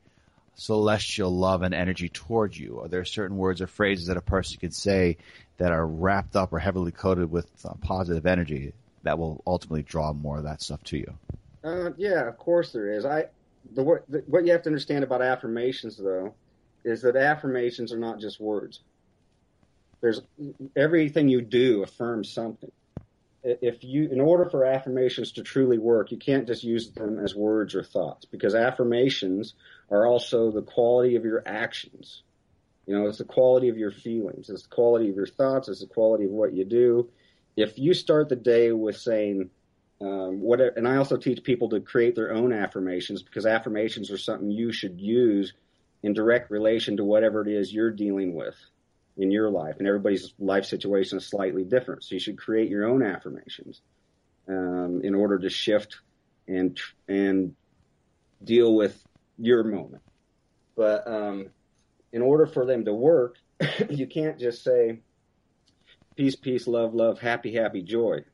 celestial 0.56 1.34
love 1.34 1.62
and 1.62 1.72
energy 1.72 2.10
towards 2.10 2.58
you? 2.58 2.80
Are 2.80 2.88
there 2.88 3.06
certain 3.06 3.38
words 3.38 3.62
or 3.62 3.66
phrases 3.66 4.08
that 4.08 4.18
a 4.18 4.22
person 4.22 4.58
could 4.60 4.74
say 4.74 5.16
that 5.56 5.72
are 5.72 5.86
wrapped 5.86 6.36
up 6.36 6.52
or 6.52 6.58
heavily 6.58 6.92
coated 6.92 7.30
with 7.30 7.48
uh, 7.64 7.72
positive 7.80 8.26
energy 8.26 8.74
that 9.04 9.18
will 9.18 9.42
ultimately 9.46 9.82
draw 9.82 10.12
more 10.12 10.36
of 10.36 10.44
that 10.44 10.60
stuff 10.60 10.84
to 10.84 10.98
you? 10.98 11.14
Uh, 11.64 11.90
yeah, 11.96 12.28
of 12.28 12.36
course 12.36 12.72
there 12.72 12.92
is. 12.92 13.06
I 13.06 13.26
the, 13.74 14.02
the 14.08 14.18
what 14.26 14.44
you 14.44 14.52
have 14.52 14.62
to 14.62 14.68
understand 14.68 15.02
about 15.02 15.22
affirmations 15.22 15.96
though 15.96 16.34
is 16.84 17.02
that 17.02 17.16
affirmations 17.16 17.92
are 17.92 17.98
not 17.98 18.20
just 18.20 18.40
words. 18.40 18.80
There's 20.00 20.20
everything 20.76 21.28
you 21.28 21.40
do 21.40 21.82
affirms 21.82 22.32
something. 22.32 22.72
If 23.44 23.82
you, 23.82 24.08
in 24.08 24.20
order 24.20 24.48
for 24.48 24.64
affirmations 24.64 25.32
to 25.32 25.42
truly 25.42 25.78
work, 25.78 26.12
you 26.12 26.16
can't 26.16 26.46
just 26.46 26.62
use 26.62 26.90
them 26.90 27.18
as 27.18 27.34
words 27.34 27.74
or 27.74 27.82
thoughts 27.82 28.24
because 28.24 28.54
affirmations 28.54 29.54
are 29.90 30.06
also 30.06 30.50
the 30.50 30.62
quality 30.62 31.16
of 31.16 31.24
your 31.24 31.42
actions. 31.46 32.22
You 32.86 32.98
know, 32.98 33.06
it's 33.06 33.18
the 33.18 33.24
quality 33.24 33.68
of 33.68 33.78
your 33.78 33.92
feelings, 33.92 34.50
it's 34.50 34.64
the 34.64 34.74
quality 34.74 35.08
of 35.08 35.16
your 35.16 35.26
thoughts, 35.26 35.68
it's 35.68 35.80
the 35.80 35.86
quality 35.86 36.24
of 36.24 36.30
what 36.30 36.52
you 36.52 36.64
do. 36.64 37.10
If 37.56 37.78
you 37.78 37.94
start 37.94 38.28
the 38.28 38.36
day 38.36 38.72
with 38.72 38.96
saying, 38.96 39.50
um, 40.00 40.42
and 40.76 40.88
I 40.88 40.96
also 40.96 41.16
teach 41.16 41.44
people 41.44 41.68
to 41.70 41.80
create 41.80 42.16
their 42.16 42.32
own 42.32 42.52
affirmations 42.52 43.22
because 43.22 43.46
affirmations 43.46 44.10
are 44.10 44.18
something 44.18 44.50
you 44.50 44.72
should 44.72 45.00
use 45.00 45.52
in 46.02 46.12
direct 46.12 46.50
relation 46.50 46.96
to 46.96 47.04
whatever 47.04 47.42
it 47.42 47.48
is 47.48 47.72
you're 47.72 47.90
dealing 47.90 48.34
with 48.34 48.56
in 49.16 49.30
your 49.30 49.50
life. 49.50 49.76
And 49.78 49.86
everybody's 49.86 50.32
life 50.38 50.64
situation 50.64 51.18
is 51.18 51.26
slightly 51.26 51.64
different. 51.64 52.04
So 52.04 52.14
you 52.14 52.20
should 52.20 52.38
create 52.38 52.68
your 52.68 52.86
own 52.86 53.02
affirmations 53.02 53.80
um, 54.48 55.00
in 55.04 55.14
order 55.14 55.38
to 55.38 55.50
shift 55.50 55.98
and 56.48 56.78
and 57.08 57.54
deal 58.42 58.74
with 58.74 59.00
your 59.38 59.62
moment. 59.62 60.02
But 60.76 61.06
um, 61.06 61.50
in 62.12 62.22
order 62.22 62.46
for 62.46 62.66
them 62.66 62.84
to 62.86 62.92
work, 62.92 63.36
you 63.90 64.06
can't 64.06 64.38
just 64.38 64.64
say 64.64 65.00
peace, 66.16 66.36
peace, 66.36 66.66
love, 66.66 66.94
love, 66.94 67.20
happy, 67.20 67.54
happy, 67.54 67.82
joy. 67.82 68.24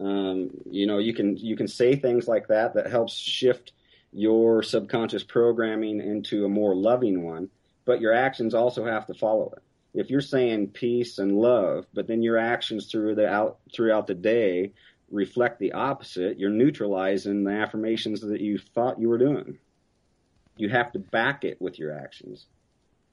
Um, 0.00 0.50
you 0.70 0.86
know, 0.86 0.98
you 0.98 1.14
can 1.14 1.36
you 1.36 1.56
can 1.56 1.68
say 1.68 1.96
things 1.96 2.26
like 2.26 2.48
that 2.48 2.74
that 2.74 2.90
helps 2.90 3.14
shift 3.14 3.72
your 4.12 4.62
subconscious 4.62 5.24
programming 5.24 6.00
into 6.00 6.44
a 6.44 6.48
more 6.48 6.74
loving 6.74 7.22
one, 7.22 7.48
but 7.84 8.00
your 8.00 8.12
actions 8.12 8.54
also 8.54 8.84
have 8.84 9.06
to 9.06 9.14
follow 9.14 9.52
it. 9.56 9.62
If 9.94 10.10
you're 10.10 10.20
saying 10.20 10.68
peace 10.68 11.18
and 11.18 11.36
love, 11.36 11.86
but 11.92 12.06
then 12.06 12.22
your 12.22 12.38
actions 12.38 12.90
through 12.90 13.14
the 13.14 13.28
out 13.28 13.58
throughout 13.72 14.06
the 14.06 14.14
day 14.14 14.72
reflect 15.10 15.58
the 15.58 15.72
opposite, 15.72 16.38
you're 16.38 16.50
neutralizing 16.50 17.44
the 17.44 17.52
affirmations 17.52 18.22
that 18.22 18.40
you 18.40 18.58
thought 18.58 19.00
you 19.00 19.08
were 19.08 19.18
doing. 19.18 19.58
You 20.56 20.70
have 20.70 20.92
to 20.92 20.98
back 20.98 21.44
it 21.44 21.60
with 21.60 21.78
your 21.78 21.92
actions. 21.92 22.46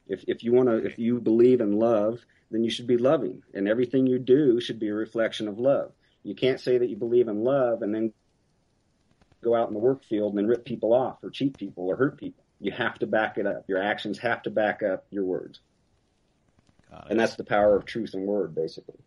If 0.08 0.24
if 0.28 0.44
you 0.44 0.54
want 0.54 0.70
to 0.70 0.78
if 0.78 0.98
you 0.98 1.20
believe 1.20 1.60
in 1.60 1.74
love, 1.74 2.20
then 2.52 2.64
you 2.64 2.70
should 2.70 2.88
be 2.88 2.98
loving 2.98 3.44
and 3.54 3.68
everything 3.68 4.08
you 4.08 4.20
do 4.20 4.60
should 4.60 4.80
be 4.80 4.90
a 4.90 4.94
reflection 4.94 5.48
of 5.48 5.60
love. 5.60 5.92
You 6.24 6.36
can't 6.36 6.60
say 6.60 6.78
that 6.78 6.90
you 6.90 6.96
believe 6.96 7.28
in 7.28 7.44
love 7.44 7.82
and 7.82 7.94
then 7.94 8.14
go 9.42 9.56
out 9.56 9.68
in 9.68 9.74
the 9.74 9.80
work 9.80 10.04
field 10.04 10.32
and 10.34 10.38
then 10.38 10.48
rip 10.48 10.66
people 10.66 10.94
off 10.94 11.24
or 11.24 11.30
cheat 11.30 11.58
people 11.58 11.86
or 11.86 11.96
hurt 11.96 12.18
people. 12.18 12.44
You 12.60 12.72
have 12.72 13.00
to 13.00 13.08
back 13.08 13.38
it 13.38 13.46
up. 13.46 13.66
Your 13.68 13.82
actions 13.82 14.18
have 14.20 14.44
to 14.44 14.50
back 14.50 14.84
up 14.84 15.06
your 15.12 15.24
words. 15.24 15.60
And 17.08 17.20
that's 17.20 17.36
the 17.36 17.44
power 17.44 17.76
of 17.76 17.86
truth 17.86 18.14
and 18.14 18.26
word, 18.26 18.56
basically. 18.56 18.98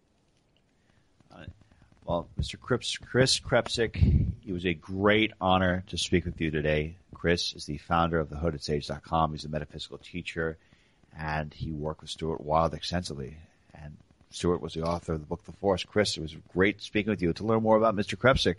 Well, 2.04 2.28
Mr. 2.40 2.58
Khris, 2.58 2.98
Khris 3.00 3.40
Krepcik, 3.40 4.26
it 4.44 4.52
was 4.52 4.66
a 4.66 4.74
great 4.74 5.32
honor 5.40 5.84
to 5.86 5.96
speak 5.96 6.24
with 6.24 6.40
you 6.40 6.50
today. 6.50 6.96
Khris 7.14 7.54
is 7.54 7.64
the 7.64 7.78
founder 7.78 8.18
of 8.18 8.28
thehoodedsage.com. 8.28 9.32
He's 9.32 9.44
a 9.44 9.48
metaphysical 9.48 9.98
teacher, 9.98 10.58
and 11.16 11.54
he 11.54 11.70
worked 11.70 12.00
with 12.00 12.10
Stuart 12.10 12.40
Wilde 12.40 12.74
extensively. 12.74 13.36
And 13.72 13.96
Stuart 14.30 14.60
was 14.60 14.74
the 14.74 14.82
author 14.82 15.12
of 15.12 15.20
the 15.20 15.26
book 15.26 15.44
The 15.44 15.52
Force. 15.52 15.84
Khris, 15.84 16.16
it 16.16 16.22
was 16.22 16.36
great 16.52 16.82
speaking 16.82 17.10
with 17.10 17.22
you. 17.22 17.32
To 17.34 17.44
learn 17.44 17.62
more 17.62 17.76
about 17.76 17.94
Mr. 17.94 18.16
Krepcik, 18.16 18.58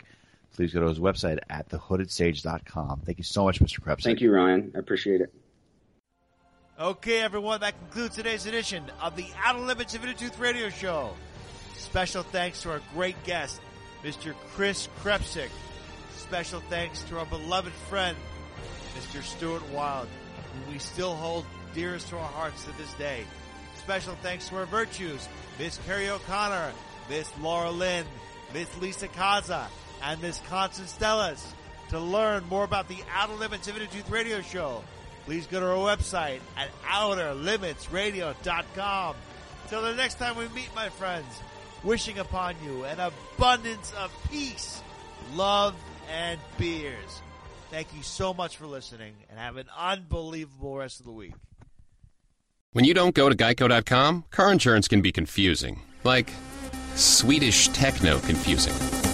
please 0.54 0.72
go 0.72 0.80
to 0.80 0.88
his 0.88 0.98
website 0.98 1.38
at 1.50 1.68
thehoodedsage.com. 1.68 3.02
Thank 3.04 3.18
you 3.18 3.24
so 3.24 3.44
much, 3.44 3.60
Mr. 3.60 3.80
Krepcik. 3.80 4.04
Thank 4.04 4.20
you, 4.20 4.32
Ryan. 4.32 4.72
I 4.74 4.78
appreciate 4.78 5.20
it. 5.20 5.32
Okay, 6.78 7.20
everyone, 7.20 7.60
that 7.60 7.78
concludes 7.78 8.16
today's 8.16 8.46
edition 8.46 8.84
of 9.00 9.14
the 9.14 9.26
Outer 9.44 9.60
Limits 9.60 9.94
of 9.94 10.02
Inner 10.02 10.14
Truth 10.14 10.38
Radio 10.40 10.70
Show. 10.70 11.14
Special 11.76 12.24
thanks 12.24 12.62
to 12.62 12.70
our 12.72 12.80
great 12.94 13.22
guest, 13.24 13.60
Mr. 14.02 14.34
Khris 14.54 14.88
Krepcik. 15.00 15.50
Special 16.16 16.60
thanks 16.68 17.02
to 17.04 17.18
our 17.18 17.26
beloved 17.26 17.72
friend, 17.88 18.16
Mr. 18.96 19.22
Stuart 19.22 19.62
Wilde, 19.70 20.08
who 20.66 20.72
we 20.72 20.78
still 20.78 21.14
hold 21.14 21.44
dearest 21.74 22.08
to 22.08 22.16
our 22.16 22.24
hearts 22.24 22.64
to 22.64 22.72
this 22.76 22.92
day. 22.94 23.24
Special 23.76 24.16
thanks 24.22 24.48
to 24.48 24.56
our 24.56 24.66
virtues, 24.66 25.28
Miss 25.58 25.78
Perry 25.78 26.08
O'Connor, 26.08 26.72
Miss 27.08 27.30
Laura 27.40 27.70
Lynn, 27.70 28.06
Miss 28.52 28.76
Lisa 28.78 29.08
Kaza, 29.08 29.66
and 30.04 30.22
Miss 30.22 30.38
Constance 30.48 30.96
Stellas. 30.98 31.44
To 31.90 31.98
learn 31.98 32.44
more 32.48 32.64
about 32.64 32.88
the 32.88 32.96
Outer 33.14 33.34
Limits 33.34 33.68
Inner 33.68 33.84
Truth 33.86 34.08
Radio 34.10 34.40
Show, 34.40 34.82
please 35.26 35.46
go 35.46 35.60
to 35.60 35.66
our 35.66 35.96
website 35.96 36.40
at 36.56 36.70
outerlimitsradio.com. 36.82 39.16
Till 39.68 39.82
the 39.82 39.94
next 39.94 40.18
time 40.18 40.36
we 40.36 40.48
meet, 40.48 40.70
my 40.74 40.88
friends, 40.88 41.40
wishing 41.82 42.18
upon 42.18 42.54
you 42.64 42.84
an 42.84 42.98
abundance 43.00 43.92
of 43.98 44.10
peace, 44.30 44.82
love, 45.34 45.74
and 46.10 46.40
beers. 46.58 47.22
Thank 47.70 47.94
you 47.94 48.02
so 48.02 48.34
much 48.34 48.56
for 48.56 48.66
listening 48.66 49.14
and 49.30 49.38
have 49.38 49.56
an 49.56 49.66
unbelievable 49.76 50.76
rest 50.76 51.00
of 51.00 51.06
the 51.06 51.12
week. 51.12 51.34
When 52.72 52.84
you 52.84 52.94
don't 52.94 53.14
go 53.14 53.28
to 53.28 53.36
geico.com, 53.36 54.24
car 54.30 54.52
insurance 54.52 54.88
can 54.88 55.00
be 55.00 55.12
confusing. 55.12 55.80
Like 56.02 56.32
Swedish 56.94 57.68
techno 57.68 58.18
confusing. 58.20 59.13